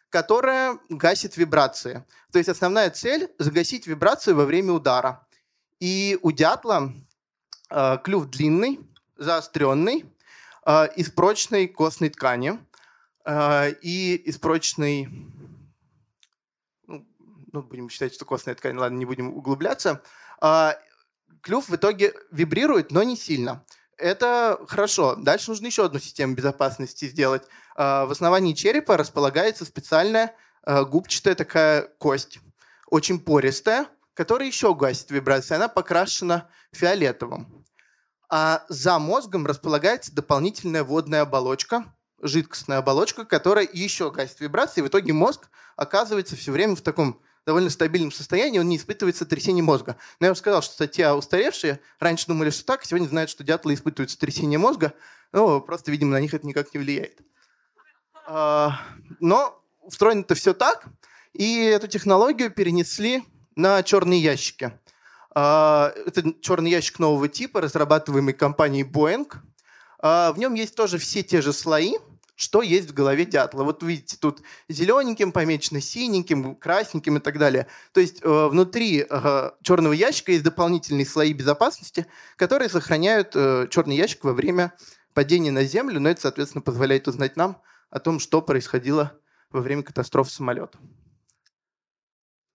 которая 0.09 0.79
гасит 0.89 1.37
вибрации. 1.37 2.05
То 2.31 2.39
есть 2.39 2.49
основная 2.49 2.89
цель– 2.89 3.29
загасить 3.39 3.87
вибрацию 3.87 4.35
во 4.35 4.45
время 4.45 4.73
удара. 4.73 5.27
И 5.79 6.17
у 6.21 6.31
дятла 6.31 6.93
э, 7.69 7.97
клюв 8.03 8.25
длинный, 8.27 8.79
заостренный, 9.17 10.05
э, 10.65 10.87
из 10.95 11.11
прочной 11.11 11.67
костной 11.67 12.09
ткани 12.09 12.59
э, 13.25 13.71
и 13.81 14.15
из 14.15 14.37
прочной, 14.37 15.09
ну, 16.87 17.05
ну, 17.51 17.61
будем 17.61 17.89
считать, 17.89 18.13
что 18.13 18.25
костная 18.25 18.55
ткань, 18.55 18.77
ладно, 18.77 18.97
не 18.97 19.05
будем 19.05 19.35
углубляться. 19.35 20.01
Э, 20.41 20.71
клюв 21.41 21.69
в 21.69 21.75
итоге 21.75 22.13
вибрирует, 22.31 22.91
но 22.91 23.03
не 23.03 23.15
сильно. 23.15 23.63
Это 23.97 24.59
хорошо. 24.67 25.15
Дальше 25.15 25.49
нужно 25.49 25.67
еще 25.67 25.85
одну 25.85 25.99
систему 25.99 26.35
безопасности 26.35 27.05
сделать. 27.05 27.43
Э, 27.75 28.05
в 28.05 28.11
основании 28.11 28.53
черепа 28.53 28.97
располагается 28.97 29.65
специальная 29.65 30.35
э, 30.65 30.83
губчатая 30.85 31.35
такая 31.35 31.81
кость, 31.97 32.39
очень 32.87 33.19
пористая, 33.19 33.87
которая 34.13 34.47
еще 34.47 34.75
гасит 34.75 35.11
вибрации. 35.11 35.55
Она 35.55 35.67
покрашена 35.67 36.49
фиолетовым 36.71 37.57
а 38.29 38.65
за 38.67 38.99
мозгом 38.99 39.45
располагается 39.45 40.13
дополнительная 40.13 40.83
водная 40.83 41.21
оболочка, 41.21 41.95
жидкостная 42.21 42.79
оболочка, 42.79 43.25
которая 43.25 43.67
еще 43.71 44.11
гасит 44.11 44.39
вибрации. 44.39 44.81
И 44.81 44.83
в 44.83 44.87
итоге 44.87 45.13
мозг 45.13 45.49
оказывается 45.75 46.35
все 46.35 46.51
время 46.51 46.75
в 46.75 46.81
таком 46.81 47.21
довольно 47.47 47.69
стабильном 47.69 48.11
состоянии, 48.11 48.59
он 48.59 48.67
не 48.67 48.75
испытывает 48.75 49.15
сотрясение 49.15 49.63
мозга. 49.63 49.95
Но 50.19 50.27
я 50.27 50.31
уже 50.33 50.39
сказал, 50.39 50.61
что 50.61 50.73
статья 50.73 51.15
устаревшая. 51.15 51.79
Раньше 51.97 52.27
думали, 52.27 52.49
что 52.49 52.65
так, 52.65 52.83
сегодня 52.83 53.07
знают, 53.07 53.29
что 53.29 53.45
дятлы 53.45 53.73
испытывают 53.73 54.11
сотрясение 54.11 54.59
мозга. 54.59 54.93
Ну, 55.31 55.61
просто, 55.61 55.89
видимо, 55.89 56.11
на 56.11 56.19
них 56.19 56.33
это 56.33 56.45
никак 56.45 56.73
не 56.73 56.79
влияет. 56.81 57.19
А, 58.27 58.81
но 59.21 59.63
устроено 59.81 60.19
это 60.19 60.35
все 60.35 60.53
так, 60.53 60.87
и 61.31 61.63
эту 61.63 61.87
технологию 61.87 62.51
перенесли 62.51 63.23
на 63.55 63.81
черные 63.81 64.19
ящики. 64.19 64.77
А, 65.33 65.93
это 66.05 66.33
черный 66.41 66.69
ящик 66.69 66.99
нового 66.99 67.29
типа, 67.29 67.61
разрабатываемый 67.61 68.33
компанией 68.33 68.83
Boeing. 68.83 69.33
А, 69.99 70.33
в 70.33 70.37
нем 70.37 70.53
есть 70.53 70.75
тоже 70.75 70.97
все 70.97 71.23
те 71.23 71.41
же 71.41 71.53
слои, 71.53 71.95
что 72.37 72.61
есть 72.61 72.91
в 72.91 72.93
голове 72.93 73.25
дятла. 73.25 73.63
Вот 73.63 73.81
видите, 73.81 74.15
тут 74.15 74.43
зелененьким 74.69 75.31
помечено, 75.31 75.81
синеньким, 75.81 76.55
красненьким 76.55 77.17
и 77.17 77.19
так 77.19 77.39
далее. 77.39 77.67
То 77.93 77.99
есть 77.99 78.21
э, 78.21 78.47
внутри 78.47 79.05
э, 79.09 79.51
черного 79.63 79.93
ящика 79.93 80.31
есть 80.31 80.43
дополнительные 80.43 81.05
слои 81.05 81.33
безопасности, 81.33 82.05
которые 82.35 82.69
сохраняют 82.69 83.35
э, 83.35 83.67
черный 83.71 83.97
ящик 83.97 84.23
во 84.23 84.33
время 84.33 84.73
падения 85.15 85.51
на 85.51 85.63
Землю, 85.63 85.99
но 85.99 86.09
это, 86.09 86.21
соответственно, 86.21 86.61
позволяет 86.61 87.07
узнать 87.07 87.37
нам 87.37 87.59
о 87.89 87.99
том, 87.99 88.19
что 88.19 88.43
происходило 88.43 89.19
во 89.49 89.61
время 89.61 89.81
катастрофы 89.81 90.29
самолета. 90.29 90.77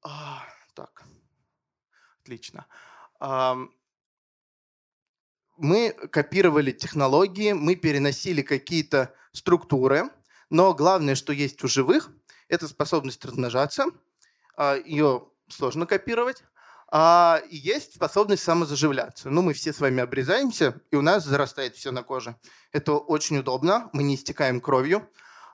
А, 0.04 0.44
так. 0.74 1.02
Отлично. 2.22 2.66
Мы 5.56 5.90
копировали 5.90 6.70
технологии, 6.70 7.52
мы 7.52 7.74
переносили 7.74 8.42
какие-то 8.42 9.12
структуры, 9.32 10.10
но 10.50 10.74
главное, 10.74 11.14
что 11.14 11.32
есть 11.32 11.62
у 11.64 11.68
живых, 11.68 12.10
это 12.48 12.68
способность 12.68 13.24
размножаться. 13.24 13.86
А, 14.56 14.76
Ее 14.76 15.28
сложно 15.48 15.86
копировать. 15.86 16.44
А 16.94 17.40
есть 17.48 17.94
способность 17.94 18.42
самозаживляться. 18.42 19.30
Ну, 19.30 19.40
мы 19.40 19.54
все 19.54 19.72
с 19.72 19.80
вами 19.80 20.02
обрезаемся, 20.02 20.78
и 20.90 20.96
у 20.96 21.00
нас 21.00 21.24
зарастает 21.24 21.74
все 21.74 21.90
на 21.90 22.02
коже. 22.02 22.36
Это 22.70 22.92
очень 22.92 23.38
удобно, 23.38 23.88
мы 23.94 24.02
не 24.02 24.16
истекаем 24.16 24.60
кровью. 24.60 25.08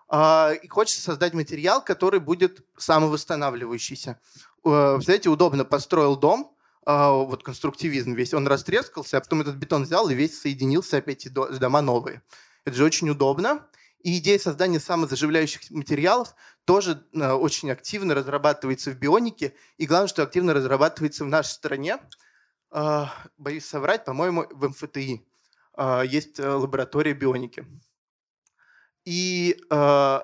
А, 0.09 0.53
и 0.61 0.67
хочется 0.67 1.01
создать 1.01 1.35
материал, 1.35 1.85
который 1.85 2.19
будет 2.19 2.67
самовосстанавливающийся. 2.77 4.19
Э, 4.65 4.99
знаете, 5.01 5.29
удобно 5.29 5.65
построил 5.65 6.17
дом, 6.17 6.57
а, 6.85 7.13
вот 7.13 7.43
конструктивизм 7.43 8.15
весь, 8.15 8.35
он 8.35 8.49
растрескался, 8.49 9.19
а 9.19 9.21
потом 9.21 9.43
этот 9.43 9.57
бетон 9.57 9.85
взял 9.85 10.09
и 10.09 10.15
весь 10.15 10.41
соединился 10.41 10.97
опять 10.97 11.27
и 11.27 11.29
дома 11.29 11.83
новые. 11.83 12.23
Это 12.69 12.77
же 12.77 12.85
очень 12.85 13.09
удобно. 13.09 13.67
И 14.01 14.19
идея 14.19 14.39
создания 14.39 14.79
самозаживляющих 14.79 15.71
материалов 15.71 16.35
тоже 16.67 17.03
э, 17.15 17.33
очень 17.33 17.71
активно 17.71 18.15
разрабатывается 18.15 18.91
в 18.91 18.99
бионике. 18.99 19.55
И 19.79 19.87
главное, 19.87 20.09
что 20.09 20.23
активно 20.23 20.53
разрабатывается 20.53 21.25
в 21.25 21.29
нашей 21.29 21.53
стране. 21.53 21.99
Э, 22.71 23.07
боюсь 23.39 23.65
соврать, 23.65 24.05
по-моему, 24.05 24.47
в 24.51 24.69
МФТИ 24.69 25.27
э, 25.79 26.03
есть 26.07 26.39
лаборатория 26.39 27.15
бионики. 27.15 27.67
И 29.07 29.59
э, 29.71 30.21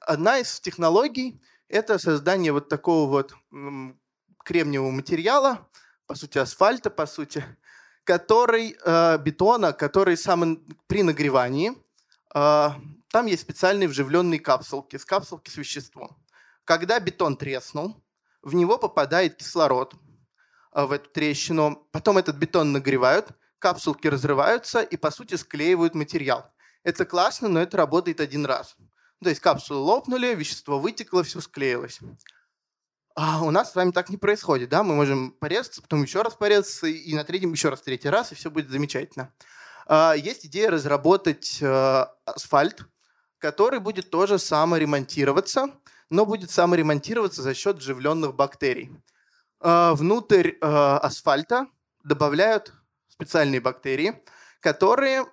одна 0.00 0.38
из 0.38 0.60
технологий– 0.60 1.42
это 1.68 1.98
создание 1.98 2.52
вот 2.52 2.68
такого 2.68 3.10
вот 3.10 3.34
кремниевого 4.44 4.92
материала, 4.92 5.68
по 6.06 6.14
сути 6.14 6.38
асфальта, 6.38 6.88
по 6.88 7.06
сути, 7.06 7.44
который, 8.08 8.74
э, 8.82 9.18
бетона, 9.18 9.74
который 9.74 10.16
сам 10.16 10.56
при 10.86 11.02
нагревании, 11.02 11.74
э, 12.34 12.70
там 13.10 13.26
есть 13.26 13.42
специальные 13.42 13.86
вживленные 13.86 14.40
капсулки, 14.40 14.96
с 14.96 15.04
капсулки 15.04 15.50
с 15.50 15.58
веществом. 15.58 16.16
Когда 16.64 17.00
бетон 17.00 17.36
треснул, 17.36 18.02
в 18.40 18.54
него 18.54 18.78
попадает 18.78 19.36
кислород 19.36 19.92
э, 20.72 20.86
в 20.86 20.92
эту 20.92 21.10
трещину, 21.10 21.86
потом 21.92 22.16
этот 22.16 22.36
бетон 22.36 22.72
нагревают, 22.72 23.28
капсулки 23.58 24.08
разрываются 24.08 24.80
и, 24.80 24.96
по 24.96 25.10
сути, 25.10 25.34
склеивают 25.34 25.94
материал. 25.94 26.50
Это 26.84 27.04
классно, 27.04 27.48
но 27.48 27.60
это 27.60 27.76
работает 27.76 28.20
один 28.20 28.46
раз. 28.46 28.74
То 29.22 29.28
есть 29.28 29.42
капсулы 29.42 29.80
лопнули, 29.80 30.34
вещество 30.34 30.78
вытекло, 30.78 31.22
все 31.24 31.42
склеилось. 31.42 32.00
А 33.20 33.42
у 33.42 33.50
нас 33.50 33.72
с 33.72 33.74
вами 33.74 33.90
так 33.90 34.10
не 34.10 34.16
происходит, 34.16 34.68
да? 34.68 34.84
Мы 34.84 34.94
можем 34.94 35.32
порезаться, 35.32 35.82
потом 35.82 36.04
еще 36.04 36.22
раз 36.22 36.34
порезаться, 36.34 36.86
и 36.86 37.12
на 37.14 37.24
третьем 37.24 37.50
еще 37.50 37.68
раз 37.68 37.80
третий 37.80 38.08
раз, 38.10 38.30
и 38.30 38.36
все 38.36 38.48
будет 38.48 38.70
замечательно. 38.70 39.32
А, 39.88 40.14
есть 40.16 40.46
идея 40.46 40.70
разработать 40.70 41.58
э, 41.60 42.06
асфальт, 42.24 42.86
который 43.38 43.80
будет 43.80 44.10
тоже 44.10 44.38
саморемонтироваться, 44.38 45.66
но 46.10 46.26
будет 46.26 46.52
саморемонтироваться 46.52 47.42
за 47.42 47.54
счет 47.54 47.78
вживленных 47.78 48.36
бактерий. 48.36 48.92
А, 49.58 49.94
внутрь 49.94 50.50
э, 50.50 50.54
асфальта 50.60 51.66
добавляют 52.04 52.72
специальные 53.08 53.60
бактерии, 53.60 54.22
которые 54.60 55.24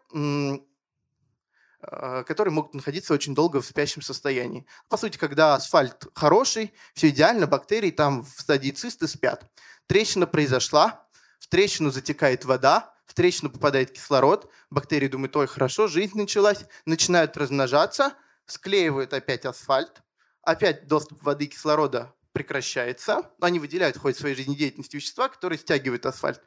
которые 2.26 2.54
могут 2.54 2.74
находиться 2.74 3.14
очень 3.14 3.36
долго 3.36 3.62
в 3.62 3.66
спящем 3.66 4.02
состоянии. 4.02 4.66
По 4.90 4.98
сути, 4.98 5.18
когда 5.18 5.56
асфальт 5.56 6.08
хороший, 6.14 6.74
все 6.94 7.10
идеально, 7.10 7.48
бактерии 7.48 7.92
там 7.92 8.24
в 8.24 8.42
стадии 8.42 8.72
цисты 8.72 9.08
спят. 9.08 9.50
Трещина 9.88 10.28
произошла, 10.28 11.08
в 11.40 11.48
трещину 11.48 11.92
затекает 11.92 12.46
вода, 12.46 12.94
в 13.06 13.14
трещину 13.14 13.50
попадает 13.50 13.92
кислород, 13.92 14.52
бактерии 14.70 15.08
думают, 15.08 15.36
ой, 15.36 15.48
хорошо, 15.48 15.88
жизнь 15.88 16.18
началась, 16.18 16.66
начинают 16.86 17.38
размножаться, 17.38 18.14
склеивают 18.46 19.14
опять 19.14 19.46
асфальт, 19.46 20.02
опять 20.42 20.88
доступ 20.88 21.22
воды 21.24 21.46
и 21.46 21.48
кислорода 21.48 22.14
прекращается, 22.32 23.32
они 23.40 23.60
выделяют 23.60 23.96
в 23.96 24.02
ходе 24.02 24.18
своей 24.18 24.36
жизнедеятельности 24.36 24.98
вещества, 24.98 25.30
которые 25.30 25.58
стягивают 25.58 26.06
асфальт, 26.06 26.42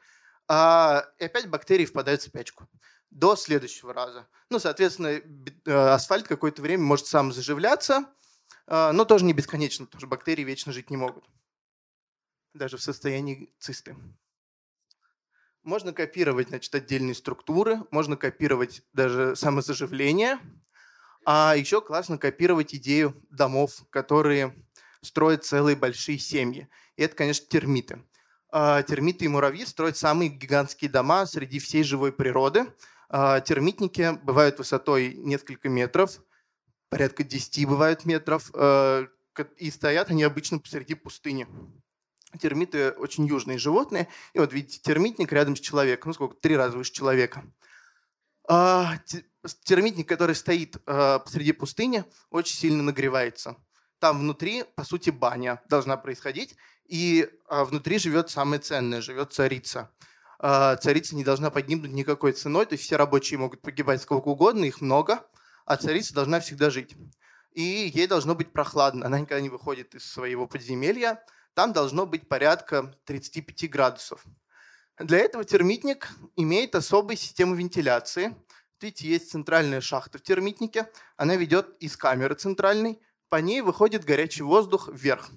а, 0.47 1.05
и 1.17 1.25
опять 1.25 1.47
бактерии 1.47 1.85
впадают 1.85 2.21
в 2.21 2.25
спячку 2.25 2.67
до 3.11 3.35
следующего 3.35 3.93
раза. 3.93 4.27
Ну, 4.49 4.59
соответственно, 4.59 5.07
э, 5.07 5.71
асфальт 5.71 6.27
какое-то 6.27 6.61
время 6.61 6.83
может 6.83 7.07
сам 7.07 7.31
заживляться, 7.31 8.05
а, 8.67 8.91
но 8.91 9.05
тоже 9.05 9.25
не 9.25 9.33
бесконечно, 9.33 9.85
потому 9.85 9.99
что 9.99 10.07
бактерии 10.07 10.43
вечно 10.43 10.71
жить 10.71 10.89
не 10.89 10.97
могут, 10.97 11.25
даже 12.53 12.77
в 12.77 12.83
состоянии 12.83 13.51
цисты. 13.59 13.95
Можно 15.63 15.91
копировать 15.91 16.49
значит, 16.49 16.73
отдельные 16.73 17.15
структуры, 17.15 17.79
можно 17.91 18.15
копировать 18.15 18.83
даже 18.93 19.35
самозаживление, 19.35 20.39
а 21.25 21.55
еще 21.55 21.81
классно 21.81 22.17
копировать 22.17 22.73
идею 22.75 23.21
домов, 23.29 23.83
которые 23.89 24.55
строят 25.01 25.45
целые 25.45 25.75
большие 25.75 26.17
семьи. 26.17 26.69
И 26.95 27.03
это, 27.03 27.15
конечно, 27.15 27.45
термиты. 27.47 28.03
А, 28.51 28.81
термиты 28.83 29.25
и 29.25 29.27
муравьи 29.27 29.65
строят 29.65 29.97
самые 29.97 30.29
гигантские 30.29 30.89
дома 30.89 31.25
среди 31.25 31.59
всей 31.59 31.83
живой 31.83 32.11
природы. 32.11 32.65
А, 33.09 33.41
термитники 33.41 34.19
бывают 34.23 34.59
высотой 34.59 35.15
несколько 35.15 35.67
метров, 35.67 36.21
порядка 36.89 37.23
10 37.23 37.67
бывают 37.67 38.05
метров, 38.05 38.51
а, 38.53 39.07
и 39.57 39.71
стоят 39.71 40.09
они 40.09 40.23
обычно 40.23 40.59
посреди 40.59 40.93
пустыни. 40.93 41.47
Термиты 42.39 42.91
очень 42.91 43.25
южные 43.25 43.57
животные. 43.57 44.07
И 44.33 44.39
вот 44.39 44.53
видите, 44.53 44.79
термитник 44.79 45.31
рядом 45.31 45.55
с 45.55 45.59
человеком, 45.59 46.09
ну 46.09 46.13
сколько, 46.13 46.35
три 46.35 46.55
раза 46.55 46.77
выше 46.77 46.91
человека. 46.91 47.43
А, 48.47 48.97
термитник, 49.63 50.07
который 50.07 50.35
стоит 50.35 50.77
а, 50.85 51.19
посреди 51.19 51.51
пустыни, 51.51 52.03
очень 52.29 52.55
сильно 52.55 52.83
нагревается. 52.83 53.55
Там 53.99 54.19
внутри, 54.19 54.63
по 54.75 54.83
сути, 54.83 55.09
баня 55.09 55.61
должна 55.69 55.97
происходить, 55.97 56.55
и 56.85 57.29
а, 57.47 57.65
внутри 57.65 57.97
живет 57.97 58.29
самое 58.29 58.61
ценное, 58.61 59.01
живет 59.01 59.33
царица. 59.33 59.91
Царица 60.41 61.15
не 61.15 61.23
должна 61.23 61.49
погибнуть 61.49 61.91
никакой 61.91 62.31
ценой, 62.31 62.65
то 62.65 62.73
есть 62.73 62.85
все 62.85 62.95
рабочие 62.95 63.37
могут 63.37 63.61
погибать 63.61 64.01
сколько 64.01 64.29
угодно, 64.29 64.63
их 64.63 64.79
много, 64.79 65.25
а 65.65 65.75
царица 65.75 66.13
должна 66.13 66.39
всегда 66.39 66.69
жить. 66.69 66.95
И 67.51 67.91
ей 67.93 68.07
должно 68.07 68.35
быть 68.35 68.53
прохладно. 68.53 69.05
Она 69.05 69.19
никогда 69.19 69.41
не 69.41 69.49
выходит 69.49 69.95
из 69.95 70.05
своего 70.05 70.47
подземелья, 70.47 71.21
там 71.55 71.73
должно 71.73 72.05
быть 72.05 72.29
порядка 72.29 72.95
35 73.05 73.69
градусов. 73.69 74.23
Для 74.97 75.17
этого 75.19 75.43
термитник 75.43 76.09
имеет 76.37 76.75
особую 76.75 77.17
систему 77.17 77.55
вентиляции. 77.55 78.35
Видите, 78.81 79.09
есть 79.09 79.31
центральная 79.31 79.81
шахта 79.81 80.19
в 80.19 80.21
термитнике. 80.21 80.89
Она 81.17 81.35
ведет 81.35 81.75
из 81.79 81.97
камеры 81.97 82.35
центральной. 82.35 82.99
По 83.27 83.37
ней 83.37 83.61
выходит 83.61 84.05
горячий 84.05 84.43
воздух 84.43 84.87
вверх. 84.87 85.29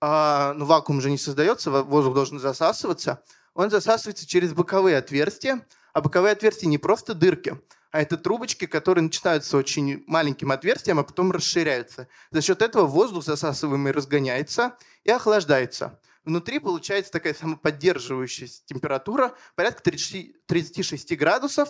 А, 0.00 0.54
ну, 0.54 0.64
вакуум 0.64 1.00
же 1.00 1.10
не 1.10 1.18
создается, 1.18 1.70
воздух 1.70 2.14
должен 2.14 2.38
засасываться. 2.38 3.22
Он 3.54 3.70
засасывается 3.70 4.26
через 4.26 4.52
боковые 4.52 4.98
отверстия. 4.98 5.66
А 5.92 6.00
боковые 6.00 6.32
отверстия 6.32 6.68
не 6.68 6.76
просто 6.76 7.14
дырки, 7.14 7.56
а 7.92 8.02
это 8.02 8.16
трубочки, 8.16 8.66
которые 8.66 9.04
начинаются 9.04 9.56
очень 9.56 10.02
маленьким 10.08 10.50
отверстием, 10.50 10.98
а 10.98 11.04
потом 11.04 11.30
расширяются. 11.30 12.08
За 12.32 12.42
счет 12.42 12.62
этого 12.62 12.86
воздух 12.86 13.24
засасываемый 13.24 13.92
разгоняется 13.92 14.76
и 15.04 15.10
охлаждается. 15.10 16.00
Внутри 16.24 16.58
получается 16.58 17.12
такая 17.12 17.34
самоподдерживающая 17.34 18.48
температура, 18.66 19.36
порядка 19.54 19.84
30, 19.84 20.44
36 20.46 21.16
градусов, 21.16 21.68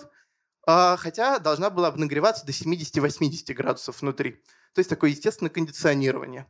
а, 0.66 0.96
хотя 0.96 1.38
должна 1.38 1.68
была 1.68 1.90
бы 1.90 1.98
нагреваться 1.98 2.46
до 2.46 2.52
70-80 2.52 3.52
градусов 3.52 4.00
внутри. 4.00 4.42
То 4.72 4.78
есть 4.78 4.88
такое 4.88 5.10
естественное 5.10 5.50
кондиционирование. 5.50 6.46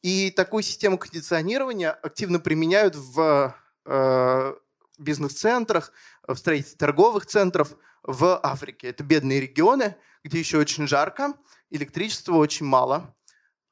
И 0.00 0.30
такую 0.30 0.62
систему 0.62 0.96
кондиционирования 0.96 1.90
активно 1.90 2.40
применяют 2.40 2.96
в 2.96 3.54
э, 3.84 4.54
бизнес-центрах, 4.98 5.92
в 6.26 6.36
строительстве 6.36 6.78
торговых 6.78 7.26
центров– 7.26 7.74
в 8.02 8.40
Африке. 8.42 8.88
Это 8.88 9.04
бедные 9.04 9.40
регионы, 9.40 9.96
где 10.24 10.38
еще 10.38 10.58
очень 10.58 10.88
жарко, 10.88 11.34
электричества 11.70 12.36
очень 12.36 12.66
мало, 12.66 13.14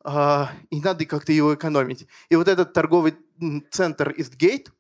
а, 0.05 0.53
и 0.71 0.81
надо 0.81 1.05
как-то 1.07 1.33
его 1.33 1.55
экономить. 1.55 2.07
И 2.29 2.37
вот 2.37 2.47
этот 2.47 2.73
торговый 2.73 3.17
центр 3.71 4.13
Истгейт 4.17 4.71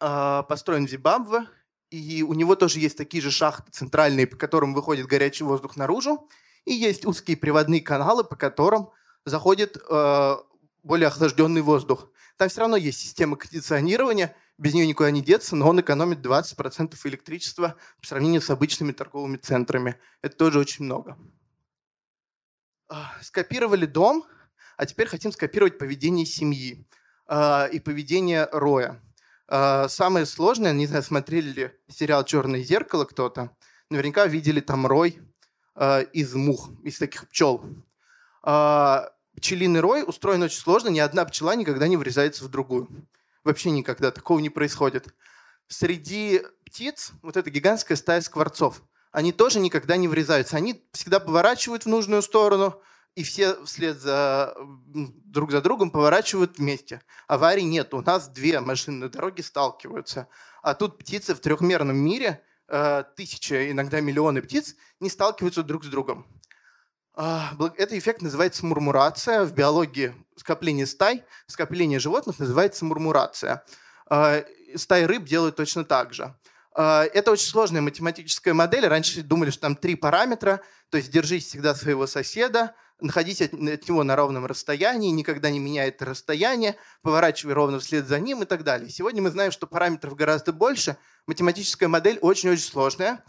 а, 0.00 0.42
построен 0.42 0.86
в 0.86 0.90
Зимбабве, 0.90 1.46
и 1.90 2.22
у 2.22 2.32
него 2.34 2.56
тоже 2.56 2.80
есть 2.80 2.96
такие 2.96 3.22
же 3.22 3.30
шахты 3.30 3.70
центральные, 3.70 4.26
по 4.26 4.36
которым 4.36 4.74
выходит 4.74 5.06
горячий 5.06 5.44
воздух 5.44 5.76
наружу, 5.76 6.28
и 6.64 6.72
есть 6.72 7.04
узкие 7.04 7.36
приводные 7.36 7.80
каналы, 7.80 8.24
по 8.24 8.34
которым 8.34 8.90
заходит 9.24 9.76
э, 9.76 10.36
более 10.82 11.08
охлажденный 11.08 11.60
воздух. 11.60 12.08
Там 12.38 12.48
все 12.48 12.60
равно 12.60 12.76
есть 12.76 12.98
система 12.98 13.36
кондиционирования, 13.36 14.34
без 14.62 14.74
нее 14.74 14.86
никуда 14.86 15.10
не 15.10 15.22
деться, 15.22 15.56
но 15.56 15.68
он 15.68 15.80
экономит 15.80 16.24
20% 16.24 16.94
электричества 17.02 17.74
по 18.00 18.06
сравнению 18.06 18.40
с 18.40 18.48
обычными 18.48 18.92
торговыми 18.92 19.36
центрами. 19.36 19.96
Это 20.22 20.36
тоже 20.36 20.60
очень 20.60 20.84
много. 20.84 21.18
А, 22.88 23.12
скопировали 23.22 23.86
дом, 23.86 24.24
а 24.76 24.86
теперь 24.86 25.08
хотим 25.08 25.32
скопировать 25.32 25.78
поведение 25.78 26.24
семьи 26.24 26.86
а, 27.26 27.66
и 27.72 27.80
поведение 27.80 28.48
Роя. 28.52 29.02
А, 29.48 29.88
самое 29.88 30.26
сложное, 30.26 30.72
не 30.72 30.86
знаю, 30.86 31.02
смотрели 31.02 31.50
ли 31.50 31.70
сериал 31.88 32.24
«Черное 32.24 32.62
зеркало» 32.62 33.04
кто-то, 33.04 33.50
наверняка 33.90 34.26
видели 34.26 34.60
там 34.60 34.86
Рой 34.86 35.18
из 36.12 36.34
мух, 36.34 36.70
из 36.84 36.98
таких 36.98 37.28
пчел. 37.30 37.64
Пчелиный 38.42 39.80
рой 39.80 40.04
устроен 40.06 40.42
очень 40.42 40.60
сложно, 40.60 40.88
ни 40.90 40.98
одна 40.98 41.24
пчела 41.24 41.56
никогда 41.56 41.88
не 41.88 41.96
врезается 41.96 42.44
в 42.44 42.48
другую. 42.48 43.08
Вообще 43.44 43.70
никогда 43.70 44.10
такого 44.10 44.38
не 44.38 44.50
происходит. 44.50 45.14
Среди 45.68 46.42
птиц 46.64 47.12
вот 47.22 47.36
эта 47.36 47.50
гигантская 47.50 47.96
стая 47.96 48.20
скворцов. 48.20 48.82
Они 49.10 49.32
тоже 49.32 49.60
никогда 49.60 49.96
не 49.96 50.08
врезаются. 50.08 50.56
Они 50.56 50.86
всегда 50.92 51.20
поворачивают 51.20 51.84
в 51.84 51.88
нужную 51.88 52.22
сторону, 52.22 52.80
и 53.14 53.22
все 53.24 53.62
вслед 53.64 53.98
за, 53.98 54.54
друг 54.94 55.50
за 55.50 55.60
другом 55.60 55.90
поворачивают 55.90 56.58
вместе. 56.58 57.02
Аварий 57.26 57.64
нет. 57.64 57.92
У 57.92 58.00
нас 58.00 58.28
две 58.28 58.60
машинные 58.60 59.10
дороги 59.10 59.42
сталкиваются. 59.42 60.28
А 60.62 60.74
тут 60.74 60.98
птицы 60.98 61.34
в 61.34 61.40
трехмерном 61.40 61.96
мире, 61.96 62.42
э, 62.68 63.04
тысячи, 63.16 63.70
иногда 63.70 64.00
миллионы 64.00 64.40
птиц, 64.40 64.76
не 65.00 65.10
сталкиваются 65.10 65.62
друг 65.62 65.84
с 65.84 65.88
другом. 65.88 66.26
А, 67.14 67.52
этот 67.76 67.92
эффект 67.92 68.22
называется 68.22 68.64
мурмурация. 68.64 69.44
В 69.44 69.52
биологии 69.52 70.14
скопление 70.36 70.86
стай, 70.86 71.24
скопление 71.46 71.98
животных 71.98 72.38
называется 72.38 72.84
мурмурация. 72.84 73.64
А, 74.06 74.42
стаи 74.74 75.04
рыб 75.04 75.24
делают 75.24 75.56
точно 75.56 75.84
так 75.84 76.14
же. 76.14 76.34
А, 76.74 77.04
это 77.04 77.30
очень 77.30 77.48
сложная 77.48 77.82
математическая 77.82 78.54
модель. 78.54 78.86
Раньше 78.86 79.22
думали, 79.22 79.50
что 79.50 79.62
там 79.62 79.76
три 79.76 79.94
параметра. 79.94 80.60
То 80.88 80.96
есть 80.96 81.10
держись 81.10 81.46
всегда 81.46 81.74
своего 81.74 82.06
соседа, 82.06 82.74
находись 83.00 83.42
от, 83.42 83.54
от 83.54 83.88
него 83.88 84.04
на 84.04 84.16
ровном 84.16 84.46
расстоянии, 84.46 85.10
никогда 85.10 85.50
не 85.50 85.58
меняй 85.58 85.88
это 85.88 86.04
расстояние, 86.04 86.76
поворачивай 87.02 87.54
ровно 87.54 87.78
вслед 87.78 88.06
за 88.06 88.20
ним 88.20 88.42
и 88.42 88.46
так 88.46 88.62
далее. 88.62 88.90
Сегодня 88.90 89.22
мы 89.22 89.30
знаем, 89.30 89.52
что 89.52 89.66
параметров 89.66 90.14
гораздо 90.14 90.52
больше. 90.52 90.96
Математическая 91.26 91.88
модель 91.88 92.18
очень-очень 92.20 92.64
сложная. 92.64 93.24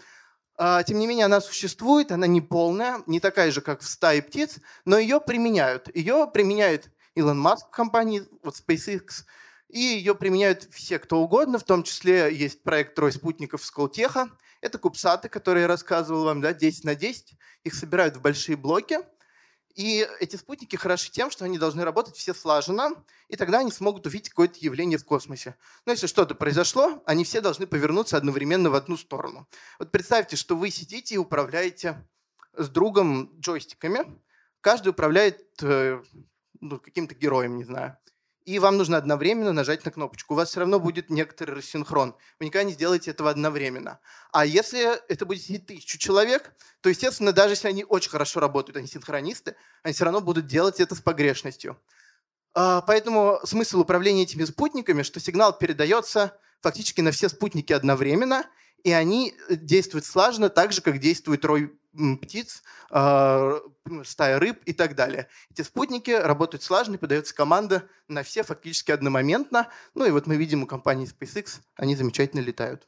А, 0.55 0.83
тем 0.83 0.99
не 0.99 1.07
менее, 1.07 1.25
она 1.25 1.41
существует, 1.41 2.11
она 2.11 2.27
не 2.27 2.41
полная, 2.41 3.01
не 3.07 3.19
такая 3.19 3.51
же, 3.51 3.61
как 3.61 3.81
в 3.81 3.87
стае 3.87 4.21
птиц, 4.21 4.57
но 4.85 4.97
ее 4.97 5.19
применяют. 5.19 5.93
Ее 5.95 6.29
применяет 6.31 6.91
Илон 7.15 7.39
Маск 7.39 7.67
в 7.67 7.71
компании, 7.71 8.23
вот 8.43 8.55
SpaceX, 8.55 9.25
и 9.69 9.79
ее 9.79 10.13
применяют 10.13 10.67
все, 10.71 10.99
кто 10.99 11.19
угодно, 11.19 11.57
в 11.57 11.63
том 11.63 11.83
числе 11.83 12.33
есть 12.33 12.61
проект 12.61 12.95
«Трое 12.95 13.11
спутников» 13.11 13.65
Сколтеха. 13.65 14.29
Это 14.61 14.77
кубсаты, 14.77 15.29
которые 15.29 15.63
я 15.63 15.67
рассказывал 15.67 16.25
вам, 16.25 16.41
да, 16.41 16.53
10 16.53 16.83
на 16.83 16.95
10. 16.95 17.35
Их 17.63 17.73
собирают 17.73 18.17
в 18.17 18.21
большие 18.21 18.55
блоки– 18.55 18.99
и 19.75 20.07
эти 20.19 20.35
спутники 20.35 20.75
хороши 20.75 21.11
тем, 21.11 21.31
что 21.31 21.45
они 21.45 21.57
должны 21.57 21.83
работать 21.83 22.15
все 22.15 22.33
слаженно, 22.33 22.91
и 23.27 23.35
тогда 23.35 23.59
они 23.59 23.71
смогут 23.71 24.05
увидеть 24.05 24.29
какое-то 24.29 24.59
явление 24.59 24.99
в 24.99 25.05
космосе. 25.05 25.55
Но 25.85 25.91
если 25.93 26.07
что-то 26.07 26.35
произошло, 26.35 27.01
они 27.05 27.23
все 27.23 27.41
должны 27.41 27.65
повернуться 27.65 28.17
одновременно 28.17 28.69
в 28.69 28.75
одну 28.75 28.97
сторону. 28.97 29.47
Вот 29.79 29.91
представьте, 29.91 30.35
что 30.35 30.55
вы 30.55 30.69
сидите 30.69 31.15
и 31.15 31.17
управляете 31.17 32.07
с 32.55 32.69
другом 32.69 33.31
джойстиками. 33.39 34.01
Каждый 34.61 34.89
управляет 34.89 35.41
э, 35.61 36.01
ну, 36.61 36.79
каким-то 36.79 37.15
героем, 37.15 37.57
не 37.57 37.63
знаю 37.63 37.97
и 38.45 38.59
вам 38.59 38.77
нужно 38.77 38.97
одновременно 38.97 39.53
нажать 39.53 39.85
на 39.85 39.91
кнопочку. 39.91 40.33
У 40.33 40.37
вас 40.37 40.49
все 40.49 40.59
равно 40.59 40.79
будет 40.79 41.09
некоторый 41.09 41.55
рассинхрон. 41.55 42.15
Вы 42.39 42.45
никогда 42.45 42.63
не 42.63 42.73
сделаете 42.73 43.11
этого 43.11 43.29
одновременно. 43.29 43.99
А 44.31 44.45
если 44.45 44.99
это 45.11 45.25
будет 45.25 45.41
сидеть 45.43 45.65
тысячу 45.65 45.97
человек, 45.97 46.53
то, 46.81 46.89
естественно, 46.89 47.31
даже 47.31 47.53
если 47.53 47.67
они 47.67 47.85
очень 47.85 48.09
хорошо 48.09 48.39
работают, 48.39 48.77
они 48.77 48.87
синхронисты, 48.87 49.55
они 49.83 49.93
все 49.93 50.05
равно 50.05 50.21
будут 50.21 50.47
делать 50.47 50.79
это 50.79 50.95
с 50.95 51.01
погрешностью. 51.01 51.79
А, 52.53 52.81
поэтому 52.81 53.39
смысл 53.43 53.81
управления 53.81 54.23
этими 54.23 54.43
спутниками, 54.43 55.03
что 55.03 55.19
сигнал 55.19 55.57
передается 55.57 56.37
фактически 56.61 57.01
на 57.01 57.11
все 57.11 57.29
спутники 57.29 57.73
одновременно, 57.73 58.45
и 58.83 58.91
они 58.91 59.33
действуют 59.49 60.05
слаженно 60.05 60.49
так 60.49 60.71
же, 60.71 60.81
как 60.81 60.99
действует 60.99 61.45
рой 61.45 61.77
птиц, 62.21 62.63
э, 62.91 63.59
стая 64.03 64.39
рыб 64.39 64.61
и 64.65 64.73
так 64.73 64.95
далее. 64.95 65.27
Эти 65.51 65.61
спутники 65.61 66.11
работают 66.11 66.63
слаженно, 66.63 66.97
подается 66.97 67.35
команда 67.35 67.87
на 68.07 68.23
все 68.23 68.43
фактически 68.43 68.91
одномоментно. 68.91 69.69
Ну 69.93 70.05
и 70.05 70.11
вот 70.11 70.27
мы 70.27 70.35
видим 70.35 70.63
у 70.63 70.67
компании 70.67 71.07
SpaceX, 71.07 71.61
они 71.75 71.95
замечательно 71.95 72.41
летают. 72.41 72.87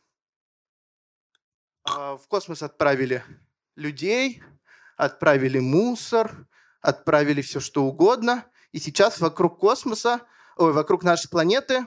В 1.86 2.22
космос 2.28 2.64
отправили 2.64 3.24
людей, 3.76 4.42
отправили 4.98 5.60
мусор, 5.60 6.48
отправили 6.82 7.42
все 7.42 7.60
что 7.60 7.86
угодно. 7.86 8.46
И 8.72 8.80
сейчас 8.80 9.20
вокруг 9.22 9.60
космоса, 9.60 10.22
ой, 10.58 10.74
вокруг 10.74 11.04
нашей 11.04 11.30
планеты 11.30 11.86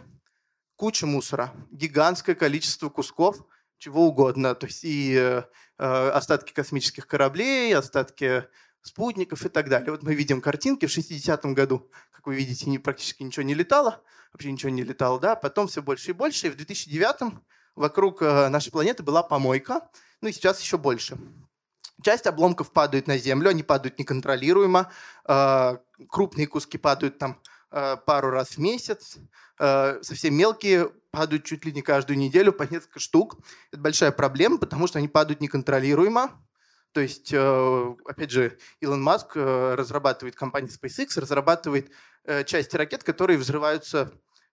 куча 0.77 1.07
мусора, 1.07 1.53
гигантское 1.73 2.37
количество 2.37 2.89
кусков 2.89 3.45
чего 3.79 4.07
угодно. 4.07 4.55
То 4.55 4.67
есть 4.67 4.85
и 4.85 5.15
э, 5.15 5.43
э 5.79 6.11
остатки 6.11 6.53
космических 6.53 7.07
кораблей, 7.07 7.75
остатки 7.75 8.45
спутников 8.83 9.45
и 9.45 9.49
так 9.49 9.69
далее. 9.69 9.91
Вот 9.91 10.03
мы 10.03 10.15
видим 10.15 10.41
картинки 10.41 10.87
в 10.87 10.97
60-м 10.97 11.55
году, 11.55 11.91
как 12.11 12.27
вы 12.27 12.37
видите, 12.37 12.69
не, 12.69 12.79
практически 12.79 13.23
ничего 13.23 13.45
не 13.45 13.55
летало, 13.55 14.03
вообще 14.33 14.53
ничего 14.53 14.71
не 14.71 14.83
летало, 14.83 15.21
да, 15.21 15.37
потом 15.37 15.69
все 15.69 15.83
больше 15.83 16.11
и 16.11 16.15
больше, 16.15 16.49
и 16.49 16.51
в 16.51 16.57
2009-м 16.57 17.43
вокруг 17.75 18.23
э, 18.23 18.49
нашей 18.49 18.73
планеты 18.73 19.03
была 19.03 19.23
помойка, 19.23 19.89
ну 20.21 20.29
и 20.29 20.33
сейчас 20.33 20.61
еще 20.61 20.79
больше. 20.79 21.19
Часть 22.03 22.27
обломков 22.27 22.73
падает 22.73 23.09
на 23.09 23.19
Землю, 23.19 23.51
они 23.51 23.63
падают 23.63 23.99
неконтролируемо, 23.99 24.91
э, 25.27 25.77
крупные 26.09 26.47
куски 26.47 26.79
падают 26.79 27.19
там 27.19 27.41
пару 28.07 28.31
раз 28.31 28.53
в 28.53 28.59
месяц, 28.59 29.19
совсем 29.59 30.35
мелкие 30.35 30.91
падают 31.19 31.45
чуть 31.45 31.65
ли 31.65 31.73
не 31.73 31.83
каждую 31.83 32.17
неделю 32.17 32.53
по 32.53 32.63
несколько 32.63 33.01
штук. 33.01 33.39
Это 33.73 33.81
большая 33.81 34.13
проблема, 34.13 34.59
потому 34.59 34.87
что 34.87 34.99
они 34.99 35.09
падают 35.09 35.41
неконтролируемо. 35.41 36.31
То 36.93 37.01
есть, 37.01 37.35
опять 37.35 38.31
же, 38.31 38.57
Илон 38.81 39.03
Маск 39.03 39.37
разрабатывает, 39.37 40.37
компания 40.37 40.69
SpaceX 40.69 41.21
разрабатывает 41.21 41.91
части 42.47 42.77
ракет, 42.77 43.05
которые 43.05 43.37
взрываются 43.37 44.13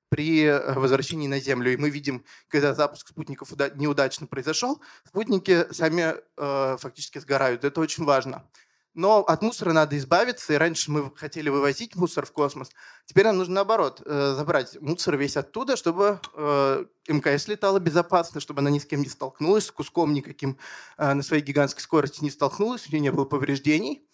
при 0.10 0.44
э, 0.44 0.74
возвращении 0.74 1.28
на 1.28 1.40
Землю. 1.40 1.74
И 1.74 1.78
мы 1.78 1.90
видим, 1.90 2.24
когда 2.48 2.74
запуск 2.74 3.10
спутников 3.10 3.52
неудачно 3.76 4.28
произошел, 4.28 4.82
спутники 5.06 5.72
сами 5.72 6.16
э, 6.38 6.78
фактически 6.80 7.20
сгорают. 7.20 7.64
Это 7.64 7.82
очень 7.82 8.06
важно. 8.06 8.48
Но 8.96 9.20
от 9.20 9.42
мусора 9.42 9.74
надо 9.74 9.98
избавиться, 9.98 10.54
и 10.54 10.56
раньше 10.56 10.90
мы 10.90 11.12
хотели 11.16 11.50
вывозить 11.50 11.96
мусор 11.98 12.26
в 12.26 12.32
космос. 12.32 12.72
Теперь 13.06 13.26
нам 13.26 13.38
нужно 13.38 13.56
наоборот, 13.56 14.02
э, 14.06 14.34
забрать 14.38 14.82
мусор 14.82 15.18
весь 15.18 15.36
оттуда, 15.36 15.76
чтобы 15.76 16.22
э, 16.34 16.86
МКС 17.10 17.50
летала 17.50 17.80
безопасно, 17.80 18.40
чтобы 18.40 18.62
она 18.62 18.70
ни 18.70 18.80
с 18.80 18.86
кем 18.86 19.02
не 19.02 19.10
столкнулась, 19.10 19.66
с 19.66 19.72
куском 19.72 20.14
никаким 20.14 20.58
э, 20.98 21.14
на 21.14 21.24
своей 21.24 21.44
гигантской 21.44 21.84
скорости 21.84 22.24
не 22.24 22.32
столкнулась, 22.32 22.88
у 22.88 22.92
нее 22.92 23.02
не 23.02 23.12
было 23.12 23.26
повреждений. 23.26 24.08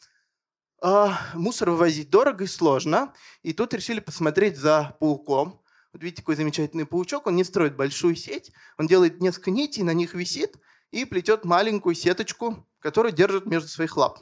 Э, 0.81 1.09
мусор 1.35 1.69
вывозить 1.69 2.09
дорого 2.09 2.45
и 2.45 2.47
сложно. 2.47 3.13
И 3.43 3.53
тут 3.53 3.75
решили 3.75 3.99
посмотреть 3.99 4.57
за 4.57 4.97
пауком. 4.99 5.61
Вот 5.93 6.01
видите, 6.01 6.23
какой 6.23 6.37
замечательный 6.37 6.87
паучок. 6.87 7.27
Он 7.27 7.35
не 7.35 7.43
строит 7.43 7.75
большую 7.75 8.15
сеть, 8.15 8.51
он 8.79 8.87
делает 8.87 9.21
несколько 9.21 9.51
нитей, 9.51 9.83
на 9.83 9.93
них 9.93 10.15
висит 10.15 10.55
и 10.89 11.05
плетет 11.05 11.45
маленькую 11.45 11.93
сеточку, 11.93 12.67
которую 12.79 13.13
держит 13.13 13.45
между 13.45 13.67
своих 13.67 13.95
лап. 13.95 14.19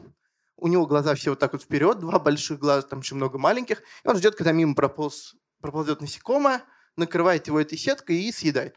У 0.62 0.68
него 0.68 0.86
глаза 0.86 1.16
все 1.16 1.32
вот 1.32 1.40
так 1.40 1.54
вот 1.54 1.64
вперед, 1.64 2.00
два 2.00 2.20
больших 2.20 2.60
глаза, 2.60 2.82
там 2.88 3.00
еще 3.00 3.16
много 3.16 3.38
маленьких. 3.38 3.80
И 4.04 4.08
он 4.08 4.18
ждет, 4.18 4.36
когда 4.36 4.52
мимо 4.52 4.76
прополз, 4.76 5.36
проползет 5.62 6.02
насекомое, 6.02 6.64
накрывает 6.96 7.48
его 7.48 7.60
этой 7.60 7.78
сеткой 7.78 8.18
и 8.18 8.32
съедает. 8.32 8.76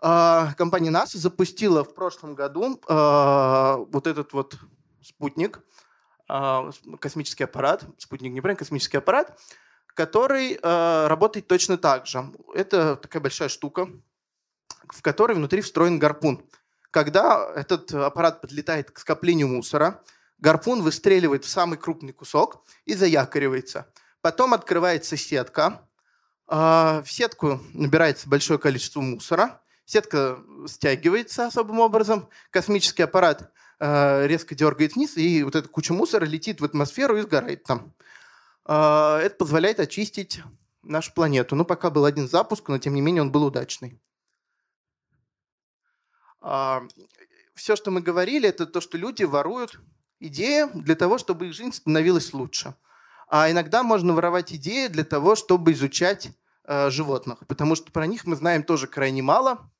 А, 0.00 0.54
компания 0.54 0.90
NASA 0.90 1.16
запустила 1.16 1.84
в 1.84 1.94
прошлом 1.94 2.34
году 2.34 2.80
а, 2.88 3.76
вот 3.76 4.06
этот 4.06 4.32
вот 4.32 4.58
спутник, 5.02 5.60
а, 6.28 6.70
космический 7.00 7.44
аппарат, 7.44 7.84
спутник 7.98 8.32
не 8.32 8.40
правильно, 8.40 8.58
космический 8.58 8.98
аппарат, 8.98 9.38
который 9.94 10.52
э, 10.62 11.06
работает 11.08 11.48
точно 11.48 11.76
так 11.76 12.06
же. 12.06 12.32
Это 12.54 12.94
такая 12.94 13.20
большая 13.20 13.48
штука, 13.48 13.88
в 14.86 15.02
которой 15.02 15.32
внутри 15.32 15.60
встроен 15.60 15.98
гарпун. 15.98 16.48
Когда 16.92 17.52
этот 17.56 17.92
аппарат 17.92 18.40
подлетает 18.40 18.92
к 18.92 19.00
скоплению 19.00 19.48
мусора, 19.48 20.04
гарпун 20.38 20.82
выстреливает 20.82 21.44
в 21.44 21.48
самый 21.48 21.78
крупный 21.78 22.12
кусок 22.12 22.64
и 22.84 22.94
заякоривается. 22.94 23.92
Потом 24.20 24.54
открывается 24.54 25.16
сетка. 25.16 25.88
Э, 26.48 27.02
в 27.04 27.06
сетку 27.06 27.60
набирается 27.74 28.28
большое 28.28 28.58
количество 28.58 29.00
мусора. 29.00 29.62
Сетка 29.84 30.38
стягивается 30.66 31.46
особым 31.46 31.80
образом. 31.80 32.28
Космический 32.50 33.04
аппарат 33.04 33.52
э, 33.80 34.26
резко 34.26 34.54
дергает 34.54 34.94
вниз, 34.94 35.16
и 35.16 35.42
вот 35.42 35.54
эта 35.54 35.68
куча 35.68 35.94
мусора 35.94 36.24
летит 36.24 36.60
в 36.60 36.64
атмосферу 36.64 37.16
и 37.16 37.22
сгорает 37.22 37.64
там. 37.64 37.94
А, 38.68 39.18
это 39.20 39.34
позволяет 39.36 39.80
очистить 39.80 40.42
нашу 40.82 41.14
планету. 41.14 41.56
Ну, 41.56 41.64
пока 41.64 41.90
был 41.90 42.04
один 42.04 42.28
запуск, 42.28 42.68
но 42.68 42.78
тем 42.78 42.94
не 42.94 43.00
менее 43.00 43.22
он 43.22 43.32
был 43.32 43.44
удачный. 43.44 43.98
А, 46.40 46.82
Все, 47.54 47.76
что 47.76 47.90
мы 47.90 48.02
говорили, 48.02 48.46
это 48.46 48.66
то, 48.66 48.82
что 48.82 48.98
люди 48.98 49.24
воруют 49.24 49.80
идеи 50.20 50.68
для 50.74 50.94
того, 50.94 51.18
чтобы 51.18 51.46
их 51.46 51.54
жизнь 51.54 51.72
становилась 51.72 52.32
лучше. 52.32 52.74
А 53.28 53.50
иногда 53.50 53.82
можно 53.82 54.14
воровать 54.14 54.52
идеи 54.52 54.86
для 54.86 55.04
того, 55.04 55.34
чтобы 55.34 55.72
изучать 55.72 56.30
э, 56.64 56.90
животных, 56.90 57.40
потому 57.46 57.74
что 57.76 57.92
про 57.92 58.06
них 58.06 58.24
мы 58.24 58.36
знаем 58.36 58.62
тоже 58.62 58.86
крайне 58.86 59.22
мало. 59.22 59.70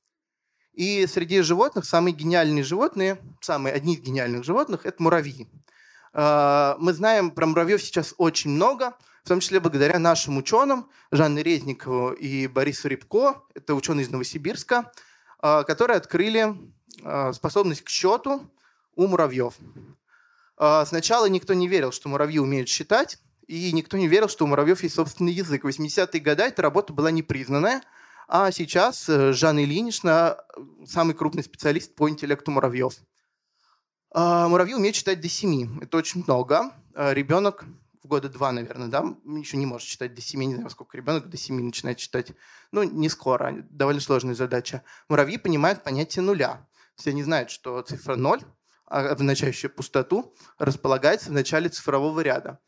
И 0.73 1.05
среди 1.07 1.41
животных 1.41 1.85
самые 1.85 2.13
гениальные 2.13 2.63
животные, 2.63 3.19
самые 3.41 3.73
одни 3.73 3.95
из 3.95 3.99
гениальных 3.99 4.45
животных– 4.45 4.81
это 4.85 5.01
муравьи. 5.01 5.49
А, 6.13 6.77
мы 6.79 6.93
знаем 6.93 7.31
про 7.31 7.45
муравьев 7.45 7.81
сейчас 7.81 8.13
очень 8.17 8.51
много, 8.51 8.95
в 9.23 9.27
том 9.27 9.41
числе 9.41 9.59
благодаря 9.59 9.99
нашим 9.99 10.37
ученым 10.37 10.89
Жанне 11.11 11.43
Резникову 11.43 12.11
и 12.11 12.47
Борису 12.47 12.87
Рябко, 12.87 13.43
это 13.53 13.75
ученые 13.75 14.05
из 14.05 14.09
Новосибирска, 14.09 14.91
а, 15.39 15.63
которые 15.63 15.97
открыли 15.97 16.55
а, 17.03 17.33
способность 17.33 17.83
к 17.83 17.89
счету 17.89 18.49
у 18.95 19.07
муравьев. 19.07 19.55
Сначала 20.59 21.27
никто 21.27 21.53
не 21.53 21.69
верил, 21.69 21.93
что 21.93 22.09
муравьи 22.09 22.37
умеют 22.37 22.67
считать, 22.67 23.17
и 23.47 23.71
никто 23.71 23.97
не 23.97 24.07
верил, 24.07 24.27
что 24.27 24.45
у 24.45 24.47
муравьев 24.47 24.83
есть 24.83 24.95
собственный 24.95 25.31
язык. 25.31 25.63
В 25.63 25.67
80-е 25.67 26.19
годы 26.19 26.43
эта 26.43 26.61
работа 26.61 26.93
была 26.93 27.09
непризнанная, 27.11 27.81
а 28.27 28.51
сейчас 28.51 29.09
э, 29.09 29.33
Жанна 29.33 29.63
Ильинична 29.63 30.37
самый 30.85 31.15
крупный 31.15 31.43
специалист 31.43 31.95
по 31.95 32.07
интеллекту 32.07 32.51
муравьев. 32.51 32.93
А, 34.11 34.47
муравьи 34.47 34.75
умеют 34.75 34.95
читать 34.95 35.19
до 35.19 35.27
7. 35.27 35.81
Это 35.81 35.97
очень 35.97 36.23
много. 36.23 36.71
А, 36.93 37.11
ребенок 37.11 37.65
в 38.03 38.07
года 38.07 38.29
два, 38.29 38.51
наверное, 38.51 38.87
да, 38.87 39.03
еще 39.25 39.57
не 39.57 39.65
может 39.65 39.87
читать 39.87 40.13
до 40.13 40.21
7, 40.21 40.43
не 40.43 40.53
знаю, 40.53 40.69
сколько 40.69 40.95
ребенок 40.95 41.27
до 41.27 41.37
7 41.37 41.59
начинает 41.59 41.97
читать. 41.97 42.33
Ну, 42.71 42.83
не 42.83 43.09
скоро, 43.09 43.65
довольно 43.71 43.99
сложная 43.99 44.35
задача. 44.35 44.83
Муравьи 45.09 45.39
понимают 45.39 45.83
понятие 45.83 46.21
нуля. 46.21 46.67
Есть 46.97 47.07
они 47.07 47.23
знают, 47.23 47.49
что 47.49 47.81
цифра 47.81 48.15
0, 48.15 48.41
обозначающая 48.89 49.69
пустоту, 49.69 50.33
располагается 50.57 51.29
в 51.29 51.33
начале 51.33 51.69
цифрового 51.69 52.19
ряда. 52.21 52.59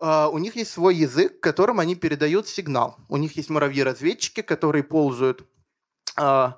Uh, 0.00 0.28
у 0.30 0.38
них 0.38 0.56
есть 0.56 0.72
свой 0.72 0.96
язык, 0.96 1.38
которым 1.38 1.78
они 1.78 1.94
передают 1.94 2.48
сигнал. 2.48 2.96
У 3.08 3.16
них 3.18 3.36
есть 3.36 3.50
муравьи-разведчики, 3.50 4.42
которые 4.42 4.82
ползают 4.82 5.46
uh, 6.18 6.54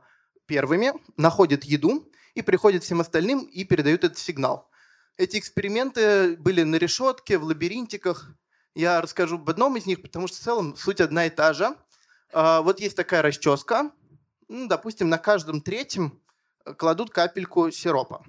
первыми, 0.46 0.92
находят 1.18 1.64
еду 1.64 2.10
и 2.34 2.40
приходят 2.40 2.84
всем 2.84 3.00
остальным 3.00 3.40
и 3.40 3.64
передают 3.64 4.04
этот 4.04 4.18
сигнал. 4.18 4.70
Эти 5.16 5.38
эксперименты 5.38 6.36
были 6.36 6.62
на 6.62 6.76
решетке, 6.76 7.38
в 7.38 7.44
лабиринтиках. 7.44 8.30
Я 8.74 9.00
расскажу 9.00 9.36
об 9.36 9.48
одном 9.48 9.76
из 9.76 9.86
них, 9.86 10.02
потому 10.02 10.26
что 10.26 10.38
в 10.38 10.40
целом 10.40 10.76
суть 10.76 11.00
одна 11.00 11.26
и 11.26 11.30
та 11.30 11.52
же. 11.52 11.76
А, 12.32 12.62
вот 12.62 12.80
есть 12.80 12.96
такая 12.96 13.22
расческа. 13.22 13.92
Ну, 14.48 14.66
допустим, 14.68 15.08
на 15.08 15.18
каждом 15.18 15.60
третьем 15.60 16.20
кладут 16.76 17.10
капельку 17.10 17.70
сиропа. 17.70 18.24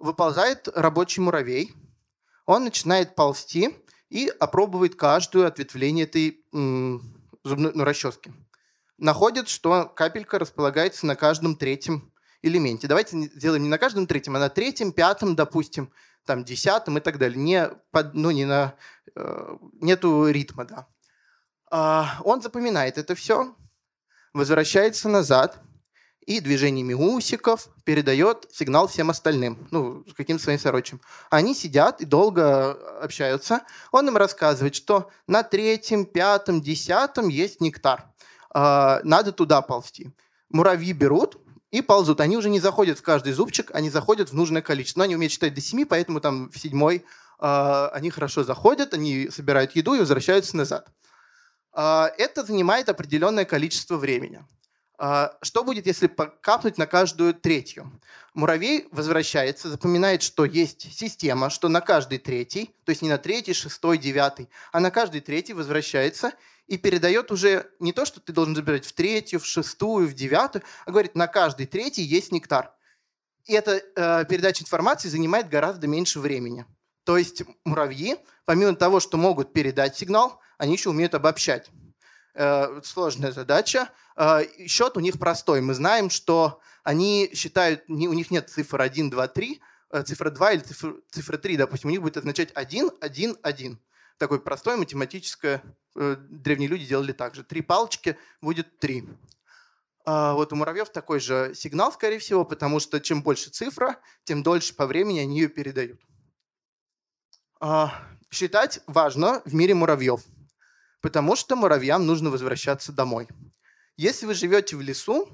Выползает 0.00 0.66
рабочий 0.74 1.20
муравей. 1.20 1.74
Он 2.46 2.64
начинает 2.64 3.14
ползти 3.14 3.76
и 4.08 4.32
опробует 4.40 4.96
каждое 4.96 5.46
ответвление 5.46 6.04
этой 6.06 6.42
зубной 7.44 7.72
ну, 7.74 7.84
расчески. 7.84 8.32
Находит, 8.98 9.48
что 9.48 9.84
капелька 9.84 10.38
располагается 10.38 11.06
на 11.06 11.16
каждом 11.16 11.54
третьем 11.54 12.12
элементе. 12.42 12.88
Давайте 12.88 13.16
сделаем 13.34 13.62
не 13.62 13.68
на 13.68 13.78
каждом 13.78 14.06
третьем, 14.06 14.36
а 14.36 14.40
на 14.40 14.48
третьем, 14.48 14.92
пятом, 14.92 15.36
допустим, 15.36 15.92
там, 16.24 16.44
десятом 16.44 16.98
и 16.98 17.00
так 17.00 17.18
далее. 17.18 17.38
Не 17.38 17.68
под, 17.90 18.14
ну, 18.14 18.30
не 18.30 18.46
на, 18.46 18.74
э, 19.14 19.56
нету 19.80 20.28
ритма, 20.28 20.64
да. 20.64 20.88
А, 21.70 22.20
он 22.24 22.42
запоминает 22.42 22.98
это 22.98 23.14
все, 23.14 23.54
возвращается 24.32 25.08
назад 25.08 25.62
и 26.26 26.40
движениями 26.40 26.94
усиков 26.94 27.68
передает 27.84 28.46
сигнал 28.52 28.88
всем 28.88 29.10
остальным, 29.10 29.66
ну, 29.70 30.04
каким-то 30.16 30.42
своим 30.42 30.58
сорочим. 30.58 31.00
Они 31.30 31.54
сидят 31.54 32.00
и 32.00 32.04
долго 32.04 32.72
общаются. 33.02 33.62
Он 33.90 34.08
им 34.08 34.16
рассказывает, 34.16 34.74
что 34.74 35.10
на 35.26 35.42
третьем, 35.42 36.04
пятом, 36.04 36.60
десятом 36.60 37.28
есть 37.28 37.60
нектар. 37.60 38.04
А, 38.52 39.00
надо 39.04 39.32
туда 39.32 39.62
ползти. 39.62 40.10
Муравьи 40.50 40.92
берут, 40.92 41.38
и 41.70 41.82
ползут. 41.82 42.20
Они 42.20 42.36
уже 42.36 42.50
не 42.50 42.60
заходят 42.60 42.98
в 42.98 43.02
каждый 43.02 43.32
зубчик, 43.32 43.70
они 43.72 43.90
заходят 43.90 44.30
в 44.30 44.34
нужное 44.34 44.62
количество. 44.62 45.00
Но 45.00 45.04
они 45.04 45.16
умеют 45.16 45.32
считать 45.32 45.54
до 45.54 45.60
7, 45.60 45.86
поэтому 45.86 46.20
там 46.20 46.50
в 46.50 46.58
седьмой 46.58 47.04
э, 47.38 47.88
они 47.92 48.10
хорошо 48.10 48.44
заходят, 48.44 48.92
они 48.92 49.28
собирают 49.30 49.76
еду 49.76 49.94
и 49.94 50.00
возвращаются 50.00 50.56
назад. 50.56 50.88
Э, 51.72 52.06
это 52.18 52.44
занимает 52.44 52.88
определенное 52.88 53.44
количество 53.44 53.96
времени. 53.96 54.44
Э, 55.00 55.30
что 55.40 55.64
будет, 55.64 55.86
если 55.86 56.08
капнуть 56.08 56.76
на 56.76 56.86
каждую 56.86 57.32
третью? 57.32 57.90
Муравей 58.34 58.86
возвращается, 58.92 59.70
запоминает, 59.70 60.22
что 60.22 60.44
есть 60.44 60.92
система, 60.94 61.48
что 61.48 61.68
на 61.68 61.80
каждый 61.80 62.18
третий, 62.18 62.74
то 62.84 62.90
есть 62.90 63.00
не 63.00 63.08
на 63.08 63.16
третий, 63.16 63.54
шестой, 63.54 63.96
девятый, 63.96 64.50
а 64.72 64.78
на 64.78 64.90
каждый 64.90 65.22
третий 65.22 65.54
возвращается 65.54 66.32
и 66.66 66.76
передает 66.76 67.32
уже 67.32 67.70
не 67.80 67.92
то, 67.92 68.04
что 68.04 68.20
ты 68.20 68.32
должен 68.32 68.54
забирать 68.54 68.84
в 68.84 68.92
третью, 68.92 69.40
в 69.40 69.46
шестую, 69.46 70.06
в 70.06 70.12
девятую, 70.12 70.62
а 70.84 70.90
говорит, 70.90 71.14
на 71.14 71.26
каждый 71.26 71.66
третий 71.66 72.02
есть 72.02 72.30
нектар. 72.30 72.72
И 73.46 73.54
эта 73.54 73.82
э, 73.96 74.24
передача 74.26 74.62
информации 74.62 75.08
занимает 75.08 75.48
гораздо 75.48 75.86
меньше 75.86 76.20
времени. 76.20 76.66
То 77.04 77.16
есть 77.16 77.42
муравьи, 77.64 78.18
помимо 78.44 78.76
того, 78.76 79.00
что 79.00 79.16
могут 79.16 79.54
передать 79.54 79.96
сигнал, 79.96 80.40
они 80.58 80.74
еще 80.74 80.90
умеют 80.90 81.14
обобщать. 81.14 81.70
Э, 82.34 82.80
сложная 82.84 83.32
задача. 83.32 83.88
Э, 84.20 84.44
счет 84.66 84.96
у 84.96 85.00
них 85.00 85.18
простой. 85.18 85.60
Мы 85.60 85.74
знаем, 85.74 86.10
что 86.10 86.60
они 86.84 87.30
считают, 87.34 87.84
у 87.88 87.94
них 87.94 88.30
нет 88.30 88.50
цифр 88.50 88.80
1, 88.80 89.10
2, 89.10 89.28
3, 89.28 89.60
э, 89.92 90.02
цифра 90.02 90.30
2 90.30 90.52
или 90.52 90.60
цифра, 90.60 90.94
цифра 91.10 91.38
3, 91.38 91.56
допустим, 91.56 91.88
у 91.88 91.90
них 91.90 92.02
будет 92.02 92.18
означать 92.18 92.50
1, 92.54 92.90
1, 93.00 93.36
1. 93.42 93.78
Такое 94.18 94.38
простое 94.38 94.76
математическое 94.76 95.62
Э, 95.96 96.16
древние 96.18 96.68
люди 96.68 96.86
делали 96.86 97.12
так 97.12 97.34
же. 97.34 97.42
Три 97.42 97.62
палочки 97.62 98.16
будет 98.40 98.78
три. 98.78 99.08
А 100.04 100.34
вот 100.34 100.52
у 100.52 100.56
муравьев 100.56 100.90
такой 100.90 101.20
же 101.20 101.52
сигнал, 101.54 101.92
скорее 101.92 102.18
всего, 102.18 102.44
потому 102.44 102.80
что 102.80 103.00
чем 103.00 103.22
больше 103.22 103.50
цифра, 103.50 103.98
тем 104.24 104.42
дольше 104.42 104.74
по 104.74 104.86
времени 104.86 105.18
они 105.18 105.40
ее 105.40 105.48
передают. 105.48 106.00
А, 107.60 107.92
считать 108.30 108.80
важно 108.86 109.42
в 109.44 109.54
мире 109.54 109.74
муравьев, 109.74 110.24
потому 111.02 111.36
что 111.36 111.56
муравьям 111.56 112.06
нужно 112.06 112.30
возвращаться 112.30 112.92
домой. 112.92 113.28
Если 114.00 114.24
вы 114.24 114.32
живете 114.32 114.76
в 114.76 114.80
лесу, 114.80 115.28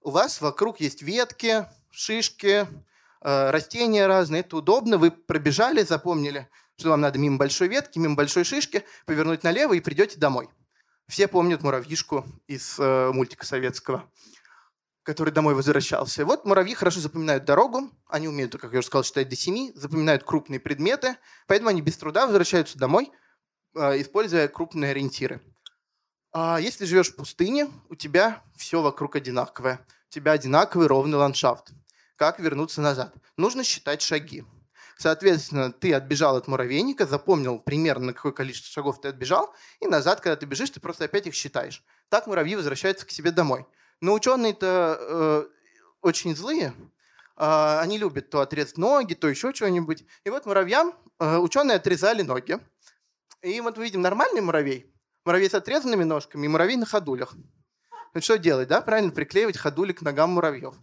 у 0.00 0.10
вас 0.10 0.40
вокруг 0.40 0.78
есть 0.78 1.02
ветки, 1.02 1.66
шишки, 1.90 2.68
э, 3.20 3.50
растения 3.50 4.06
разные, 4.06 4.42
это 4.42 4.58
удобно, 4.58 4.96
вы 4.96 5.10
пробежали, 5.10 5.82
запомнили– 5.82 6.48
что 6.76 6.90
вам 6.90 7.00
надо 7.00 7.18
мимо 7.18 7.38
большой 7.38 7.68
ветки, 7.68 7.98
мимо 7.98 8.14
большой 8.14 8.44
шишки, 8.44 8.84
повернуть 9.06 9.42
налево 9.42 9.72
и 9.72 9.80
придете 9.80 10.18
домой. 10.18 10.48
Все 11.08 11.26
помнят 11.26 11.62
муравьишку 11.62 12.24
из 12.46 12.78
э, 12.78 13.10
мультика 13.12 13.46
советского, 13.46 14.08
который 15.02 15.32
домой 15.32 15.54
возвращался. 15.54 16.24
Вот 16.24 16.44
муравьи 16.44 16.74
хорошо 16.74 17.00
запоминают 17.00 17.44
дорогу, 17.44 17.90
они 18.06 18.28
умеют, 18.28 18.56
как 18.56 18.72
я 18.72 18.78
уже 18.80 18.86
сказал, 18.86 19.04
считать 19.04 19.28
до 19.28 19.36
семи, 19.36 19.72
запоминают 19.74 20.22
крупные 20.22 20.60
предметы, 20.60 21.16
поэтому 21.46 21.70
они 21.70 21.80
без 21.80 21.96
труда 21.96 22.26
возвращаются 22.26 22.78
домой, 22.78 23.10
э, 23.74 24.00
используя 24.00 24.48
крупные 24.48 24.90
ориентиры. 24.90 25.40
А 26.38 26.58
если 26.60 26.84
живешь 26.84 27.12
в 27.12 27.16
пустыне, 27.16 27.70
у 27.88 27.94
тебя 27.94 28.42
все 28.58 28.82
вокруг 28.82 29.16
одинаковое. 29.16 29.80
У 30.10 30.12
тебя 30.12 30.32
одинаковый 30.32 30.86
ровный 30.86 31.16
ландшафт. 31.16 31.70
Как 32.14 32.38
вернуться 32.38 32.82
назад? 32.82 33.14
Нужно 33.38 33.64
считать 33.64 34.02
шаги. 34.02 34.44
Соответственно, 34.98 35.72
ты 35.72 35.94
отбежал 35.94 36.36
от 36.36 36.46
муравейника, 36.46 37.06
запомнил 37.06 37.58
примерно, 37.58 38.08
на 38.08 38.12
какое 38.12 38.32
количество 38.32 38.70
шагов 38.70 39.00
ты 39.00 39.08
отбежал, 39.08 39.54
и 39.80 39.86
назад, 39.86 40.20
когда 40.20 40.36
ты 40.36 40.44
бежишь, 40.44 40.68
ты 40.68 40.78
просто 40.78 41.06
опять 41.06 41.26
их 41.26 41.32
считаешь. 41.32 41.82
Так 42.10 42.26
муравьи 42.26 42.54
возвращаются 42.54 43.06
к 43.06 43.10
себе 43.10 43.30
домой. 43.30 43.64
Но 44.02 44.12
ученые-то 44.12 44.98
э, 45.00 45.46
очень 46.02 46.36
злые, 46.36 46.74
э, 47.38 47.78
они 47.80 47.96
любят 47.96 48.28
то 48.28 48.42
отрезать 48.42 48.76
ноги, 48.76 49.14
то 49.14 49.26
еще 49.26 49.54
что-нибудь. 49.54 50.04
И 50.24 50.28
вот 50.28 50.44
муравьям 50.44 50.92
э, 51.18 51.38
ученые 51.38 51.76
отрезали 51.76 52.20
ноги. 52.20 52.58
И 53.40 53.58
вот 53.62 53.78
мы 53.78 53.84
видим 53.84 54.02
нормальный 54.02 54.42
муравей, 54.42 54.92
муравей 55.26 55.50
с 55.50 55.54
отрезанными 55.54 56.04
ножками 56.04 56.46
и 56.46 56.48
муравей 56.48 56.76
на 56.76 56.86
ходулях. 56.86 57.34
Ну 58.14 58.20
что 58.20 58.38
делать, 58.38 58.68
да? 58.68 58.80
Правильно, 58.80 59.10
приклеивать 59.12 59.58
ходули 59.58 59.92
к 59.92 60.00
ногам 60.00 60.30
муравьев. 60.30 60.74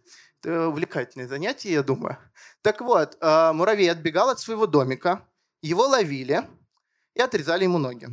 Это 0.42 0.68
увлекательное 0.68 1.28
занятие, 1.28 1.72
я 1.72 1.84
думаю. 1.84 2.18
Так 2.62 2.82
вот, 2.82 3.18
а, 3.22 3.54
муравей 3.54 3.90
отбегал 3.90 4.30
от 4.30 4.40
своего 4.40 4.68
домика, 4.68 5.26
его 5.62 5.88
ловили 5.88 6.48
и 7.16 7.22
отрезали 7.22 7.64
ему 7.64 7.78
ноги. 7.78 8.08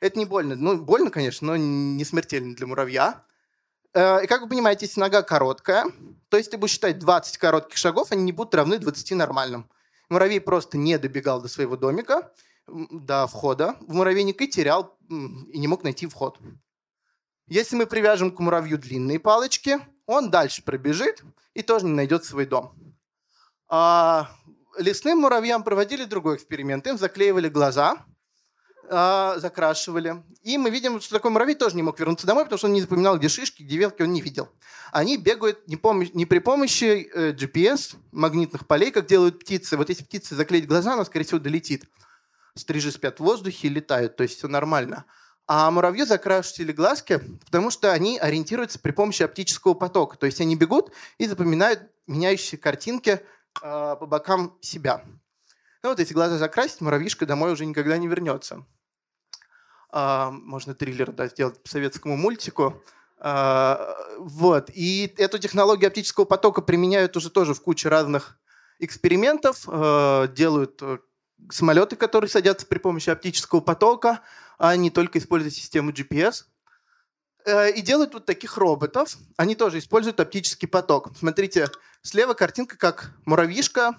Это 0.00 0.18
не 0.18 0.24
больно. 0.24 0.54
Ну, 0.54 0.78
больно, 0.78 1.10
конечно, 1.10 1.48
но 1.48 1.56
не 1.56 2.04
смертельно 2.04 2.54
для 2.54 2.66
муравья. 2.66 3.24
Э, 3.94 4.22
и 4.22 4.26
как 4.28 4.42
вы 4.42 4.48
понимаете, 4.48 4.86
если 4.86 5.00
нога 5.00 5.22
короткая, 5.22 5.86
то 6.28 6.36
если 6.36 6.52
ты 6.52 6.58
будешь 6.58 6.74
считать 6.74 7.00
20 7.00 7.36
коротких 7.38 7.76
шагов, 7.76 8.12
они 8.12 8.22
не 8.22 8.32
будут 8.32 8.54
равны 8.54 8.78
20 8.78 9.12
нормальным. 9.12 9.68
Муравей 10.08 10.40
просто 10.40 10.78
не 10.78 10.98
добегал 10.98 11.42
до 11.42 11.48
своего 11.48 11.76
домика, 11.76 12.32
до 12.68 13.26
входа 13.26 13.76
в 13.80 13.94
муравейник 13.94 14.40
и 14.40 14.48
терял, 14.48 14.96
и 15.08 15.58
не 15.58 15.68
мог 15.68 15.82
найти 15.82 16.06
вход. 16.06 16.38
Если 17.46 17.76
мы 17.76 17.86
привяжем 17.86 18.30
к 18.30 18.40
муравью 18.40 18.78
длинные 18.78 19.18
палочки, 19.18 19.78
он 20.06 20.30
дальше 20.30 20.62
пробежит 20.62 21.22
и 21.54 21.62
тоже 21.62 21.86
не 21.86 21.92
найдет 21.92 22.24
свой 22.24 22.46
дом. 22.46 22.74
А 23.68 24.30
лесным 24.78 25.18
муравьям 25.20 25.62
проводили 25.62 26.04
другой 26.04 26.36
эксперимент. 26.36 26.86
Им 26.86 26.98
заклеивали 26.98 27.48
глаза, 27.48 28.04
а, 28.90 29.38
закрашивали. 29.38 30.22
И 30.42 30.56
мы 30.56 30.70
видим, 30.70 31.00
что 31.00 31.14
такой 31.14 31.30
муравей 31.30 31.54
тоже 31.54 31.76
не 31.76 31.82
мог 31.82 31.98
вернуться 31.98 32.26
домой, 32.26 32.44
потому 32.44 32.58
что 32.58 32.66
он 32.68 32.72
не 32.72 32.80
запоминал, 32.80 33.18
где 33.18 33.28
шишки, 33.28 33.62
где 33.62 33.76
ветки, 33.76 34.02
он 34.02 34.12
не 34.12 34.20
видел. 34.20 34.48
Они 34.92 35.16
бегают 35.16 35.66
не, 35.68 35.76
пом- 35.76 36.10
не 36.14 36.26
при 36.26 36.38
помощи 36.38 37.10
э, 37.12 37.32
GPS, 37.32 37.96
магнитных 38.12 38.66
полей, 38.66 38.90
как 38.90 39.06
делают 39.06 39.40
птицы. 39.40 39.76
Вот 39.76 39.88
если 39.88 40.04
птицы 40.04 40.34
заклеить 40.34 40.66
глаза, 40.66 40.94
она, 40.94 41.04
скорее 41.04 41.24
всего, 41.24 41.38
долетит. 41.38 41.84
Стрижи 42.58 42.90
спят 42.92 43.20
в 43.20 43.24
воздухе 43.24 43.68
и 43.68 43.70
летают, 43.70 44.16
то 44.16 44.22
есть 44.22 44.38
все 44.38 44.48
нормально. 44.48 45.04
А 45.46 45.70
муравьи 45.70 46.04
закрашивали 46.04 46.72
глазки, 46.72 47.22
потому 47.46 47.70
что 47.70 47.90
они 47.92 48.18
ориентируются 48.18 48.78
при 48.78 48.90
помощи 48.90 49.22
оптического 49.22 49.72
потока. 49.72 50.18
То 50.18 50.26
есть 50.26 50.40
они 50.42 50.56
бегут 50.56 50.92
и 51.16 51.26
запоминают 51.26 51.90
меняющиеся 52.06 52.58
картинки 52.58 53.10
э, 53.10 53.20
по 53.62 54.06
бокам 54.06 54.58
себя. 54.60 55.02
Ну 55.82 55.90
вот 55.90 56.00
эти 56.00 56.12
глаза 56.12 56.36
закрасить, 56.36 56.82
муравьишка 56.82 57.24
домой 57.24 57.52
уже 57.52 57.64
никогда 57.64 57.96
не 57.96 58.08
вернется. 58.08 58.66
Э, 59.90 60.30
можно 60.30 60.74
триллер 60.74 61.12
да, 61.12 61.28
сделать 61.28 61.62
по 61.62 61.68
советскому 61.68 62.16
мультику. 62.18 62.82
Э, 63.18 63.94
вот. 64.18 64.70
И 64.74 65.14
эту 65.16 65.38
технологию 65.38 65.88
оптического 65.88 66.26
потока 66.26 66.60
применяют 66.60 67.16
уже 67.16 67.30
тоже 67.30 67.54
в 67.54 67.62
куче 67.62 67.88
разных 67.88 68.38
экспериментов. 68.78 69.66
Э, 69.66 70.28
делают 70.28 70.82
э, 70.82 70.98
самолеты, 71.50 71.96
которые 71.96 72.28
садятся 72.28 72.66
при 72.66 72.78
помощи 72.78 73.10
оптического 73.10 73.60
потока, 73.60 74.20
а 74.58 74.76
не 74.76 74.90
только 74.90 75.18
используют 75.18 75.54
систему 75.54 75.90
GPS. 75.90 76.44
Э, 77.44 77.70
и 77.70 77.80
делают 77.80 78.14
вот 78.14 78.26
таких 78.26 78.56
роботов. 78.56 79.16
Они 79.36 79.54
тоже 79.54 79.78
используют 79.78 80.20
оптический 80.20 80.68
поток. 80.68 81.10
Смотрите, 81.16 81.68
слева 82.02 82.34
картинка, 82.34 82.76
как 82.76 83.12
муравьишка 83.24 83.98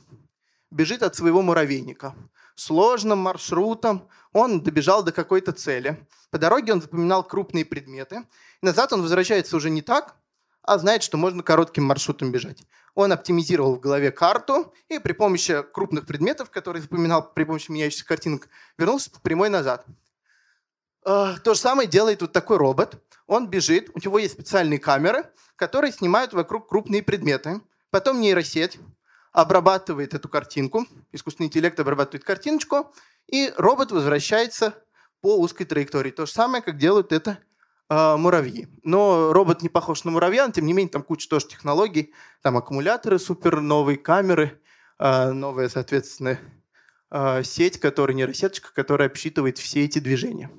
бежит 0.72 1.02
от 1.04 1.16
своего 1.16 1.42
муравейника. 1.42 2.16
Сложным 2.56 3.20
маршрутом 3.20 4.08
он 4.34 4.62
добежал 4.62 5.02
до 5.02 5.12
какой-то 5.12 5.52
цели. 5.52 6.06
По 6.30 6.38
дороге 6.38 6.74
он 6.74 6.82
запоминал 6.82 7.24
крупные 7.24 7.66
предметы. 7.66 8.28
Назад 8.62 8.94
он 8.94 9.02
возвращается 9.02 9.56
уже 9.56 9.70
не 9.70 9.82
так, 9.82 10.16
а 10.62 10.78
знает, 10.78 11.02
что 11.02 11.18
можно 11.18 11.42
коротким 11.42 11.86
маршрутом 11.86 12.32
бежать. 12.32 12.64
Он 12.96 13.12
оптимизировал 13.12 13.76
в 13.76 13.80
голове 13.80 14.12
карту 14.12 14.74
и 14.88 15.00
при 15.00 15.14
помощи 15.14 15.64
крупных 15.74 16.06
предметов, 16.06 16.50
которые 16.50 16.82
запоминал 16.82 17.34
при 17.34 17.44
помощи 17.44 17.72
меняющихся 17.72 18.06
картинок, 18.06 18.50
вернулся 18.78 19.12
прямой 19.22 19.50
назад. 19.50 19.86
А, 21.04 21.38
то 21.40 21.54
же 21.54 21.60
самое 21.60 21.88
делает 21.88 22.22
вот 22.22 22.32
такой 22.32 22.58
робот. 22.58 23.02
Он 23.28 23.48
бежит, 23.48 23.90
у 23.94 24.00
него 24.00 24.20
есть 24.20 24.34
специальные 24.34 24.80
камеры, 24.80 25.30
которые 25.56 25.92
снимают 25.92 26.34
вокруг 26.34 26.68
крупные 26.68 27.04
предметы. 27.04 27.62
Потом 27.90 28.20
нейросеть 28.20 28.80
обрабатывает 29.32 30.14
эту 30.14 30.28
картинку, 30.28 30.86
искусственный 31.12 31.48
интеллект 31.48 31.80
обрабатывает 31.80 32.24
картиночку, 32.24 32.94
и 33.28 33.54
робот 33.58 33.92
возвращается 33.92 34.74
по 35.22 35.38
узкой 35.38 35.66
траектории. 35.66 36.12
То 36.12 36.26
же 36.26 36.32
самое, 36.32 36.64
как 36.64 36.78
делают 36.78 37.12
это 37.12 37.40
муравьи. 37.90 38.68
Но 38.84 39.34
робот 39.34 39.64
не 39.64 39.70
похож 39.70 40.04
на 40.04 40.12
муравья, 40.12 40.46
но 40.46 40.54
тем 40.54 40.66
не 40.66 40.74
менее 40.74 40.92
там 40.92 41.02
куча 41.02 41.28
тоже 41.28 41.48
технологий. 41.48 42.14
Там 42.44 42.56
аккумуляторы 42.56 43.18
супер, 43.18 43.62
новые 43.62 43.98
камеры, 43.98 44.62
э, 45.00 45.32
новая, 45.32 45.70
соответственно, 45.70 46.40
э, 47.10 47.44
сеть, 47.44 47.80
которая 47.80 48.16
нейросеточка, 48.16 48.72
которая 48.74 49.10
обсчитывает 49.10 49.58
все 49.58 49.86
эти 49.86 49.98
движения. 49.98 50.52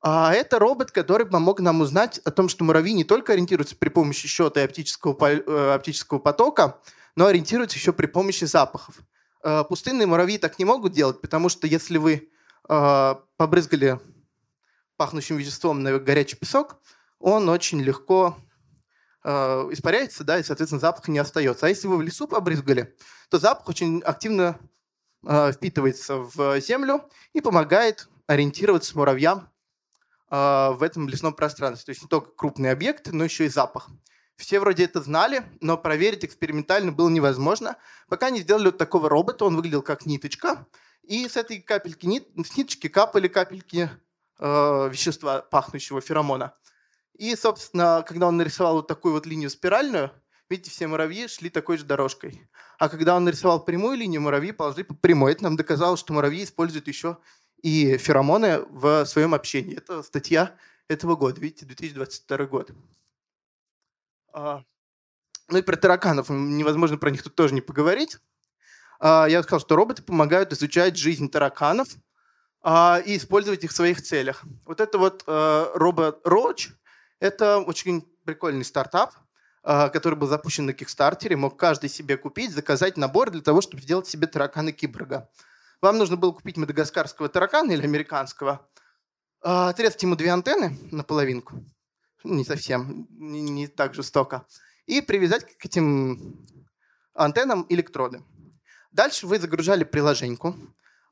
А 0.00 0.32
это 0.32 0.58
робот, 0.58 0.90
который 0.90 1.26
помог 1.26 1.60
нам 1.60 1.82
узнать 1.82 2.18
о 2.24 2.30
том, 2.30 2.48
что 2.48 2.64
муравьи 2.64 2.94
не 2.94 3.04
только 3.04 3.34
ориентируются 3.34 3.76
при 3.76 3.90
помощи 3.90 4.26
счета 4.26 4.62
и 4.62 4.64
оптического, 4.64 5.16
э, 5.28 5.74
оптического 5.74 6.18
потока, 6.18 6.80
но 7.16 7.26
ориентируются 7.26 7.76
еще 7.76 7.92
при 7.92 8.06
помощи 8.06 8.44
запахов. 8.44 8.96
Пустынные 9.68 10.06
муравьи 10.06 10.38
так 10.38 10.60
не 10.60 10.64
могут 10.64 10.92
делать, 10.92 11.20
потому 11.20 11.48
что 11.48 11.66
если 11.66 11.98
вы 11.98 12.30
побрызгали 12.62 13.98
пахнущим 15.02 15.36
веществом 15.36 15.82
на 15.82 15.98
горячий 15.98 16.36
песок, 16.36 16.76
он 17.18 17.48
очень 17.48 17.80
легко 17.80 18.36
э, 19.24 19.30
испаряется, 19.72 20.22
да, 20.22 20.38
и, 20.38 20.44
соответственно, 20.44 20.80
запаха 20.80 21.10
не 21.10 21.18
остается. 21.18 21.66
А 21.66 21.68
если 21.68 21.88
вы 21.88 21.96
в 21.96 22.02
лесу 22.02 22.28
побрызгали, 22.28 22.96
то 23.28 23.40
запах 23.40 23.68
очень 23.68 24.00
активно 24.02 24.60
э, 25.26 25.50
впитывается 25.50 26.18
в 26.18 26.60
землю 26.60 27.10
и 27.32 27.40
помогает 27.40 28.08
ориентироваться 28.28 28.96
муравьям 28.96 29.50
э, 30.30 30.70
в 30.70 30.84
этом 30.84 31.08
лесном 31.08 31.34
пространстве. 31.34 31.86
То 31.86 31.90
есть 31.90 32.02
не 32.02 32.08
только 32.08 32.30
крупные 32.30 32.70
объекты, 32.70 33.10
но 33.12 33.24
еще 33.24 33.46
и 33.46 33.48
запах. 33.48 33.90
Все 34.36 34.60
вроде 34.60 34.84
это 34.84 35.02
знали, 35.02 35.42
но 35.60 35.76
проверить 35.76 36.24
экспериментально 36.24 36.92
было 36.92 37.08
невозможно, 37.08 37.76
пока 38.08 38.30
не 38.30 38.42
сделали 38.42 38.66
вот 38.66 38.78
такого 38.78 39.08
робота. 39.08 39.46
Он 39.46 39.56
выглядел 39.56 39.82
как 39.82 40.06
ниточка, 40.06 40.68
и 41.02 41.26
с 41.28 41.36
этой 41.36 41.60
капельки 41.60 42.06
с 42.46 42.56
ниточки 42.56 42.88
капали 42.88 43.26
капельки 43.26 43.90
э, 44.42 44.88
вещества, 44.90 45.42
пахнущего 45.42 46.00
феромона. 46.00 46.54
И, 47.14 47.36
собственно, 47.36 48.04
когда 48.06 48.26
он 48.26 48.36
нарисовал 48.36 48.76
вот 48.76 48.88
такую 48.88 49.14
вот 49.14 49.24
линию 49.24 49.48
спиральную, 49.48 50.10
видите, 50.50 50.70
все 50.70 50.88
муравьи 50.88 51.28
шли 51.28 51.48
такой 51.48 51.78
же 51.78 51.84
дорожкой. 51.84 52.48
А 52.78 52.88
когда 52.88 53.14
он 53.14 53.24
нарисовал 53.24 53.64
прямую 53.64 53.96
линию, 53.96 54.20
муравьи 54.20 54.50
ползли 54.50 54.82
по 54.82 54.94
прямой. 54.94 55.32
Это 55.32 55.44
нам 55.44 55.56
доказало, 55.56 55.96
что 55.96 56.12
муравьи 56.12 56.42
используют 56.42 56.88
еще 56.88 57.18
и 57.62 57.96
феромоны 57.96 58.62
в 58.70 59.04
своем 59.06 59.34
общении. 59.34 59.76
Это 59.76 60.02
статья 60.02 60.56
этого 60.88 61.14
года, 61.14 61.40
видите, 61.40 61.64
2022 61.64 62.46
год. 62.46 62.72
А, 64.32 64.64
ну 65.48 65.58
и 65.58 65.62
про 65.62 65.76
тараканов 65.76 66.30
невозможно 66.30 66.98
про 66.98 67.10
них 67.10 67.22
тут 67.22 67.36
тоже 67.36 67.54
не 67.54 67.60
поговорить. 67.60 68.18
А, 68.98 69.26
я 69.26 69.42
сказал, 69.44 69.60
что 69.60 69.76
роботы 69.76 70.02
помогают 70.02 70.52
изучать 70.52 70.96
жизнь 70.96 71.30
тараканов 71.30 71.88
а, 72.62 73.00
и 73.04 73.16
использовать 73.16 73.64
их 73.64 73.72
в 73.72 73.76
своих 73.76 74.02
целях. 74.02 74.44
Вот 74.64 74.80
это 74.80 74.98
вот 74.98 75.24
робот 75.26 76.26
Roach– 76.26 76.70
это 77.20 77.58
очень 77.58 78.02
прикольный 78.24 78.64
стартап, 78.64 79.14
а, 79.62 79.90
который 79.90 80.16
был 80.16 80.26
запущен 80.26 80.66
на 80.66 80.72
Кикстартере. 80.72 81.36
Мог 81.36 81.56
каждый 81.56 81.88
себе 81.88 82.16
купить, 82.16 82.52
заказать 82.52 82.96
набор 82.96 83.30
для 83.30 83.42
того, 83.42 83.60
чтобы 83.60 83.82
сделать 83.82 84.08
себе 84.08 84.26
таракана 84.26 84.72
киборга. 84.72 85.30
Вам 85.80 85.98
нужно 85.98 86.16
было 86.16 86.32
купить 86.32 86.56
мадагаскарского 86.56 87.28
таракана 87.28 87.70
или 87.70 87.84
американского, 87.84 88.68
а, 89.40 89.68
отрезать 89.68 90.02
ему 90.02 90.16
две 90.16 90.30
антенны 90.30 90.76
на 90.90 91.04
половинку, 91.04 91.64
не 92.24 92.44
совсем, 92.44 93.06
не, 93.10 93.40
не 93.42 93.68
так 93.68 93.94
жестоко, 93.94 94.44
и 94.86 95.00
привязать 95.00 95.46
к 95.56 95.64
этим 95.64 96.44
антеннам 97.14 97.66
электроды. 97.68 98.24
Дальше 98.90 99.28
вы 99.28 99.38
загружали 99.38 99.84
приложеньку. 99.84 100.56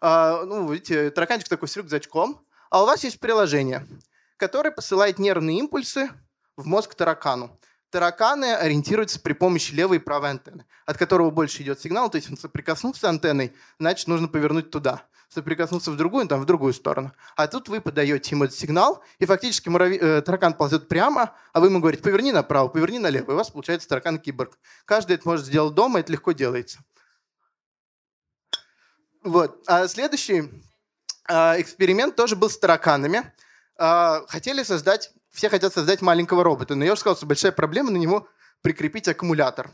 А, 0.00 0.44
ну, 0.44 0.70
видите, 0.70 1.10
тараканчик 1.10 1.48
такой 1.48 1.68
с 1.68 1.76
рюкзачком, 1.76 2.40
а 2.70 2.82
у 2.82 2.86
вас 2.86 3.04
есть 3.04 3.20
приложение– 3.20 3.86
который 4.40 4.72
посылает 4.72 5.18
нервные 5.18 5.58
импульсы 5.58 6.08
в 6.56 6.66
мозг 6.66 6.94
таракану. 6.94 7.56
Тараканы 7.90 8.54
ориентируются 8.54 9.20
при 9.20 9.34
помощи 9.34 9.74
левой 9.74 9.98
и 9.98 10.00
правой 10.00 10.30
антенны, 10.30 10.64
от 10.86 10.96
которого 10.96 11.30
больше 11.30 11.62
идет 11.62 11.80
сигнал, 11.80 12.08
то 12.08 12.16
есть 12.16 12.30
он 12.30 12.38
соприкоснулся 12.38 13.00
с 13.00 13.04
антенной, 13.04 13.52
значит, 13.78 14.08
нужно 14.08 14.28
повернуть 14.28 14.70
туда. 14.70 15.02
Соприкоснулся 15.28 15.92
в 15.92 15.96
другую, 15.96 16.26
там, 16.26 16.40
в 16.40 16.44
другую 16.44 16.72
сторону. 16.72 17.12
А 17.36 17.46
тут 17.46 17.68
вы 17.68 17.80
подаете 17.80 18.30
ему 18.34 18.44
этот 18.44 18.56
сигнал, 18.56 19.02
и 19.18 19.26
фактически 19.26 19.68
муравей, 19.68 19.98
э, 19.98 20.22
таракан 20.22 20.54
ползет 20.54 20.88
прямо, 20.88 21.34
а 21.52 21.60
вы 21.60 21.66
ему 21.66 21.78
говорите, 21.78 22.02
поверни 22.02 22.32
направо, 22.32 22.68
поверни 22.68 22.98
налево, 22.98 23.30
и 23.30 23.34
у 23.34 23.36
вас 23.36 23.50
получается 23.50 23.88
таракан-киборг. 23.88 24.58
Каждый 24.86 25.16
это 25.16 25.28
может 25.28 25.46
сделать 25.46 25.74
дома, 25.74 26.00
это 26.00 26.10
легко 26.10 26.32
делается. 26.32 26.78
Вот. 29.22 29.62
А 29.66 29.86
следующий 29.88 30.50
э, 31.28 31.60
эксперимент 31.60 32.16
тоже 32.16 32.36
был 32.36 32.48
с 32.50 32.58
тараканами. 32.58 33.32
А, 33.82 34.22
хотели 34.28 34.62
создать, 34.62 35.10
все 35.30 35.48
хотят 35.48 35.72
создать 35.72 36.02
маленького 36.02 36.44
робота, 36.44 36.74
но 36.74 36.84
я 36.84 36.92
уже 36.92 37.00
сказал, 37.00 37.16
что 37.16 37.26
большая 37.26 37.52
проблема 37.52 37.90
на 37.90 37.96
него 37.96 38.28
прикрепить 38.60 39.08
аккумулятор. 39.08 39.70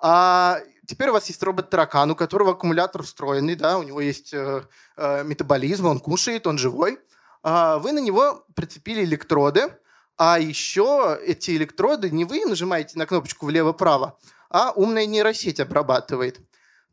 А 0.00 0.58
теперь 0.88 1.10
у 1.10 1.12
вас 1.12 1.28
есть 1.28 1.42
робот-таракан, 1.42 2.10
у 2.10 2.16
которого 2.16 2.52
аккумулятор 2.52 3.04
встроенный, 3.04 3.54
да, 3.54 3.78
у 3.78 3.84
него 3.84 4.00
есть 4.00 4.34
э, 4.34 4.64
э, 4.96 5.24
метаболизм, 5.24 5.86
он 5.86 6.00
кушает, 6.00 6.48
он 6.48 6.58
живой. 6.58 6.98
А 7.44 7.78
вы 7.78 7.92
на 7.92 8.00
него 8.00 8.44
прицепили 8.54 9.04
электроды, 9.04 9.72
а 10.16 10.40
еще 10.40 11.18
эти 11.24 11.52
электроды 11.52 12.10
не 12.10 12.24
вы 12.24 12.44
нажимаете 12.44 12.98
на 12.98 13.06
кнопочку 13.06 13.46
влево-право, 13.46 14.18
а 14.50 14.72
умная 14.72 15.06
нейросеть 15.06 15.60
обрабатывает. 15.60 16.40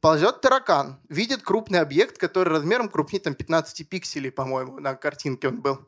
Ползет 0.02 0.40
таракан, 0.40 0.98
видит 1.10 1.44
крупный 1.44 1.82
объект, 1.82 2.18
который 2.18 2.50
размером 2.50 2.88
крупнее 2.88 3.22
там, 3.22 3.36
15 3.36 3.90
пикселей, 3.90 4.32
по-моему, 4.32 4.80
на 4.80 4.96
картинке 4.96 5.50
он 5.50 5.62
был. 5.62 5.88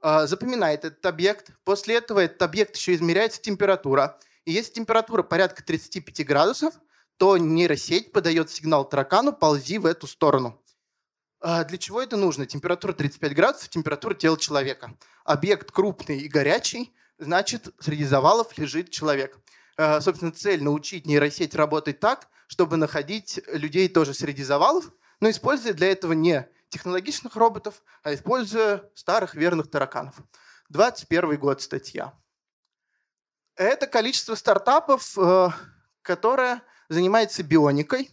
А, 0.00 0.26
запоминает 0.26 0.84
этот 0.84 1.06
объект. 1.06 1.50
После 1.64 1.94
этого 1.96 2.18
этот 2.18 2.42
объект 2.42 2.74
еще 2.76 2.94
измеряется 2.94 3.40
температура. 3.40 4.18
И 4.44 4.52
если 4.52 4.72
температура 4.72 5.22
порядка 5.22 5.62
35 5.62 6.26
градусов, 6.26 6.74
то 7.16 7.38
нейросеть 7.38 8.12
подает 8.12 8.50
сигнал 8.50 8.88
таракану 8.88 9.32
«ползи 9.32 9.78
в 9.78 9.86
эту 9.86 10.08
сторону». 10.08 10.60
А 11.40 11.62
для 11.62 11.78
чего 11.78 12.02
это 12.02 12.16
нужно? 12.16 12.46
Температура 12.46 12.92
35 12.92 13.34
градусов– 13.34 13.68
температура 13.70 14.14
тела 14.14 14.36
человека. 14.36 14.96
Объект 15.24 15.70
крупный 15.70 16.18
и 16.18 16.28
горячий, 16.28 16.92
значит, 17.18 17.68
среди 17.78 18.04
завалов 18.04 18.58
лежит 18.58 18.90
человек. 18.90 19.38
А, 19.76 20.00
собственно, 20.00 20.32
цель– 20.32 20.62
научить 20.64 21.06
нейросеть 21.06 21.54
работать 21.54 22.00
так, 22.00 22.28
чтобы 22.46 22.76
находить 22.76 23.40
людей 23.48 23.88
тоже 23.88 24.14
среди 24.14 24.42
завалов, 24.42 24.90
но 25.20 25.30
используя 25.30 25.72
для 25.72 25.90
этого 25.90 26.12
не 26.12 26.48
технологичных 26.68 27.36
роботов, 27.36 27.82
а 28.02 28.14
используя 28.14 28.90
старых 28.94 29.34
верных 29.34 29.70
тараканов. 29.70 30.16
21 30.70 31.38
год 31.38 31.62
статья. 31.62 32.12
Это 33.56 33.86
количество 33.86 34.34
стартапов, 34.34 35.16
э, 35.16 35.48
которое 36.02 36.62
занимается 36.88 37.42
бионикой. 37.42 38.10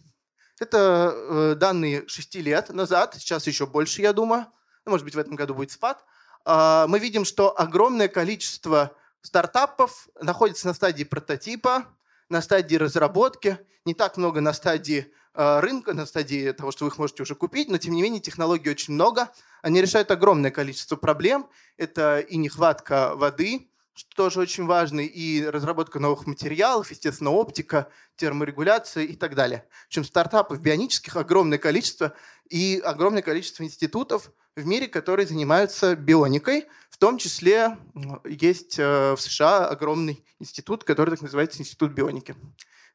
Это 0.60 1.12
э, 1.12 1.54
данные 1.56 2.06
6 2.06 2.36
лет 2.36 2.68
назад, 2.68 3.16
сейчас 3.18 3.46
еще 3.46 3.66
больше, 3.66 4.02
я 4.02 4.12
думаю. 4.12 4.46
Ну, 4.84 4.92
может 4.92 5.04
быть, 5.04 5.14
в 5.14 5.18
этом 5.18 5.34
году 5.34 5.54
будет 5.54 5.72
спад. 5.72 6.04
А, 6.44 6.86
мы 6.86 6.98
видим, 6.98 7.24
что 7.24 7.58
огромное 7.58 8.08
количество 8.08 8.96
стартапов 9.20 10.08
находится 10.20 10.66
на 10.66 10.74
стадии 10.74 11.04
прототипа, 11.04 11.86
на 12.32 12.40
стадии 12.40 12.76
разработки, 12.76 13.58
не 13.84 13.94
так 13.94 14.16
много 14.16 14.40
на 14.40 14.54
стадии 14.54 15.12
э, 15.34 15.60
рынка, 15.60 15.92
на 15.92 16.06
стадии 16.06 16.50
того, 16.52 16.72
что 16.72 16.84
вы 16.84 16.90
их 16.90 16.98
можете 16.98 17.22
уже 17.22 17.34
купить, 17.34 17.68
но 17.68 17.76
тем 17.76 17.92
не 17.92 18.00
менее 18.02 18.20
технологий 18.20 18.70
очень 18.70 18.94
много. 18.94 19.30
Они 19.60 19.82
решают 19.82 20.10
огромное 20.10 20.50
количество 20.50 20.96
проблем. 20.96 21.46
Это 21.76 22.20
и 22.20 22.38
нехватка 22.38 23.12
воды, 23.14 23.70
что 23.94 24.16
тоже 24.16 24.40
очень 24.40 24.66
важно, 24.66 25.00
и 25.00 25.44
разработка 25.44 25.98
новых 25.98 26.26
материалов, 26.26 26.90
естественно, 26.90 27.30
оптика, 27.30 27.88
терморегуляция 28.16 29.04
и 29.04 29.16
так 29.16 29.34
далее. 29.34 29.66
В 29.84 29.86
общем, 29.88 30.04
стартапов 30.04 30.60
бионических 30.60 31.16
огромное 31.16 31.58
количество, 31.58 32.14
и 32.48 32.80
огромное 32.84 33.22
количество 33.22 33.64
институтов 33.64 34.30
в 34.56 34.66
мире, 34.66 34.88
которые 34.88 35.26
занимаются 35.26 35.96
бионикой. 35.96 36.66
В 36.90 36.98
том 36.98 37.18
числе 37.18 37.78
есть 38.24 38.78
э, 38.78 39.14
в 39.14 39.20
США 39.20 39.66
огромный 39.66 40.24
институт, 40.38 40.84
который 40.84 41.10
так 41.10 41.22
называется 41.22 41.60
Институт 41.60 41.92
бионики, 41.92 42.34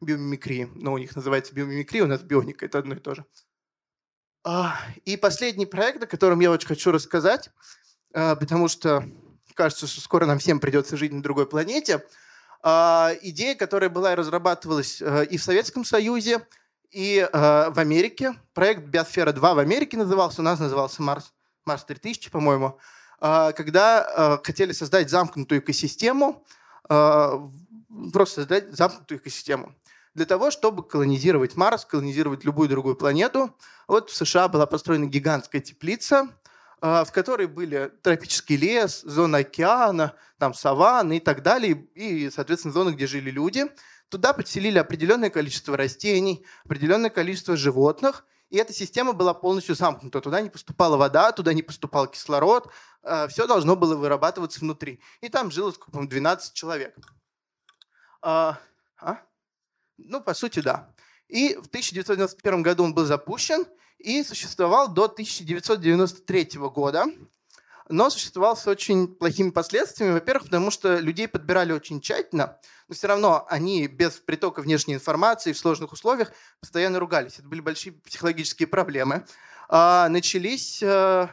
биомимикрии. 0.02 0.70
Но 0.76 0.94
у 0.94 0.98
них 0.98 1.16
называется 1.16 1.54
биомимикрия, 1.54 2.04
у 2.04 2.08
нас 2.08 2.22
бионика, 2.22 2.66
это 2.66 2.80
одно 2.80 2.96
и 2.96 3.00
то 3.00 3.16
же. 3.16 3.26
А, 4.44 4.80
и 5.06 5.18
последний 5.18 5.66
проект, 5.66 6.02
о 6.04 6.08
котором 6.08 6.40
я 6.40 6.52
очень 6.52 6.68
хочу 6.68 6.92
рассказать, 6.92 7.50
э, 8.14 8.36
потому 8.36 8.68
что 8.68 9.04
кажется, 9.58 9.88
что 9.88 10.00
скоро 10.00 10.26
нам 10.26 10.40
всем 10.40 10.60
придется 10.60 10.96
жить 10.96 11.12
на 11.12 11.22
другой 11.22 11.48
планете. 11.48 12.06
А, 12.64 13.12
идея, 13.22 13.56
которая 13.56 13.90
была 13.90 14.14
и 14.14 14.16
разрабатывалась 14.16 15.02
э, 15.02 15.26
и 15.26 15.38
в 15.38 15.44
Советском 15.44 15.84
Союзе, 15.84 16.46
и 16.92 17.18
э, 17.20 17.70
в 17.70 17.78
Америке. 17.78 18.36
Проект 18.54 18.84
«Биосфера 18.84 19.32
2» 19.32 19.56
в 19.56 19.60
Америке 19.60 19.98
назывался, 19.98 20.42
у 20.42 20.44
нас 20.44 20.60
назывался 20.60 21.02
«Марс, 21.02 21.34
Марс 21.66 21.84
3000», 21.84 22.30
по-моему. 22.32 22.80
А, 23.20 23.52
когда 23.52 24.40
э, 24.40 24.46
хотели 24.46 24.72
создать 24.72 25.10
замкнутую 25.10 25.60
экосистему, 25.60 26.46
просто 26.88 28.36
создать 28.36 28.72
замкнутую 28.72 29.20
экосистему. 29.20 29.76
Для 30.14 30.26
того, 30.26 30.52
чтобы 30.52 30.88
колонизировать 30.88 31.58
Марс, 31.58 31.84
колонизировать 31.84 32.46
любую 32.46 32.70
другую 32.70 32.96
планету, 32.96 33.54
вот 33.90 34.10
в 34.10 34.16
США 34.16 34.48
была 34.48 34.66
построена 34.66 35.06
гигантская 35.06 35.60
теплица, 35.60 36.30
в 36.82 37.08
которой 37.12 37.48
были 37.48 37.92
тропический 38.04 38.56
лес, 38.56 39.02
зона 39.02 39.40
океана, 39.40 40.14
там 40.38 40.54
саванны 40.54 41.18
и 41.18 41.20
так 41.20 41.42
далее, 41.42 41.88
и, 41.96 42.30
соответственно, 42.30 42.74
зоны, 42.74 42.92
где 42.92 43.08
жили 43.08 43.32
люди. 43.32 43.66
Туда 44.10 44.34
подселили 44.34 44.78
определенное 44.78 45.30
количество 45.30 45.76
растений, 45.76 46.46
определенное 46.66 47.10
количество 47.10 47.58
животных, 47.58 48.26
и 48.50 48.58
эта 48.58 48.74
система 48.74 49.14
была 49.14 49.34
полностью 49.34 49.76
замкнута. 49.76 50.22
Туда 50.22 50.40
не 50.42 50.50
поступала 50.50 50.96
вода, 50.96 51.32
туда 51.34 51.54
не 51.54 51.64
поступал 51.64 52.08
кислород, 52.08 52.72
а, 53.04 53.28
все 53.28 53.46
должно 53.46 53.76
было 53.76 53.96
вырабатываться 53.96 54.62
внутри. 54.62 55.02
И 55.22 55.30
там 55.30 55.52
жило, 55.52 55.72
сколько, 55.72 56.00
12 56.00 56.54
человек. 56.54 56.96
А, 58.22 58.58
а? 59.00 59.20
Ну, 59.98 60.22
по 60.22 60.34
сути, 60.34 60.62
да. 60.62 60.94
И 61.28 61.56
в 61.56 61.68
1991 61.68 62.64
году 62.64 62.84
он 62.86 62.94
был 62.94 63.06
запущен, 63.06 63.66
и 64.00 64.24
существовал 64.24 64.88
до 64.88 65.06
1993 65.06 66.60
года. 66.70 67.06
но 67.90 68.10
существовал 68.10 68.58
с 68.58 68.68
очень 68.68 69.08
плохими 69.08 69.50
последствиями. 69.50 70.12
Во-первых, 70.14 70.46
потому 70.46 70.72
что 70.72 70.98
людей 70.98 71.26
подбирали 71.26 71.72
очень 71.72 72.02
тщательно, 72.02 72.60
но 72.90 72.96
все 72.96 73.08
равно 73.08 73.46
они 73.50 73.88
без 73.88 74.16
притока 74.16 74.62
внешней 74.62 74.96
информации 74.96 75.54
в 75.54 75.58
сложных 75.58 75.94
условиях 75.94 76.34
постоянно 76.60 77.00
ругались. 77.00 77.40
Это 77.40 77.48
были 77.48 77.62
большие 77.62 77.94
психологические 77.94 78.68
проблемы. 78.68 79.26
А, 79.70 80.10
начались 80.10 80.84
а, 80.84 81.30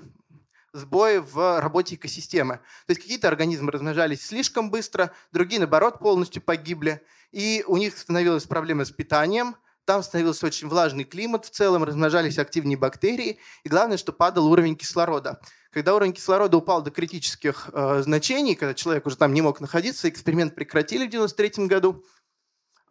сбои 0.74 1.18
в 1.18 1.60
работе 1.60 1.94
экосистемы. 1.94 2.56
То 2.86 2.90
есть 2.90 3.00
какие-то 3.00 3.28
организмы 3.28 3.72
размножались 3.72 4.26
слишком 4.26 4.70
быстро, 4.70 5.12
другие, 5.32 5.60
наоборот, 5.60 5.98
полностью 6.00 6.42
погибли. 6.42 7.02
И 7.32 7.64
у 7.66 7.76
них 7.76 7.96
становилась 7.96 8.44
проблема 8.44 8.84
с 8.84 8.90
питанием, 8.90 9.56
там 9.84 10.02
становился 10.02 10.46
очень 10.46 10.68
влажный 10.68 11.04
климат 11.04 11.44
в 11.44 11.50
целом, 11.50 11.84
размножались 11.84 12.38
активнее 12.38 12.78
бактерии, 12.78 13.38
и 13.62 13.68
главное, 13.68 13.96
что 13.96 14.12
падал 14.12 14.50
уровень 14.50 14.76
кислорода. 14.76 15.40
Когда 15.70 15.94
уровень 15.94 16.12
кислорода 16.12 16.56
упал 16.56 16.82
до 16.82 16.90
критических 16.90 17.68
э, 17.72 18.02
значений, 18.02 18.54
когда 18.54 18.74
человек 18.74 19.06
уже 19.06 19.16
там 19.16 19.34
не 19.34 19.42
мог 19.42 19.60
находиться, 19.60 20.08
эксперимент 20.08 20.54
прекратили 20.54 21.04
в 21.04 21.08
1993 21.08 21.66
году, 21.66 22.04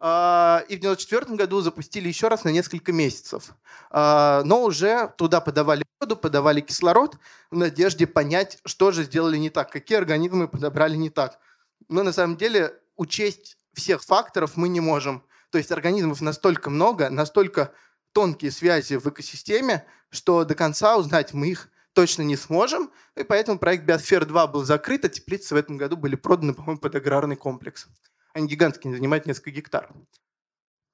э, 0.00 0.66
и 0.68 0.76
в 0.76 0.80
1994 0.84 1.36
году 1.36 1.60
запустили 1.62 2.08
еще 2.08 2.28
раз 2.28 2.44
на 2.44 2.50
несколько 2.50 2.92
месяцев. 2.92 3.54
Э, 3.90 4.42
но 4.44 4.62
уже 4.62 5.12
туда 5.16 5.40
подавали 5.40 5.84
воду, 6.00 6.16
подавали 6.16 6.60
кислород 6.60 7.16
в 7.50 7.56
надежде 7.56 8.06
понять, 8.06 8.58
что 8.64 8.92
же 8.92 9.04
сделали 9.04 9.38
не 9.38 9.50
так, 9.50 9.70
какие 9.72 9.98
организмы 9.98 10.46
подобрали 10.46 10.96
не 10.96 11.10
так. 11.10 11.38
Но 11.88 12.02
на 12.02 12.12
самом 12.12 12.36
деле 12.36 12.74
учесть 12.96 13.56
всех 13.72 14.02
факторов 14.02 14.56
мы 14.56 14.68
не 14.68 14.80
можем. 14.80 15.24
То 15.54 15.58
есть 15.58 15.70
организмов 15.70 16.20
настолько 16.20 16.68
много, 16.68 17.10
настолько 17.10 17.72
тонкие 18.12 18.50
связи 18.50 18.94
в 18.94 19.08
экосистеме, 19.08 19.86
что 20.10 20.44
до 20.44 20.56
конца 20.56 20.96
узнать 20.96 21.32
мы 21.32 21.46
их 21.46 21.68
точно 21.92 22.22
не 22.22 22.34
сможем, 22.36 22.90
и 23.14 23.22
поэтому 23.22 23.60
проект 23.60 23.84
Биосфера-2 23.84 24.50
был 24.50 24.64
закрыт, 24.64 25.04
а 25.04 25.08
теплицы 25.08 25.54
в 25.54 25.56
этом 25.56 25.76
году 25.76 25.96
были 25.96 26.16
проданы, 26.16 26.54
по-моему, 26.54 26.80
под 26.80 26.96
аграрный 26.96 27.36
комплекс. 27.36 27.86
Они 28.32 28.48
гигантские, 28.48 28.96
занимают 28.96 29.26
несколько 29.26 29.52
гектар. 29.52 29.92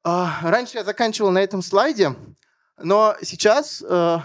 А, 0.05 0.41
раньше 0.43 0.77
я 0.77 0.85
заканчивал 0.85 1.31
на 1.31 1.43
этом 1.43 1.63
слайде, 1.63 2.15
но 2.77 3.17
сейчас 3.23 3.81
э, 3.81 4.19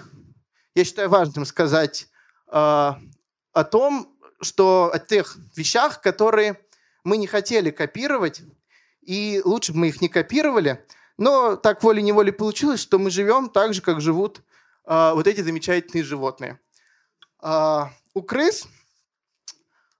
я 0.75 0.83
считаю 0.83 1.07
важным 1.07 1.45
сказать 1.45 2.09
э, 2.47 2.51
о 2.51 3.63
том, 3.71 4.13
что 4.41 4.91
о 4.93 4.99
тех 4.99 5.38
вещах, 5.55 6.01
которые 6.01 6.59
мы 7.05 7.15
не 7.15 7.25
хотели 7.25 7.71
копировать, 7.71 8.41
и 9.05 9.41
лучше 9.43 9.73
бы 9.73 9.79
мы 9.79 9.87
их 9.89 10.01
не 10.01 10.09
копировали, 10.09 10.85
но 11.17 11.55
так 11.55 11.83
волей-неволей 11.83 12.31
получилось, 12.31 12.79
что 12.79 12.99
мы 12.99 13.09
живем 13.09 13.49
так 13.49 13.73
же, 13.73 13.81
как 13.81 14.01
живут 14.01 14.41
э, 14.85 15.11
вот 15.13 15.27
эти 15.27 15.41
замечательные 15.41 16.03
животные. 16.03 16.59
Э, 17.41 17.85
у 18.13 18.21
крыс 18.21 18.67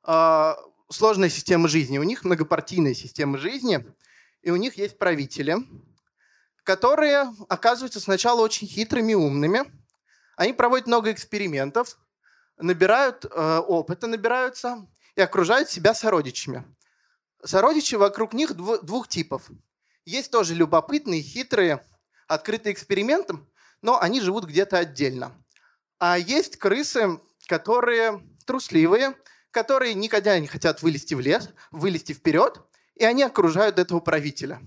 э, 0.05 0.53
сложная 0.89 1.29
система 1.29 1.67
жизни, 1.67 1.97
у 1.97 2.03
них 2.03 2.23
многопартийная 2.23 2.93
система 2.93 3.37
жизни, 3.37 3.85
и 4.41 4.51
у 4.51 4.55
них 4.55 4.77
есть 4.77 4.97
правители, 4.97 5.57
которые 6.63 7.33
оказываются 7.47 7.99
сначала 7.99 8.41
очень 8.41 8.67
хитрыми 8.67 9.13
и 9.13 9.15
умными. 9.15 9.61
Они 10.35 10.51
проводят 10.51 10.87
много 10.87 11.11
экспериментов, 11.11 11.97
набирают 12.57 13.25
э, 13.25 13.57
опыта, 13.59 14.07
набираются 14.07 14.87
и 15.15 15.21
окружают 15.21 15.69
себя 15.69 15.93
сородичами. 15.93 16.65
Сородичи 17.45 17.95
вокруг 17.95 18.33
них 18.33 18.51
дв- 18.51 18.83
двух 18.83 19.07
типов. 19.07 19.49
Есть 20.03 20.31
тоже 20.31 20.55
любопытные, 20.55 21.21
хитрые, 21.21 21.85
открытые 22.27 22.73
экспериментам, 22.73 23.47
но 23.81 23.99
они 24.01 24.19
живут 24.19 24.45
где-то 24.45 24.79
отдельно. 24.79 25.31
А 25.99 26.17
есть 26.17 26.57
крысы, 26.57 27.19
которые 27.47 28.23
трусливые, 28.45 29.15
которые 29.51 29.93
никогда 29.93 30.37
не 30.39 30.47
хотят 30.47 30.81
вылезти 30.81 31.13
в 31.13 31.19
лес, 31.19 31.49
вылезти 31.71 32.13
вперед, 32.13 32.61
и 32.95 33.05
они 33.05 33.23
окружают 33.23 33.79
этого 33.79 33.99
правителя. 33.99 34.61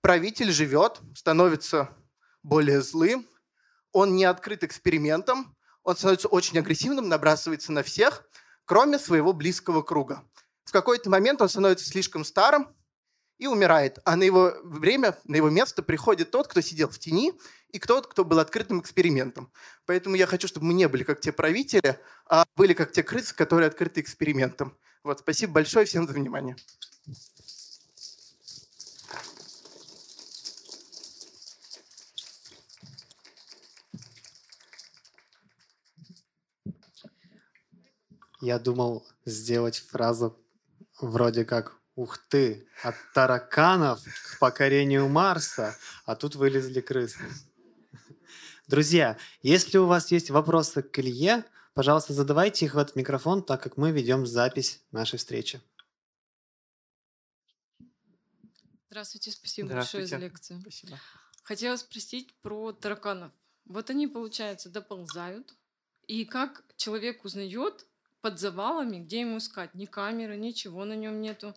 Правитель 0.00 0.50
живет, 0.50 1.00
становится 1.14 1.90
более 2.42 2.80
злым, 2.80 3.28
он 3.92 4.16
не 4.16 4.24
открыт 4.24 4.64
экспериментам, 4.64 5.54
он 5.82 5.96
становится 5.96 6.28
очень 6.28 6.58
агрессивным, 6.58 7.08
набрасывается 7.08 7.72
на 7.72 7.82
всех, 7.82 8.24
кроме 8.64 8.98
своего 8.98 9.32
близкого 9.32 9.82
круга. 9.82 10.24
В 10.64 10.72
какой-то 10.72 11.10
момент 11.10 11.42
он 11.42 11.48
становится 11.48 11.86
слишком 11.86 12.24
старым 12.24 12.68
и 13.38 13.46
умирает, 13.46 13.98
а 14.04 14.16
на 14.16 14.22
его 14.22 14.54
время, 14.62 15.18
на 15.24 15.36
его 15.36 15.50
место 15.50 15.82
приходит 15.82 16.30
тот, 16.30 16.46
кто 16.46 16.60
сидел 16.60 16.88
в 16.88 16.98
тени, 16.98 17.32
и 17.70 17.78
тот, 17.78 18.06
кто 18.06 18.24
был 18.24 18.38
открытым 18.38 18.80
экспериментом. 18.80 19.50
Поэтому 19.86 20.14
я 20.14 20.26
хочу, 20.26 20.46
чтобы 20.46 20.66
мы 20.66 20.74
не 20.74 20.86
были 20.86 21.02
как 21.02 21.20
те 21.20 21.32
правители, 21.32 21.98
а 22.26 22.44
были 22.54 22.74
как 22.74 22.92
те 22.92 23.02
крысы, 23.02 23.34
которые 23.34 23.66
открыты 23.66 24.00
экспериментом. 24.00 24.76
Вот, 25.02 25.20
спасибо 25.20 25.54
большое 25.54 25.86
всем 25.86 26.06
за 26.06 26.12
внимание. 26.12 26.56
Я 38.40 38.58
думал 38.58 39.06
сделать 39.24 39.78
фразу 39.78 40.36
вроде 41.02 41.44
как 41.44 41.78
«Ух 41.94 42.18
ты, 42.28 42.66
от 42.82 42.94
тараканов 43.12 44.00
к 44.02 44.38
покорению 44.38 45.08
Марса», 45.08 45.76
а 46.06 46.16
тут 46.16 46.34
вылезли 46.36 46.80
крысы. 46.80 47.20
Друзья, 48.66 49.18
если 49.42 49.76
у 49.76 49.86
вас 49.86 50.10
есть 50.10 50.30
вопросы 50.30 50.82
к 50.82 50.98
Илье, 50.98 51.44
пожалуйста, 51.74 52.14
задавайте 52.14 52.64
их 52.64 52.74
в 52.74 52.78
этот 52.78 52.96
микрофон, 52.96 53.42
так 53.42 53.62
как 53.62 53.76
мы 53.76 53.90
ведем 53.90 54.24
запись 54.24 54.80
нашей 54.92 55.18
встречи. 55.18 55.60
Здравствуйте, 58.88 59.30
спасибо 59.30 59.68
Здравствуйте. 59.68 60.02
большое 60.02 60.20
за 60.20 60.24
лекцию. 60.24 60.60
Спасибо. 60.60 60.98
Хотела 61.42 61.76
спросить 61.76 62.34
про 62.40 62.72
тараканов. 62.72 63.32
Вот 63.64 63.90
они, 63.90 64.06
получается, 64.06 64.70
доползают, 64.70 65.54
и 66.06 66.24
как 66.24 66.64
человек 66.76 67.24
узнает, 67.24 67.86
под 68.22 68.38
завалами, 68.38 69.00
где 69.00 69.20
ему 69.20 69.38
искать? 69.38 69.74
Ни 69.74 69.84
камеры, 69.84 70.36
ничего 70.36 70.84
на 70.84 70.94
нем 70.94 71.20
нету. 71.20 71.54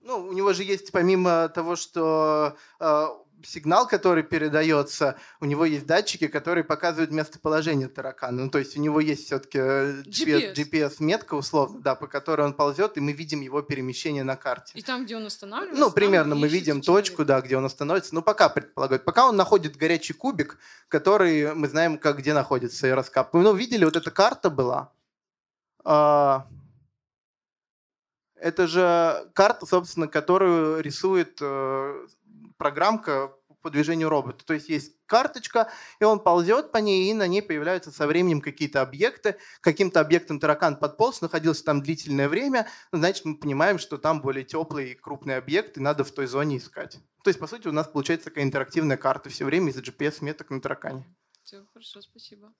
Ну, 0.00 0.26
у 0.26 0.32
него 0.32 0.52
же 0.54 0.64
есть, 0.64 0.92
помимо 0.92 1.48
того, 1.50 1.76
что 1.76 2.56
э, 2.80 3.06
сигнал, 3.44 3.86
который 3.86 4.22
передается, 4.22 5.16
у 5.40 5.44
него 5.44 5.64
есть 5.64 5.86
датчики, 5.86 6.26
которые 6.26 6.64
показывают 6.64 7.10
местоположение 7.10 7.88
таракана. 7.88 8.44
Ну, 8.44 8.50
то 8.50 8.58
есть 8.58 8.76
у 8.76 8.80
него 8.80 9.00
есть 9.00 9.26
все-таки 9.26 9.58
GPS, 9.58 10.54
GPS-метка, 10.54 11.34
условно, 11.34 11.80
да, 11.80 11.94
по 11.94 12.06
которой 12.06 12.46
он 12.46 12.54
ползет, 12.54 12.96
и 12.96 13.00
мы 13.00 13.12
видим 13.12 13.40
его 13.40 13.62
перемещение 13.62 14.24
на 14.24 14.36
карте. 14.36 14.72
И 14.74 14.82
там, 14.82 15.04
где 15.04 15.16
он 15.16 15.26
останавливается? 15.26 15.80
Ну, 15.80 15.90
примерно 15.90 16.34
мы 16.34 16.48
видим 16.48 16.80
человек. 16.80 17.06
точку, 17.06 17.24
да, 17.24 17.40
где 17.40 17.56
он 17.56 17.64
остановится. 17.64 18.14
Ну, 18.14 18.22
пока 18.22 18.48
предполагают. 18.48 19.04
Пока 19.04 19.28
он 19.28 19.36
находит 19.36 19.76
горячий 19.76 20.12
кубик, 20.12 20.58
который 20.88 21.54
мы 21.54 21.68
знаем, 21.68 21.98
как 21.98 22.18
где 22.18 22.32
находится 22.34 22.86
и 22.86 22.90
раскапываем. 22.90 23.44
Ну, 23.44 23.54
видели, 23.54 23.84
вот 23.84 23.96
эта 23.96 24.10
карта 24.10 24.50
была, 24.50 24.92
а, 25.84 26.46
это 28.36 28.66
же 28.66 29.30
карта, 29.34 29.66
собственно, 29.66 30.08
которую 30.08 30.80
рисует 30.82 31.38
э, 31.40 32.06
программка 32.56 33.32
по 33.62 33.70
движению 33.70 34.08
робота. 34.08 34.44
То 34.44 34.54
есть 34.54 34.68
есть 34.68 34.94
карточка, 35.06 35.70
и 36.00 36.04
он 36.04 36.20
ползет 36.20 36.72
по 36.72 36.78
ней, 36.78 37.10
и 37.10 37.14
на 37.14 37.26
ней 37.26 37.42
появляются 37.42 37.90
со 37.90 38.06
временем 38.06 38.40
какие-то 38.40 38.80
объекты. 38.80 39.36
Каким-то 39.60 40.00
объектом 40.00 40.40
таракан 40.40 40.76
подполз, 40.76 41.20
находился 41.20 41.64
там 41.64 41.82
длительное 41.82 42.28
время, 42.28 42.66
ну, 42.92 42.98
значит, 42.98 43.24
мы 43.24 43.36
понимаем, 43.36 43.78
что 43.78 43.98
там 43.98 44.20
более 44.22 44.44
теплый 44.44 44.92
и 44.92 44.94
крупный 44.94 45.36
объект, 45.36 45.76
и 45.76 45.80
надо 45.80 46.04
в 46.04 46.10
той 46.10 46.26
зоне 46.26 46.56
искать. 46.56 46.98
То 47.22 47.28
есть, 47.28 47.38
по 47.38 47.46
сути, 47.46 47.68
у 47.68 47.72
нас 47.72 47.86
получается 47.86 48.26
такая 48.26 48.44
интерактивная 48.44 48.96
карта 48.96 49.28
все 49.28 49.44
время 49.44 49.70
из-за 49.70 49.82
GPS-меток 49.82 50.50
на 50.50 50.60
таракане. 50.60 51.04
Все, 51.42 51.64
хорошо, 51.74 52.00
спасибо. 52.00 52.52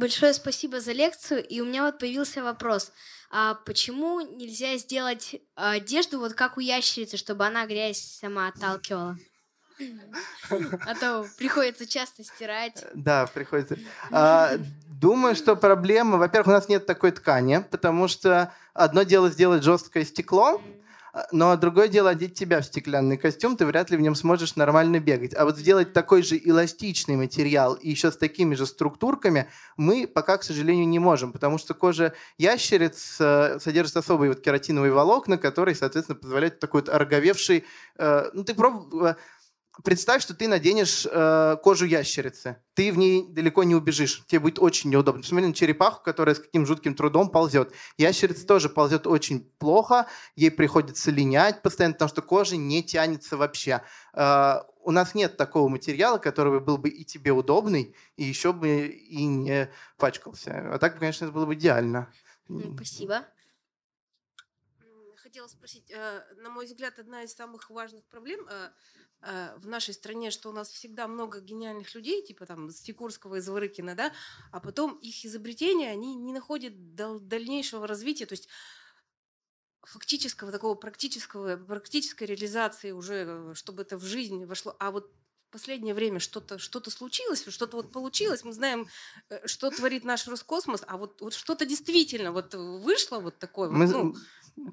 Большое 0.00 0.32
спасибо 0.32 0.80
за 0.80 0.92
лекцию. 0.92 1.46
И 1.46 1.60
у 1.60 1.66
меня 1.66 1.84
вот 1.84 1.98
появился 1.98 2.42
вопрос. 2.42 2.90
А 3.30 3.54
почему 3.66 4.22
нельзя 4.22 4.78
сделать 4.78 5.36
одежду 5.54 6.20
вот 6.20 6.32
как 6.32 6.56
у 6.56 6.60
ящерицы, 6.60 7.18
чтобы 7.18 7.44
она 7.44 7.66
грязь 7.66 8.00
сама 8.18 8.48
отталкивала? 8.48 9.18
А 10.86 10.94
то 10.94 11.26
приходится 11.36 11.86
часто 11.86 12.24
стирать. 12.24 12.82
Да, 12.94 13.26
приходится. 13.26 13.76
А, 14.10 14.52
думаю, 14.86 15.34
что 15.34 15.54
проблема... 15.54 16.16
Во-первых, 16.16 16.48
у 16.48 16.52
нас 16.52 16.68
нет 16.70 16.86
такой 16.86 17.12
ткани, 17.12 17.62
потому 17.70 18.08
что 18.08 18.54
одно 18.72 19.02
дело 19.02 19.28
сделать 19.28 19.62
жесткое 19.62 20.06
стекло, 20.06 20.54
а, 20.56 20.79
но 21.32 21.56
другое 21.56 21.88
дело 21.88 22.10
одеть 22.10 22.34
тебя 22.34 22.60
в 22.60 22.64
стеклянный 22.64 23.16
костюм, 23.16 23.56
ты 23.56 23.66
вряд 23.66 23.90
ли 23.90 23.96
в 23.96 24.00
нем 24.00 24.14
сможешь 24.14 24.56
нормально 24.56 25.00
бегать. 25.00 25.34
А 25.34 25.44
вот 25.44 25.58
сделать 25.58 25.92
такой 25.92 26.22
же 26.22 26.40
эластичный 26.42 27.16
материал 27.16 27.74
и 27.74 27.90
еще 27.90 28.10
с 28.10 28.16
такими 28.16 28.54
же 28.54 28.66
структурками 28.66 29.48
мы 29.76 30.06
пока, 30.06 30.38
к 30.38 30.42
сожалению, 30.42 30.88
не 30.88 30.98
можем, 30.98 31.32
потому 31.32 31.58
что 31.58 31.74
кожа 31.74 32.14
ящериц 32.38 33.16
э, 33.20 33.58
содержит 33.60 33.96
особые 33.96 34.30
вот 34.30 34.40
кератиновые 34.40 34.92
волокна, 34.92 35.38
которые, 35.38 35.74
соответственно, 35.74 36.18
позволяют 36.18 36.60
такой 36.60 36.82
вот 36.82 36.88
ороговевший... 36.88 37.64
Э, 37.96 38.30
ну, 38.32 38.44
ты 38.44 38.54
пробовал 38.54 39.16
представь, 39.84 40.22
что 40.22 40.34
ты 40.34 40.48
наденешь 40.48 41.06
э, 41.10 41.56
кожу 41.62 41.86
ящерицы. 41.86 42.56
Ты 42.74 42.92
в 42.92 42.98
ней 42.98 43.26
далеко 43.28 43.64
не 43.64 43.74
убежишь. 43.74 44.24
Тебе 44.26 44.40
будет 44.40 44.58
очень 44.58 44.90
неудобно. 44.90 45.22
Посмотри 45.22 45.46
на 45.46 45.54
черепаху, 45.54 46.02
которая 46.02 46.34
с 46.34 46.40
каким 46.40 46.66
жутким 46.66 46.94
трудом 46.94 47.30
ползет. 47.30 47.72
Ящерица 47.96 48.46
тоже 48.46 48.68
ползет 48.68 49.06
очень 49.06 49.40
плохо. 49.58 50.06
Ей 50.36 50.50
приходится 50.50 51.10
линять 51.10 51.62
постоянно, 51.62 51.94
потому 51.94 52.08
что 52.08 52.22
кожа 52.22 52.56
не 52.56 52.82
тянется 52.82 53.36
вообще. 53.36 53.82
Э, 54.14 54.62
у 54.82 54.90
нас 54.90 55.14
нет 55.14 55.36
такого 55.36 55.68
материала, 55.68 56.18
который 56.18 56.60
был 56.60 56.78
бы 56.78 56.88
и 56.88 57.04
тебе 57.04 57.32
удобный, 57.32 57.94
и 58.16 58.24
еще 58.24 58.52
бы 58.52 58.86
и 58.86 59.24
не 59.24 59.70
пачкался. 59.98 60.74
А 60.74 60.78
так, 60.78 60.98
конечно, 60.98 61.26
это 61.26 61.34
было 61.34 61.46
бы 61.46 61.54
идеально. 61.54 62.12
Спасибо 62.76 63.24
хотела 65.30 65.46
спросить, 65.46 65.88
э, 65.92 66.24
на 66.38 66.50
мой 66.50 66.66
взгляд, 66.66 66.98
одна 66.98 67.22
из 67.22 67.32
самых 67.32 67.70
важных 67.70 68.04
проблем 68.06 68.40
э, 68.50 68.70
в 69.22 69.66
нашей 69.66 69.94
стране, 69.94 70.30
что 70.30 70.48
у 70.48 70.52
нас 70.52 70.70
всегда 70.70 71.06
много 71.06 71.40
гениальных 71.40 71.94
людей, 71.94 72.22
типа 72.22 72.46
там 72.46 72.70
Стекурского 72.70 73.36
и 73.36 73.40
Зворыкина, 73.40 73.94
да, 73.94 74.12
а 74.52 74.60
потом 74.60 74.96
их 74.96 75.24
изобретения, 75.24 75.90
они 75.90 76.14
не 76.14 76.32
находят 76.32 76.94
дальнейшего 76.94 77.86
развития, 77.86 78.26
то 78.26 78.32
есть 78.32 78.48
фактического 79.82 80.52
такого 80.52 80.74
практического, 80.74 81.56
практической 81.56 82.24
реализации 82.24 82.92
уже, 82.92 83.52
чтобы 83.54 83.82
это 83.82 83.96
в 83.98 84.04
жизнь 84.04 84.44
вошло. 84.44 84.76
А 84.78 84.90
вот 84.90 85.10
в 85.48 85.52
последнее 85.52 85.94
время 85.94 86.20
что-то 86.20 86.58
что 86.58 86.80
случилось, 86.90 87.44
что-то 87.48 87.76
вот 87.76 87.90
получилось, 87.90 88.44
мы 88.44 88.52
знаем, 88.52 88.86
что 89.46 89.70
творит 89.70 90.04
наш 90.04 90.28
Роскосмос, 90.28 90.84
а 90.86 90.96
вот, 90.96 91.20
вот 91.20 91.34
что-то 91.34 91.66
действительно 91.66 92.30
вот 92.30 92.54
вышло 92.54 93.18
вот 93.18 93.38
такое. 93.38 93.68
Мы, 93.68 93.86
вот, 93.86 93.92
ну, 93.92 94.14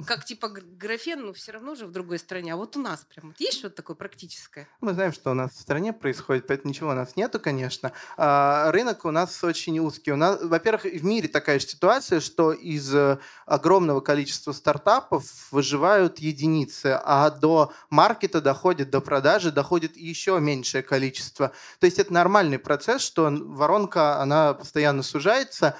как 0.05 0.25
типа 0.25 0.49
графен, 0.49 1.25
но 1.25 1.33
все 1.33 1.51
равно 1.51 1.75
же 1.75 1.85
в 1.85 1.91
другой 1.91 2.19
стране. 2.19 2.53
А 2.53 2.57
вот 2.57 2.77
у 2.77 2.81
нас 2.81 3.05
прям 3.13 3.33
есть 3.39 3.59
что-то 3.59 3.75
такое 3.77 3.95
практическое? 3.95 4.67
Мы 4.81 4.93
знаем, 4.93 5.13
что 5.13 5.31
у 5.31 5.33
нас 5.33 5.51
в 5.51 5.59
стране 5.59 5.93
происходит, 5.93 6.47
поэтому 6.47 6.69
ничего 6.69 6.91
у 6.91 6.93
нас 6.93 7.15
нету, 7.15 7.39
конечно. 7.39 7.91
А 8.17 8.71
рынок 8.71 9.05
у 9.05 9.11
нас 9.11 9.43
очень 9.43 9.79
узкий. 9.79 10.11
У 10.11 10.15
нас, 10.15 10.41
во-первых, 10.41 10.83
в 10.85 11.03
мире 11.03 11.27
такая 11.27 11.59
же 11.59 11.67
ситуация, 11.67 12.19
что 12.19 12.51
из 12.51 12.93
э, 12.93 13.19
огромного 13.45 14.01
количества 14.01 14.51
стартапов 14.51 15.51
выживают 15.51 16.19
единицы, 16.19 16.99
а 17.03 17.29
до 17.29 17.73
маркета 17.89 18.41
доходит, 18.41 18.89
до 18.89 19.01
продажи 19.01 19.51
доходит 19.51 19.97
еще 19.97 20.39
меньшее 20.39 20.83
количество. 20.83 21.51
То 21.79 21.85
есть 21.85 21.99
это 21.99 22.13
нормальный 22.13 22.59
процесс, 22.59 23.01
что 23.01 23.29
воронка, 23.31 24.21
она 24.21 24.53
постоянно 24.53 25.03
сужается, 25.03 25.75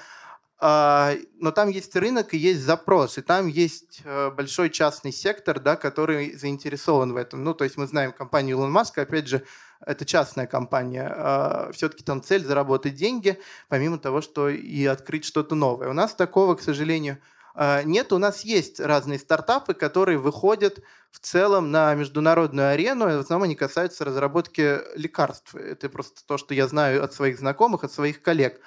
но 0.60 1.50
там 1.54 1.68
есть 1.68 1.94
рынок 1.94 2.34
и 2.34 2.38
есть 2.38 2.60
запрос, 2.62 3.16
и 3.16 3.22
там 3.22 3.46
есть 3.46 4.00
э, 4.04 4.30
большой 4.30 4.70
частный 4.70 5.12
сектор, 5.12 5.60
да, 5.60 5.76
который 5.76 6.34
заинтересован 6.34 7.12
в 7.12 7.16
этом. 7.16 7.44
Ну, 7.44 7.54
то 7.54 7.62
есть 7.62 7.76
мы 7.76 7.86
знаем 7.86 8.12
компанию 8.12 8.56
Илон 8.56 8.72
Маска, 8.72 9.02
опять 9.02 9.28
же, 9.28 9.44
это 9.86 10.04
частная 10.04 10.46
компания. 10.46 11.08
А, 11.14 11.70
Все-таки 11.72 12.02
там 12.02 12.22
цель 12.22 12.44
заработать 12.44 12.94
деньги, 12.94 13.38
помимо 13.68 13.98
того, 13.98 14.20
что 14.20 14.48
и 14.48 14.84
открыть 14.86 15.24
что-то 15.24 15.54
новое. 15.54 15.88
У 15.88 15.92
нас 15.92 16.14
такого, 16.14 16.56
к 16.56 16.62
сожалению, 16.62 17.18
а, 17.54 17.82
нет. 17.82 18.12
У 18.12 18.18
нас 18.18 18.42
есть 18.42 18.80
разные 18.80 19.18
стартапы, 19.18 19.74
которые 19.74 20.18
выходят 20.18 20.80
в 21.10 21.20
целом 21.20 21.70
на 21.70 21.94
международную 21.94 22.70
арену. 22.70 23.08
И 23.08 23.16
в 23.16 23.20
основном 23.20 23.44
они 23.44 23.54
касаются 23.54 24.04
разработки 24.04 24.78
лекарств. 24.96 25.54
Это 25.54 25.88
просто 25.88 26.26
то, 26.26 26.38
что 26.38 26.54
я 26.54 26.66
знаю 26.66 27.04
от 27.04 27.12
своих 27.14 27.38
знакомых, 27.38 27.84
от 27.84 27.92
своих 27.92 28.22
коллег. 28.22 28.60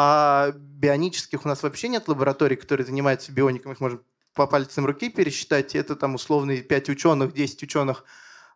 А 0.00 0.52
бионических 0.54 1.44
у 1.44 1.48
нас 1.48 1.64
вообще 1.64 1.88
нет 1.88 2.06
лабораторий, 2.06 2.54
которые 2.54 2.86
занимаются 2.86 3.32
биоником. 3.32 3.72
Их 3.72 3.80
можно 3.80 3.98
по 4.32 4.46
пальцам 4.46 4.86
руки 4.86 5.08
пересчитать. 5.08 5.74
Это 5.74 5.96
там 5.96 6.14
условные 6.14 6.62
5 6.62 6.90
ученых, 6.90 7.32
10 7.32 7.64
ученых 7.64 8.04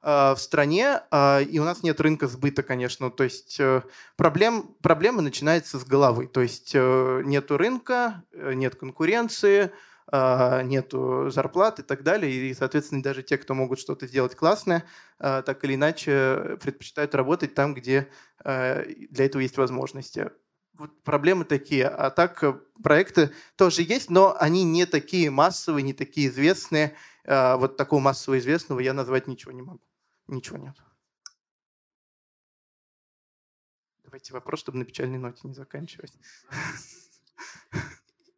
э, 0.05 0.35
в 0.35 0.37
стране, 0.39 1.01
э, 1.11 1.43
и 1.43 1.59
у 1.59 1.65
нас 1.65 1.83
нет 1.83 2.01
рынка 2.01 2.29
сбыта, 2.29 2.63
конечно. 2.63 3.11
То 3.11 3.25
есть 3.25 3.59
э, 3.59 3.83
проблем, 4.15 4.77
проблема 4.83 5.21
начинается 5.21 5.81
с 5.81 5.85
головы. 5.85 6.29
То 6.29 6.43
есть 6.43 6.77
э, 6.77 7.23
нету 7.25 7.57
рынка, 7.57 8.23
э, 8.31 8.53
нет 8.55 8.77
конкуренции, 8.77 9.73
э, 10.13 10.63
нету 10.63 11.29
зарплат 11.29 11.81
и 11.81 11.83
так 11.83 12.05
далее. 12.05 12.31
И, 12.33 12.55
соответственно, 12.55 13.03
даже 13.03 13.25
те, 13.25 13.37
кто 13.37 13.55
могут 13.55 13.81
что-то 13.81 14.07
сделать 14.07 14.37
классное, 14.37 14.85
так 15.19 15.65
или 15.65 15.75
иначе 15.75 16.57
предпочитают 16.63 17.17
работать 17.17 17.55
там, 17.55 17.75
где 17.75 18.07
для 18.45 19.25
этого 19.25 19.43
есть 19.43 19.57
возможности 19.57 20.31
вот 20.75 21.03
проблемы 21.03 21.45
такие. 21.45 21.87
А 21.87 22.11
так 22.11 22.43
э, 22.43 22.55
проекты 22.83 23.33
тоже 23.57 23.83
есть, 23.83 24.11
но 24.11 24.37
они 24.39 24.65
не 24.65 24.87
такие 24.87 25.31
массовые, 25.31 25.83
не 25.83 25.93
такие 25.93 26.29
известные. 26.29 26.97
А, 27.25 27.57
вот 27.57 27.77
такого 27.77 28.01
массово 28.01 28.39
известного 28.39 28.81
я 28.81 28.93
назвать 28.93 29.27
ничего 29.27 29.53
не 29.53 29.63
могу. 29.63 29.83
Ничего 30.27 30.59
нет. 30.59 30.77
Давайте 34.05 34.33
вопрос, 34.33 34.61
чтобы 34.61 34.79
на 34.79 34.85
печальной 34.85 35.19
ноте 35.19 35.41
не 35.45 35.55
заканчивать. 35.55 36.13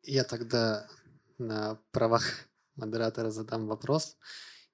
Я 0.03 0.25
тогда 0.25 0.87
на 1.39 1.81
правах 1.91 2.49
модератора 2.77 3.31
задам 3.31 3.67
вопрос. 3.67 4.17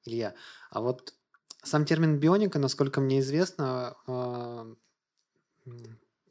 Илья, 0.05 0.35
а 0.71 0.81
вот 0.81 1.15
сам 1.63 1.85
термин 1.85 2.19
бионика, 2.19 2.59
насколько 2.59 3.01
мне 3.01 3.21
известно, 3.21 3.97
а, 4.07 4.75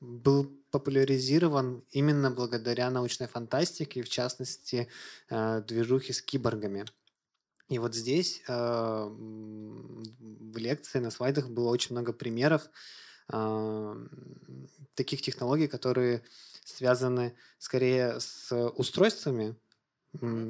был 0.02 0.50
популяризирован 0.72 1.84
именно 1.92 2.32
благодаря 2.32 2.90
научной 2.90 3.28
фантастике, 3.28 4.04
в 4.04 4.10
частности, 4.10 4.88
э, 5.30 5.62
движухе 5.68 6.14
с 6.14 6.22
киборгами. 6.22 6.86
И 7.68 7.80
вот 7.80 7.96
здесь 7.96 8.42
э, 8.48 8.54
в 8.54 10.58
лекции 10.58 11.00
на 11.00 11.12
слайдах 11.12 11.50
было 11.50 11.70
очень 11.70 11.92
много 11.92 12.14
примеров 12.14 12.70
э, 13.32 14.08
таких 14.96 15.22
технологий, 15.22 15.68
которые 15.68 16.24
связаны 16.64 17.36
скорее 17.58 18.20
с 18.20 18.54
устройствами, 18.76 19.56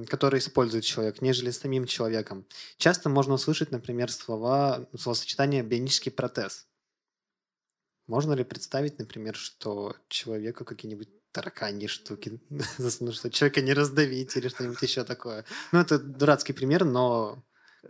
которые 0.07 0.39
использует 0.39 0.85
человек, 0.85 1.21
нежели 1.21 1.51
самим 1.51 1.85
человеком. 1.85 2.45
Часто 2.77 3.09
можно 3.09 3.33
услышать, 3.33 3.71
например, 3.71 4.11
слова, 4.11 4.87
словосочетание 4.97 5.63
«бионический 5.63 6.11
протез». 6.11 6.68
Можно 8.09 8.33
ли 8.33 8.43
представить, 8.43 8.97
например, 8.97 9.35
что 9.35 9.95
человеку 10.07 10.65
какие-нибудь 10.65 11.09
тараканьи 11.31 11.85
штуки, 11.85 12.41
ну, 12.99 13.11
что 13.11 13.29
человека 13.29 13.61
не 13.61 13.73
раздавить 13.73 14.35
или 14.35 14.47
что-нибудь 14.47 14.81
еще 14.81 15.03
такое? 15.03 15.45
Ну, 15.71 15.79
это 15.79 15.99
дурацкий 15.99 16.53
пример, 16.53 16.85
но 16.85 17.43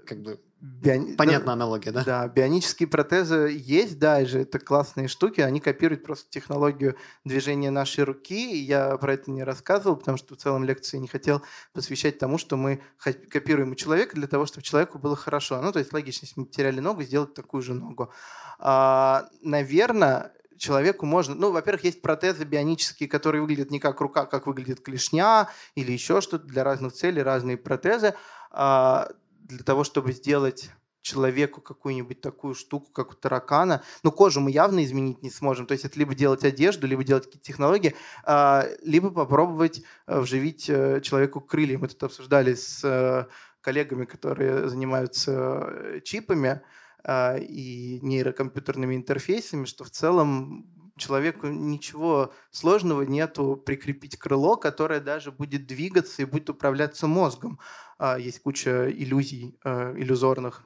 как 0.05 0.21
бы 0.21 0.41
Биони... 0.61 1.15
Понятна 1.15 1.47
да, 1.47 1.53
аналогия, 1.53 1.91
да? 1.91 2.03
Да, 2.03 2.27
бионические 2.27 2.89
протезы 2.89 3.57
есть, 3.57 3.97
да, 3.97 4.21
и 4.21 4.25
же 4.25 4.39
это 4.41 4.59
классные 4.59 5.07
штуки, 5.07 5.39
они 5.39 5.61
копируют 5.61 6.03
просто 6.03 6.29
технологию 6.29 6.97
движения 7.23 7.71
нашей 7.71 8.03
руки, 8.03 8.57
я 8.57 8.97
про 8.97 9.13
это 9.13 9.31
не 9.31 9.43
рассказывал, 9.43 9.95
потому 9.95 10.17
что 10.17 10.35
в 10.35 10.37
целом 10.37 10.65
лекции 10.65 10.97
не 10.97 11.07
хотел 11.07 11.41
посвящать 11.71 12.19
тому, 12.19 12.37
что 12.37 12.57
мы 12.57 12.81
копируем 12.97 13.71
у 13.71 13.75
человека 13.75 14.15
для 14.15 14.27
того, 14.27 14.45
чтобы 14.45 14.63
человеку 14.63 14.99
было 14.99 15.15
хорошо. 15.15 15.61
Ну, 15.61 15.71
то 15.71 15.79
есть 15.79 15.93
логично, 15.93 16.25
если 16.25 16.39
мы 16.41 16.45
потеряли 16.47 16.81
ногу, 16.81 17.03
сделать 17.03 17.33
такую 17.33 17.63
же 17.63 17.73
ногу. 17.73 18.11
А, 18.59 19.29
наверное, 19.41 20.33
человеку 20.57 21.05
можно... 21.05 21.35
Ну, 21.35 21.51
во-первых, 21.51 21.85
есть 21.85 22.01
протезы 22.01 22.43
бионические, 22.43 23.07
которые 23.07 23.41
выглядят 23.41 23.71
не 23.71 23.79
как 23.79 24.01
рука, 24.01 24.25
как 24.25 24.45
выглядит 24.45 24.81
клешня 24.81 25.49
или 25.75 25.93
еще 25.93 26.19
что-то 26.19 26.45
для 26.45 26.65
разных 26.65 26.91
целей, 26.91 27.21
разные 27.23 27.55
протезы. 27.55 28.13
А, 28.51 29.09
для 29.49 29.63
того, 29.63 29.83
чтобы 29.83 30.13
сделать 30.13 30.71
человеку 31.01 31.61
какую-нибудь 31.61 32.21
такую 32.21 32.53
штуку, 32.53 32.91
как 32.91 33.11
у 33.11 33.15
таракана. 33.15 33.83
Но 34.03 34.11
кожу 34.11 34.41
мы 34.41 34.51
явно 34.51 34.83
изменить 34.83 35.23
не 35.23 35.31
сможем. 35.31 35.65
То 35.65 35.73
есть 35.73 35.85
это 35.85 35.97
либо 35.97 36.13
делать 36.13 36.43
одежду, 36.43 36.87
либо 36.87 37.03
делать 37.03 37.25
какие-то 37.25 37.45
технологии, 37.45 37.95
а, 38.23 38.65
либо 38.83 39.09
попробовать 39.09 39.81
э, 40.07 40.19
вживить 40.19 40.69
э, 40.69 41.01
человеку 41.01 41.41
крылья. 41.41 41.77
Мы 41.77 41.87
тут 41.87 42.03
обсуждали 42.03 42.53
с 42.53 42.83
э, 42.83 43.25
коллегами, 43.61 44.05
которые 44.05 44.69
занимаются 44.69 46.01
чипами 46.03 46.61
а, 47.03 47.37
и 47.37 47.99
нейрокомпьютерными 48.01 48.95
интерфейсами, 48.95 49.65
что 49.65 49.85
в 49.85 49.89
целом 49.89 50.69
человеку 50.99 51.47
ничего 51.47 52.33
сложного 52.51 53.01
нету 53.03 53.55
прикрепить 53.55 54.17
крыло, 54.17 54.57
которое 54.57 54.99
даже 54.99 55.31
будет 55.31 55.65
двигаться 55.65 56.21
и 56.21 56.25
будет 56.25 56.49
управляться 56.49 57.07
мозгом. 57.07 57.59
А, 57.99 58.17
есть 58.17 58.41
куча 58.41 58.89
иллюзий, 58.89 59.59
а, 59.63 59.93
иллюзорных 59.95 60.63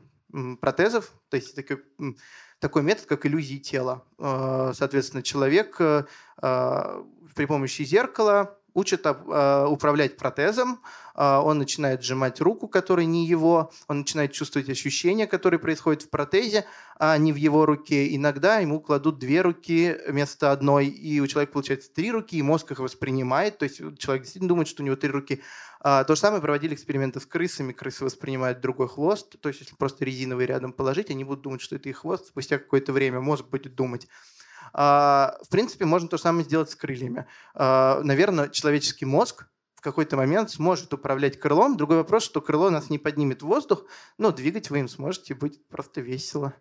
протезов, 0.62 1.12
то 1.30 1.38
есть 1.38 1.56
такой, 1.56 1.84
такой 2.60 2.84
метод, 2.84 3.08
как 3.08 3.26
иллюзии 3.26 3.58
тела. 3.58 4.06
А, 4.20 4.72
соответственно, 4.74 5.24
человек 5.24 5.78
при 7.36 7.46
помощи 7.46 7.84
зеркала 7.84 8.60
учат 8.74 9.06
э, 9.06 9.66
управлять 9.70 10.18
протезом, 10.18 10.82
э, 11.16 11.24
он 11.24 11.58
начинает 11.60 12.04
сжимать 12.04 12.42
руку, 12.42 12.68
которая 12.68 13.06
не 13.06 13.26
его, 13.26 13.72
он 13.88 14.00
начинает 14.00 14.32
чувствовать 14.32 14.70
ощущения, 14.70 15.28
которые 15.28 15.60
происходят 15.60 16.04
в 16.04 16.10
протезе, 16.10 16.66
а 16.98 17.18
не 17.18 17.34
в 17.34 17.36
его 17.36 17.66
руке. 17.66 18.16
Иногда 18.16 18.60
ему 18.60 18.80
кладут 18.80 19.20
две 19.20 19.42
руки 19.42 19.98
вместо 20.08 20.52
одной, 20.52 20.88
и 20.88 21.20
у 21.20 21.28
человека 21.28 21.54
получается 21.54 21.92
три 21.94 22.12
руки, 22.12 22.38
и 22.38 22.42
мозг 22.42 22.72
их 22.72 22.80
воспринимает, 22.80 23.58
то 23.58 23.64
есть 23.64 23.78
человек 23.98 24.24
действительно 24.24 24.50
думает, 24.50 24.68
что 24.68 24.84
у 24.84 24.86
него 24.86 24.96
три 24.96 25.10
руки. 25.10 25.42
А, 25.86 26.06
то 26.06 26.16
же 26.16 26.22
самое 26.22 26.42
проводили 26.42 26.74
эксперименты 26.76 27.20
с 27.20 27.26
крысами, 27.26 27.74
крысы 27.74 28.06
воспринимают 28.06 28.62
другой 28.62 28.88
хвост, 28.88 29.36
то 29.42 29.50
есть 29.50 29.60
если 29.60 29.76
просто 29.76 30.06
резиновый 30.06 30.46
рядом 30.46 30.72
положить, 30.72 31.12
они 31.12 31.26
будут 31.26 31.42
думать, 31.42 31.62
что 31.62 31.76
это 31.76 31.90
их 31.90 31.98
хвост, 31.98 32.28
спустя 32.28 32.58
какое-то 32.58 32.94
время 32.94 33.20
мозг 33.20 33.46
будет 33.46 33.76
думать. 33.76 34.08
А, 34.74 35.38
в 35.44 35.50
принципе, 35.50 35.86
можно 35.86 36.10
то 36.10 36.18
же 36.18 36.24
самое 36.24 36.44
сделать 36.44 36.72
с 36.72 36.76
крыльями. 36.76 37.28
А, 37.54 38.02
наверное, 38.04 38.50
человеческий 38.50 39.06
мозг 39.06 39.48
в 39.76 39.82
какой-то 39.82 40.18
момент 40.18 40.50
сможет 40.50 40.94
управлять 40.94 41.40
крылом. 41.40 41.78
Другой 41.78 41.98
вопрос, 41.98 42.24
что 42.24 42.42
крыло 42.42 42.70
нас 42.70 42.90
не 42.90 42.98
поднимет 42.98 43.44
в 43.44 43.48
воздух, 43.48 43.86
но 44.18 44.32
двигать 44.32 44.70
вы 44.70 44.80
им 44.80 44.88
сможете, 44.88 45.36
будет 45.36 45.68
просто 45.68 46.02
весело. 46.02 46.54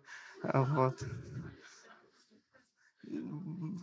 А, 0.43 0.63
вот. 0.63 1.03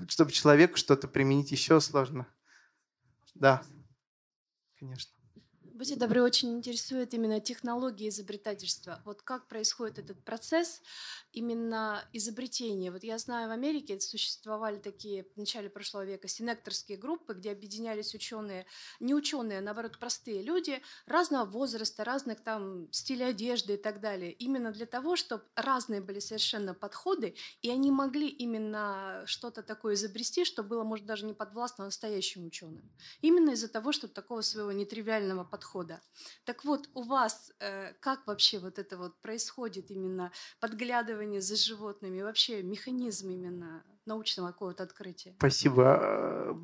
Чтобы 0.09 0.33
человеку 0.33 0.77
что-то 0.77 1.09
применить 1.09 1.51
еще 1.51 1.81
сложно. 1.81 2.27
Да, 3.35 3.63
конечно. 4.79 5.20
Будьте 5.81 5.97
добры, 5.97 6.23
очень 6.23 6.59
интересует 6.59 7.15
именно 7.15 7.41
технология 7.41 8.09
изобретательства. 8.09 9.01
Вот 9.07 9.23
как 9.23 9.49
происходит 9.49 9.99
этот 9.99 10.23
процесс 10.23 10.83
именно 11.33 12.05
изобретения? 12.13 12.91
Вот 12.91 13.03
я 13.03 13.17
знаю, 13.17 13.49
в 13.49 13.53
Америке 13.53 13.99
существовали 13.99 14.77
такие 14.77 15.25
в 15.25 15.39
начале 15.39 15.71
прошлого 15.71 16.05
века 16.05 16.29
синекторские 16.29 16.99
группы, 16.99 17.33
где 17.33 17.51
объединялись 17.51 18.15
ученые, 18.15 18.67
не 19.01 19.15
ученые, 19.15 19.61
а 19.61 19.63
наоборот 19.63 19.99
простые 19.99 20.43
люди 20.43 20.83
разного 21.07 21.47
возраста, 21.47 22.05
разных 22.05 22.43
там 22.43 22.93
стилей 22.93 23.31
одежды 23.31 23.73
и 23.73 23.79
так 23.79 24.01
далее. 24.01 24.33
Именно 24.33 24.73
для 24.73 24.85
того, 24.85 25.17
чтобы 25.17 25.45
разные 25.55 26.03
были 26.03 26.19
совершенно 26.19 26.75
подходы, 26.75 27.37
и 27.63 27.71
они 27.71 27.91
могли 27.91 28.29
именно 28.29 29.23
что-то 29.25 29.63
такое 29.63 29.95
изобрести, 29.95 30.45
что 30.45 30.63
было, 30.63 30.85
может, 30.85 31.07
даже 31.07 31.25
не 31.25 31.33
подвластно 31.33 31.87
настоящим 31.87 32.45
ученым. 32.45 32.83
Именно 33.23 33.53
из-за 33.53 33.69
того, 33.69 33.93
что 33.93 34.09
такого 34.09 34.43
своего 34.43 34.73
нетривиального 34.73 35.43
подхода 35.45 35.70
подхода. 35.71 36.01
Так 36.45 36.65
вот, 36.65 36.89
у 36.95 37.03
вас 37.03 37.53
э, 37.61 37.93
как 38.01 38.27
вообще 38.27 38.59
вот 38.59 38.79
это 38.79 38.97
вот 38.97 39.21
происходит 39.23 39.91
именно 39.91 40.33
подглядывание 40.61 41.41
за 41.41 41.57
животными, 41.57 42.23
вообще 42.23 42.63
механизм 42.63 43.31
именно 43.31 43.83
научного 44.07 44.49
какого-то 44.49 44.83
открытия? 44.83 45.35
Спасибо, 45.39 45.99
э, 46.01 46.55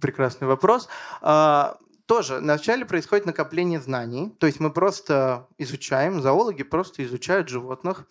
прекрасный 0.00 0.46
вопрос. 0.46 0.88
А, 1.20 1.78
тоже 2.06 2.38
вначале 2.38 2.84
происходит 2.84 3.26
накопление 3.26 3.80
знаний, 3.80 4.30
то 4.38 4.46
есть 4.46 4.60
мы 4.60 4.72
просто 4.72 5.46
изучаем, 5.58 6.20
зоологи 6.22 6.64
просто 6.64 7.04
изучают 7.04 7.48
животных, 7.48 8.06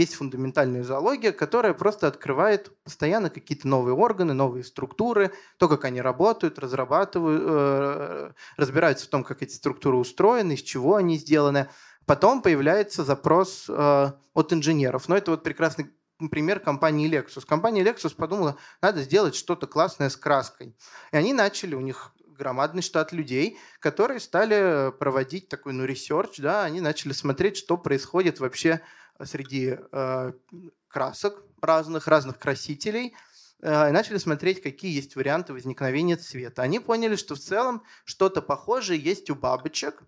есть 0.00 0.14
фундаментальная 0.14 0.82
зоология, 0.82 1.30
которая 1.30 1.74
просто 1.74 2.06
открывает 2.06 2.72
постоянно 2.84 3.28
какие-то 3.28 3.68
новые 3.68 3.94
органы, 3.94 4.32
новые 4.32 4.64
структуры, 4.64 5.32
то, 5.58 5.68
как 5.68 5.84
они 5.84 6.00
работают, 6.00 6.58
разрабатывают, 6.58 7.42
э, 7.44 8.32
разбираются 8.56 9.06
в 9.06 9.10
том, 9.10 9.24
как 9.24 9.42
эти 9.42 9.52
структуры 9.52 9.98
устроены, 9.98 10.52
из 10.52 10.62
чего 10.62 10.96
они 10.96 11.18
сделаны. 11.18 11.68
Потом 12.06 12.40
появляется 12.40 13.04
запрос 13.04 13.66
э, 13.68 14.12
от 14.34 14.52
инженеров. 14.52 15.08
Но 15.08 15.16
это 15.16 15.32
вот 15.32 15.42
прекрасный 15.42 15.90
пример 16.30 16.60
компании 16.60 17.10
Lexus. 17.10 17.44
Компания 17.46 17.82
Lexus 17.82 18.14
подумала, 18.16 18.56
надо 18.80 19.02
сделать 19.02 19.34
что-то 19.34 19.66
классное 19.66 20.08
с 20.08 20.16
краской. 20.16 20.74
И 21.12 21.16
они 21.16 21.32
начали, 21.32 21.74
у 21.74 21.80
них 21.80 22.14
громадный 22.40 22.80
штат 22.80 23.12
людей, 23.12 23.58
которые 23.80 24.18
стали 24.18 24.92
проводить 24.98 25.48
такой, 25.48 25.74
ну, 25.74 25.84
research, 25.84 26.38
да, 26.38 26.64
они 26.64 26.80
начали 26.80 27.12
смотреть, 27.12 27.58
что 27.58 27.76
происходит 27.76 28.40
вообще 28.40 28.80
среди 29.24 29.78
э, 29.92 30.32
красок 30.88 31.42
разных, 31.60 32.06
разных 32.06 32.38
красителей, 32.38 33.14
э, 33.62 33.88
и 33.88 33.92
начали 33.92 34.18
смотреть, 34.18 34.62
какие 34.62 34.94
есть 34.94 35.16
варианты 35.16 35.52
возникновения 35.52 36.16
цвета. 36.16 36.62
Они 36.62 36.80
поняли, 36.80 37.16
что 37.16 37.34
в 37.34 37.40
целом 37.40 37.82
что-то 38.04 38.42
похожее 38.42 39.00
есть 39.00 39.30
у 39.30 39.34
бабочек. 39.34 40.02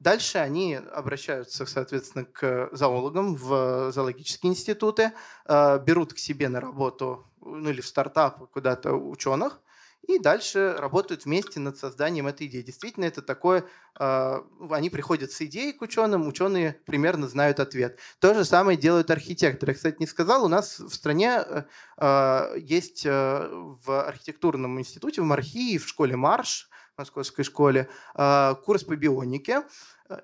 Дальше 0.00 0.38
они 0.38 0.76
обращаются, 0.76 1.66
соответственно, 1.66 2.24
к 2.24 2.68
зоологам 2.72 3.34
в 3.34 3.90
зоологические 3.90 4.52
институты, 4.52 5.12
э, 5.46 5.78
берут 5.84 6.14
к 6.14 6.18
себе 6.18 6.48
на 6.48 6.60
работу 6.60 7.26
ну, 7.40 7.70
или 7.70 7.80
в 7.80 7.86
стартап 7.86 8.50
куда-то 8.50 8.92
ученых, 8.92 9.60
и 10.08 10.18
дальше 10.18 10.74
работают 10.78 11.26
вместе 11.26 11.60
над 11.60 11.76
созданием 11.76 12.26
этой 12.26 12.46
идеи. 12.46 12.62
Действительно, 12.62 13.04
это 13.04 13.20
такое, 13.20 13.66
э, 14.00 14.40
они 14.70 14.88
приходят 14.88 15.30
с 15.32 15.42
идеей 15.42 15.74
к 15.74 15.82
ученым, 15.82 16.26
ученые 16.26 16.80
примерно 16.86 17.28
знают 17.28 17.60
ответ. 17.60 17.98
То 18.18 18.32
же 18.32 18.46
самое 18.46 18.78
делают 18.78 19.10
архитекторы. 19.10 19.72
Я, 19.72 19.76
кстати, 19.76 19.96
не 20.00 20.06
сказал, 20.06 20.46
у 20.46 20.48
нас 20.48 20.80
в 20.80 20.94
стране 20.94 21.44
э, 21.98 22.54
есть 22.56 23.04
э, 23.04 23.48
в 23.84 24.06
архитектурном 24.06 24.80
институте, 24.80 25.20
в 25.20 25.26
Мархии, 25.26 25.76
в 25.76 25.86
школе 25.86 26.16
Марш, 26.16 26.70
в 26.94 26.98
московской 26.98 27.44
школе, 27.44 27.90
э, 28.14 28.54
курс 28.64 28.84
по 28.84 28.96
бионике, 28.96 29.64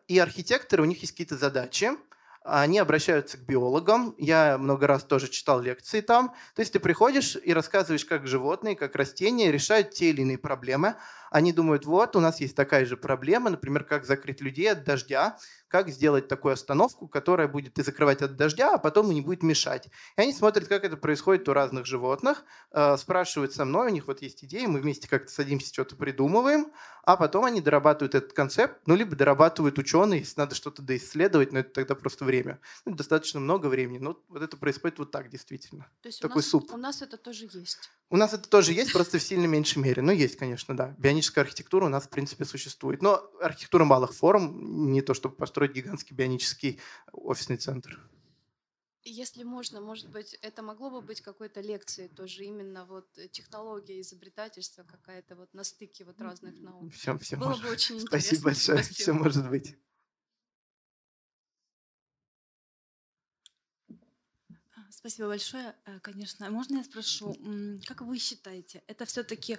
и 0.09 0.19
архитекторы, 0.19 0.83
у 0.83 0.87
них 0.87 1.03
есть 1.03 1.13
какие-то 1.13 1.37
задачи, 1.37 1.91
они 2.45 2.79
обращаются 2.79 3.39
к 3.39 3.41
биологам. 3.41 4.15
Я 4.19 4.59
много 4.59 4.87
раз 4.87 5.03
тоже 5.03 5.29
читал 5.29 5.61
лекции 5.61 6.03
там. 6.03 6.35
То 6.55 6.61
есть 6.61 6.75
ты 6.75 6.79
приходишь 6.79 7.37
и 7.43 7.55
рассказываешь, 7.55 8.05
как 8.05 8.27
животные, 8.27 8.77
как 8.77 8.95
растения 8.97 9.51
решают 9.51 9.91
те 9.91 10.11
или 10.11 10.21
иные 10.21 10.39
проблемы. 10.39 10.97
Они 11.35 11.53
думают, 11.53 11.85
вот, 11.85 12.15
у 12.15 12.21
нас 12.21 12.39
есть 12.39 12.55
такая 12.55 12.85
же 12.85 12.97
проблема, 12.97 13.51
например, 13.51 13.83
как 13.83 14.05
закрыть 14.05 14.41
людей 14.41 14.71
от 14.71 14.85
дождя 14.85 15.37
как 15.75 15.89
сделать 15.89 16.29
такую 16.29 16.55
остановку, 16.55 17.09
которая 17.09 17.49
будет 17.49 17.81
и 17.81 17.83
закрывать 17.83 18.23
от 18.23 18.37
дождя, 18.37 18.75
а 18.75 18.79
потом 18.79 19.11
и 19.11 19.15
не 19.17 19.23
будет 19.23 19.43
мешать. 19.43 19.89
И 20.17 20.21
они 20.21 20.33
смотрят, 20.33 20.69
как 20.69 20.85
это 20.85 20.97
происходит 20.97 21.49
у 21.49 21.53
разных 21.53 21.85
животных, 21.85 22.45
э, 22.71 22.97
спрашивают 22.97 23.55
со 23.55 23.65
мной, 23.65 23.89
у 23.89 23.93
них 23.93 24.07
вот 24.07 24.23
есть 24.23 24.45
идеи, 24.45 24.67
мы 24.67 24.81
вместе 24.81 25.09
как-то 25.09 25.33
садимся, 25.33 25.73
что-то 25.73 25.97
придумываем, 25.97 26.71
а 27.03 27.17
потом 27.17 27.45
они 27.45 27.61
дорабатывают 27.61 28.15
этот 28.15 28.35
концепт, 28.35 28.83
ну, 28.87 28.95
либо 28.95 29.17
дорабатывают 29.17 29.77
ученые, 29.77 30.21
если 30.21 30.39
надо 30.39 30.55
что-то 30.55 30.81
доисследовать, 30.81 31.53
но 31.53 31.59
это 31.59 31.71
тогда 31.71 31.97
просто 31.97 32.25
время. 32.25 32.61
Ну, 32.85 32.95
достаточно 32.95 33.41
много 33.41 33.67
времени, 33.67 33.99
но 33.99 34.17
вот 34.29 34.43
это 34.43 34.57
происходит 34.57 35.01
вот 35.01 35.11
так 35.11 35.29
действительно. 35.29 35.89
То 36.03 36.09
есть 36.09 36.21
Такой 36.21 36.35
у 36.35 36.37
нас, 36.37 36.47
суп. 36.47 36.73
у 36.73 36.77
нас 36.77 37.03
это 37.03 37.17
тоже 37.17 37.49
есть? 37.53 37.91
У 38.11 38.17
нас 38.17 38.33
это 38.33 38.49
тоже 38.49 38.73
есть, 38.73 38.93
просто 38.93 39.19
в 39.19 39.23
сильно 39.23 39.47
меньшей 39.47 39.79
мере. 39.79 40.03
Но 40.03 40.13
есть, 40.13 40.37
конечно, 40.37 40.77
да. 40.77 40.95
Бионическая 40.99 41.24
архитектура 41.41 41.87
у 41.87 41.89
нас, 41.89 42.07
в 42.07 42.11
принципе, 42.11 42.45
существует. 42.45 43.03
Но 43.03 43.31
архитектура 43.41 43.85
малых 43.85 44.13
форм, 44.13 44.93
не 44.93 45.03
то 45.03 45.15
чтобы 45.15 45.37
построить 45.37 45.73
гигантский 45.73 46.15
бионический 46.15 46.81
офисный 47.13 47.57
центр. 47.57 47.99
Если 49.07 49.43
можно, 49.43 49.83
может 49.83 50.09
быть, 50.09 50.33
это 50.41 50.63
могло 50.63 50.91
бы 50.91 51.03
быть 51.03 51.21
какой-то 51.21 51.61
лекцией 51.61 52.09
тоже 52.09 52.45
именно 52.45 52.87
вот 52.87 53.07
технология 53.33 54.01
изобретательства 54.01 54.83
какая-то 54.83 55.37
вот 55.37 55.53
на 55.53 55.63
стыке 55.63 56.05
вот 56.05 56.21
разных 56.23 56.59
наук. 56.59 56.91
Все, 56.95 57.19
все 57.19 57.37
Было 57.37 57.49
может. 57.49 57.65
бы 57.65 57.71
очень 57.71 58.01
Спасибо 58.01 58.11
интересно. 58.11 58.45
большое. 58.45 58.79
Спасибо. 58.79 59.03
Все 59.03 59.13
может 59.13 59.51
быть. 59.51 59.77
Спасибо 64.97 65.29
большое. 65.29 65.75
Э, 65.87 65.99
Конечно. 66.01 66.49
Можно 66.51 66.79
я 66.79 66.85
спрошу, 66.85 67.37
как 67.87 68.01
вы 68.03 68.19
считаете, 68.19 68.83
это 68.87 69.05
все-таки 69.05 69.59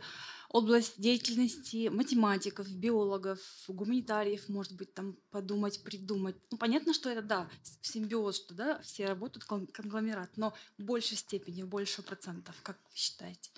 область 0.50 1.00
деятельности 1.00 1.90
математиков, 1.90 2.68
биологов, 2.70 3.40
гуманитариев, 3.68 4.50
может 4.50 4.74
быть, 4.76 4.94
там 4.94 5.18
подумать, 5.32 5.84
придумать? 5.84 6.36
Ну, 6.52 6.58
понятно, 6.58 6.94
что 6.94 7.10
это, 7.10 7.22
да, 7.22 7.50
симбиоз, 7.82 8.38
что, 8.38 8.54
да, 8.54 8.80
все 8.82 9.08
работают 9.08 9.46
кон- 9.46 9.68
конгломерат, 9.68 10.32
но 10.38 10.54
в 10.78 10.84
большей 10.84 11.18
степени, 11.18 11.64
больше 11.64 12.02
процентов, 12.02 12.56
как 12.64 12.78
вы 12.90 12.96
считаете? 12.96 13.52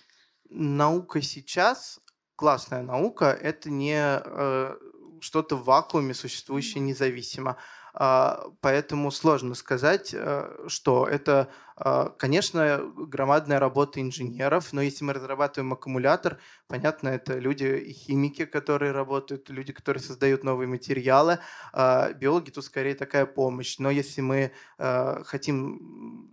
Наука 0.50 1.22
сейчас, 1.22 2.00
классная 2.36 2.82
наука, 2.82 3.26
это 3.28 3.70
не 3.70 3.98
э, 4.00 4.78
что-то 5.22 5.56
в 5.56 5.64
вакууме, 5.66 6.14
существующее 6.14 6.82
независимо. 6.82 7.52
А, 7.52 7.58
Поэтому 8.00 9.10
сложно 9.10 9.56
сказать, 9.56 10.14
э, 10.14 10.66
что 10.68 11.08
это, 11.08 11.50
а, 11.76 12.10
конечно, 12.10 12.80
громадная 12.96 13.60
работа 13.60 14.00
инженеров, 14.00 14.72
но 14.72 14.82
если 14.82 15.04
мы 15.04 15.14
разрабатываем 15.14 15.74
аккумулятор, 15.74 16.38
понятно, 16.68 17.10
это 17.10 17.40
люди 17.40 17.66
и 17.66 17.94
химики, 17.94 18.46
которые 18.46 18.92
работают, 18.92 19.50
люди, 19.50 19.74
которые 19.74 20.04
создают 20.04 20.44
новые 20.44 20.68
материалы. 20.68 21.40
А 21.74 22.14
Биологи 22.14 22.52
тут 22.52 22.66
скорее 22.66 22.94
такая 22.94 23.26
помощь. 23.26 23.80
Но 23.80 23.90
если 23.90 24.22
мы 24.22 24.52
хотим... 24.78 26.30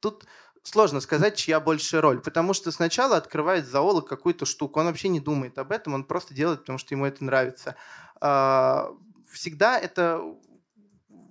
Тут 0.00 0.26
сложно 0.62 1.00
сказать, 1.00 1.36
чья 1.36 1.58
большая 1.58 2.02
роль, 2.02 2.20
потому 2.20 2.52
что 2.52 2.70
сначала 2.70 3.16
открывает 3.16 3.66
зоолог 3.66 4.06
какую-то 4.06 4.44
штуку, 4.44 4.80
он 4.80 4.86
вообще 4.86 5.08
не 5.08 5.20
думает 5.20 5.58
об 5.58 5.72
этом, 5.72 5.94
он 5.94 6.04
просто 6.04 6.34
делает, 6.34 6.60
потому 6.60 6.78
что 6.78 6.94
ему 6.94 7.06
это 7.06 7.24
нравится. 7.24 7.76
А, 8.20 8.92
Всегда 9.30 9.78
это 9.78 10.22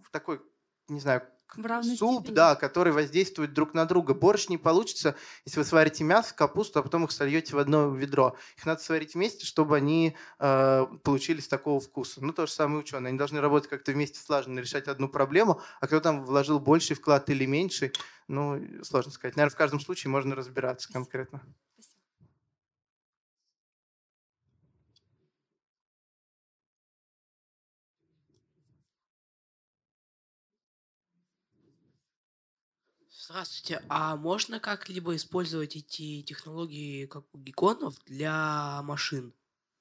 в 0.07 0.11
такой, 0.11 0.41
не 0.87 1.01
знаю, 1.01 1.21
суп, 1.97 2.21
степени. 2.21 2.35
да, 2.35 2.55
который 2.55 2.93
воздействует 2.93 3.53
друг 3.53 3.73
на 3.73 3.85
друга. 3.85 4.13
Борщ 4.13 4.47
не 4.47 4.57
получится, 4.57 5.15
если 5.45 5.59
вы 5.59 5.65
сварите 5.65 6.03
мясо, 6.03 6.33
капусту, 6.33 6.79
а 6.79 6.83
потом 6.83 7.03
их 7.03 7.11
сольете 7.11 7.55
в 7.55 7.59
одно 7.59 7.89
ведро. 7.89 8.37
Их 8.57 8.65
надо 8.65 8.81
сварить 8.81 9.15
вместе, 9.15 9.45
чтобы 9.45 9.75
они 9.75 10.15
э, 10.39 10.85
получились 11.03 11.47
такого 11.47 11.79
вкуса. 11.79 12.23
Ну, 12.23 12.31
то 12.31 12.45
же 12.45 12.51
самое 12.53 12.79
ученые. 12.79 13.09
Они 13.09 13.17
должны 13.17 13.41
работать 13.41 13.69
как-то 13.69 13.91
вместе 13.91 14.19
слаженно, 14.19 14.59
решать 14.59 14.87
одну 14.87 15.09
проблему, 15.09 15.61
а 15.81 15.87
кто 15.87 15.99
там 15.99 16.23
вложил 16.23 16.59
больший 16.59 16.95
вклад 16.95 17.29
или 17.29 17.45
меньший, 17.45 17.91
ну, 18.27 18.61
сложно 18.83 19.11
сказать. 19.11 19.35
Наверное, 19.35 19.53
в 19.53 19.57
каждом 19.57 19.79
случае 19.79 20.11
можно 20.11 20.35
разбираться 20.35 20.91
конкретно. 20.91 21.41
Здравствуйте. 33.29 33.83
А 33.89 34.15
можно 34.15 34.61
как-либо 34.61 35.13
использовать 35.17 35.75
эти 35.75 36.21
технологии, 36.21 37.07
как 37.07 37.25
у 37.33 37.37
гекконов, 37.37 37.95
для 38.05 38.81
машин? 38.83 39.33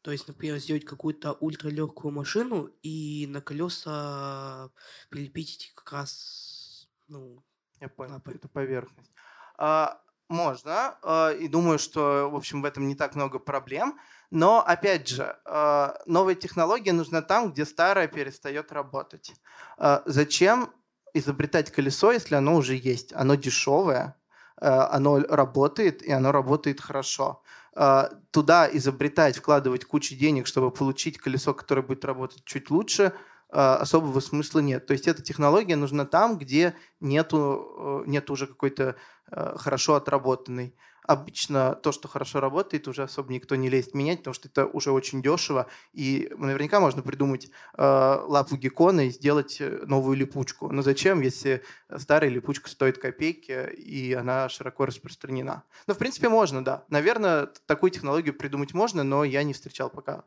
То 0.02 0.10
есть, 0.10 0.26
например, 0.26 0.58
сделать 0.58 0.84
какую-то 0.84 1.32
ультралегкую 1.34 2.12
машину 2.12 2.70
и 2.82 3.26
на 3.28 3.40
колеса 3.40 4.70
прилепить 5.10 5.56
эти 5.56 5.74
как 5.76 5.92
раз, 5.92 6.88
ну, 7.06 7.40
я 7.80 7.88
понял, 7.88 8.20
эту 8.24 8.48
поверхность. 8.48 9.12
А, 9.58 10.00
можно, 10.28 10.98
а, 11.02 11.30
и 11.30 11.46
думаю, 11.46 11.78
что, 11.78 12.28
в 12.28 12.34
общем, 12.34 12.62
в 12.62 12.64
этом 12.64 12.88
не 12.88 12.96
так 12.96 13.14
много 13.14 13.38
проблем. 13.38 13.96
Но, 14.32 14.60
опять 14.60 15.06
же, 15.06 15.38
а, 15.44 15.96
новая 16.06 16.34
технология 16.34 16.92
нужна 16.92 17.22
там, 17.22 17.52
где 17.52 17.64
старая 17.64 18.08
перестает 18.08 18.72
работать. 18.72 19.32
А, 19.78 20.02
зачем 20.04 20.72
изобретать 21.18 21.70
колесо, 21.70 22.12
если 22.12 22.34
оно 22.34 22.56
уже 22.56 22.74
есть. 22.74 23.12
Оно 23.12 23.34
дешевое, 23.34 24.16
э, 24.60 24.66
оно 24.68 25.18
работает, 25.20 26.02
и 26.02 26.12
оно 26.12 26.32
работает 26.32 26.80
хорошо. 26.80 27.42
Э, 27.74 28.08
туда 28.30 28.68
изобретать, 28.72 29.36
вкладывать 29.36 29.84
кучу 29.84 30.14
денег, 30.14 30.46
чтобы 30.46 30.70
получить 30.70 31.18
колесо, 31.18 31.54
которое 31.54 31.82
будет 31.82 32.04
работать 32.04 32.44
чуть 32.44 32.70
лучше, 32.70 33.12
э, 33.50 33.58
особого 33.58 34.20
смысла 34.20 34.60
нет. 34.60 34.86
То 34.86 34.92
есть 34.92 35.08
эта 35.08 35.22
технология 35.22 35.76
нужна 35.76 36.04
там, 36.04 36.38
где 36.38 36.74
нету, 37.00 38.02
нет 38.06 38.30
уже 38.30 38.46
какой-то 38.46 38.96
хорошо 39.28 39.96
отработанной 39.96 40.76
обычно 41.06 41.74
то, 41.74 41.92
что 41.92 42.08
хорошо 42.08 42.40
работает, 42.40 42.88
уже 42.88 43.02
особо 43.02 43.32
никто 43.32 43.56
не 43.56 43.68
лезет 43.68 43.94
менять, 43.94 44.18
потому 44.18 44.34
что 44.34 44.48
это 44.48 44.66
уже 44.66 44.90
очень 44.90 45.22
дешево. 45.22 45.66
И 45.92 46.32
наверняка 46.36 46.80
можно 46.80 47.02
придумать 47.02 47.50
э, 47.76 47.82
лапу 47.82 48.56
геккона 48.56 49.06
и 49.06 49.10
сделать 49.10 49.60
э, 49.60 49.84
новую 49.86 50.16
липучку. 50.16 50.70
Но 50.72 50.82
зачем, 50.82 51.20
если 51.20 51.62
старая 51.96 52.30
липучка 52.30 52.68
стоит 52.68 52.98
копейки, 52.98 53.70
и 53.72 54.12
она 54.12 54.48
широко 54.48 54.86
распространена? 54.86 55.64
Ну, 55.86 55.94
в 55.94 55.98
принципе, 55.98 56.28
можно, 56.28 56.64
да. 56.64 56.84
Наверное, 56.88 57.46
такую 57.66 57.90
технологию 57.90 58.34
придумать 58.34 58.74
можно, 58.74 59.04
но 59.04 59.24
я 59.24 59.42
не 59.42 59.52
встречал 59.52 59.90
пока. 59.90 60.24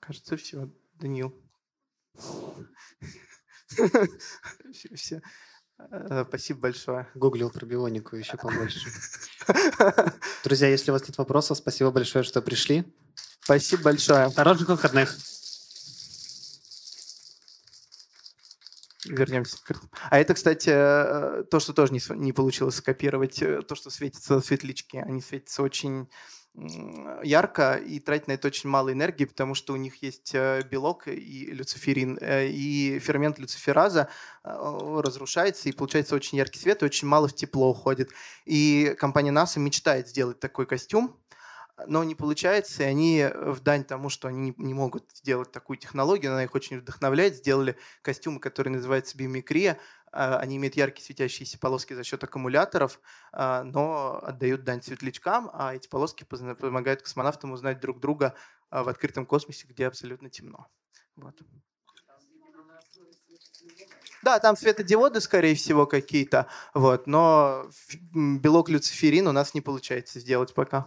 Кажется, 0.00 0.36
все. 0.36 0.68
Данил. 0.94 1.34
Все. 4.94 5.22
Э, 5.78 6.24
спасибо 6.28 6.60
большое. 6.60 7.08
Гуглил 7.14 7.50
про 7.50 7.66
бионику 7.66 8.16
еще 8.16 8.36
побольше. 8.36 8.88
Друзья, 10.44 10.68
если 10.68 10.90
у 10.90 10.94
вас 10.94 11.06
нет 11.06 11.18
вопросов, 11.18 11.58
спасибо 11.58 11.90
большое, 11.90 12.24
что 12.24 12.42
пришли. 12.42 12.84
Спасибо 13.40 13.84
большое. 13.84 14.30
Хороших 14.30 14.68
выходных. 14.68 15.16
Вернемся. 19.06 19.58
А 20.10 20.18
это, 20.18 20.32
кстати, 20.34 20.70
э, 20.72 21.44
то, 21.50 21.60
что 21.60 21.74
тоже 21.74 21.92
не, 21.92 22.00
не 22.16 22.32
получилось 22.32 22.76
скопировать, 22.76 23.42
э, 23.42 23.60
то, 23.62 23.74
что 23.74 23.90
светится 23.90 24.40
светлячки. 24.40 24.96
Они 24.96 25.20
светятся 25.20 25.62
очень 25.62 26.08
ярко 26.56 27.74
и 27.74 27.98
тратить 27.98 28.28
на 28.28 28.32
это 28.32 28.46
очень 28.46 28.70
мало 28.70 28.92
энергии, 28.92 29.24
потому 29.24 29.54
что 29.54 29.72
у 29.72 29.76
них 29.76 30.02
есть 30.02 30.34
э, 30.34 30.62
белок 30.70 31.08
и 31.08 31.46
люциферин, 31.46 32.16
э, 32.20 32.46
и 32.46 33.00
фермент 33.00 33.38
люцифераза 33.40 34.08
э, 34.44 35.00
разрушается, 35.02 35.68
и 35.68 35.72
получается 35.72 36.14
очень 36.14 36.38
яркий 36.38 36.60
свет, 36.60 36.82
и 36.82 36.84
очень 36.84 37.08
мало 37.08 37.26
в 37.26 37.34
тепло 37.34 37.70
уходит. 37.70 38.10
И 38.44 38.94
компания 39.00 39.32
NASA 39.32 39.58
мечтает 39.58 40.08
сделать 40.08 40.38
такой 40.38 40.66
костюм, 40.66 41.18
но 41.88 42.04
не 42.04 42.14
получается, 42.14 42.84
и 42.84 42.86
они 42.86 43.26
в 43.34 43.58
дань 43.60 43.82
тому, 43.82 44.08
что 44.08 44.28
они 44.28 44.54
не 44.56 44.74
могут 44.74 45.10
сделать 45.12 45.50
такую 45.50 45.76
технологию, 45.76 46.30
она 46.30 46.44
их 46.44 46.54
очень 46.54 46.78
вдохновляет, 46.78 47.34
сделали 47.34 47.76
костюмы, 48.02 48.38
которые 48.38 48.74
называются 48.74 49.16
биомикрия, 49.16 49.78
они 50.14 50.56
имеют 50.56 50.76
яркие 50.76 51.04
светящиеся 51.04 51.58
полоски 51.58 51.94
за 51.94 52.04
счет 52.04 52.22
аккумуляторов, 52.22 53.00
а, 53.32 53.64
но 53.64 54.20
отдают 54.22 54.64
дань 54.64 54.82
светлячкам, 54.82 55.50
а 55.52 55.74
эти 55.74 55.88
полоски 55.88 56.24
помогают 56.24 57.02
космонавтам 57.02 57.52
узнать 57.52 57.80
друг 57.80 58.00
друга 58.00 58.34
а, 58.70 58.84
в 58.84 58.88
открытом 58.88 59.26
космосе, 59.26 59.66
где 59.68 59.86
абсолютно 59.86 60.30
темно. 60.30 60.66
Вот. 61.16 61.34
Да, 64.22 64.38
там 64.38 64.56
светодиоды, 64.56 65.20
скорее 65.20 65.54
всего, 65.54 65.86
какие-то, 65.86 66.46
вот, 66.72 67.06
но 67.06 67.68
белок 68.14 68.70
люциферин 68.70 69.26
у 69.26 69.32
нас 69.32 69.52
не 69.52 69.60
получается 69.60 70.20
сделать 70.20 70.54
пока. 70.54 70.86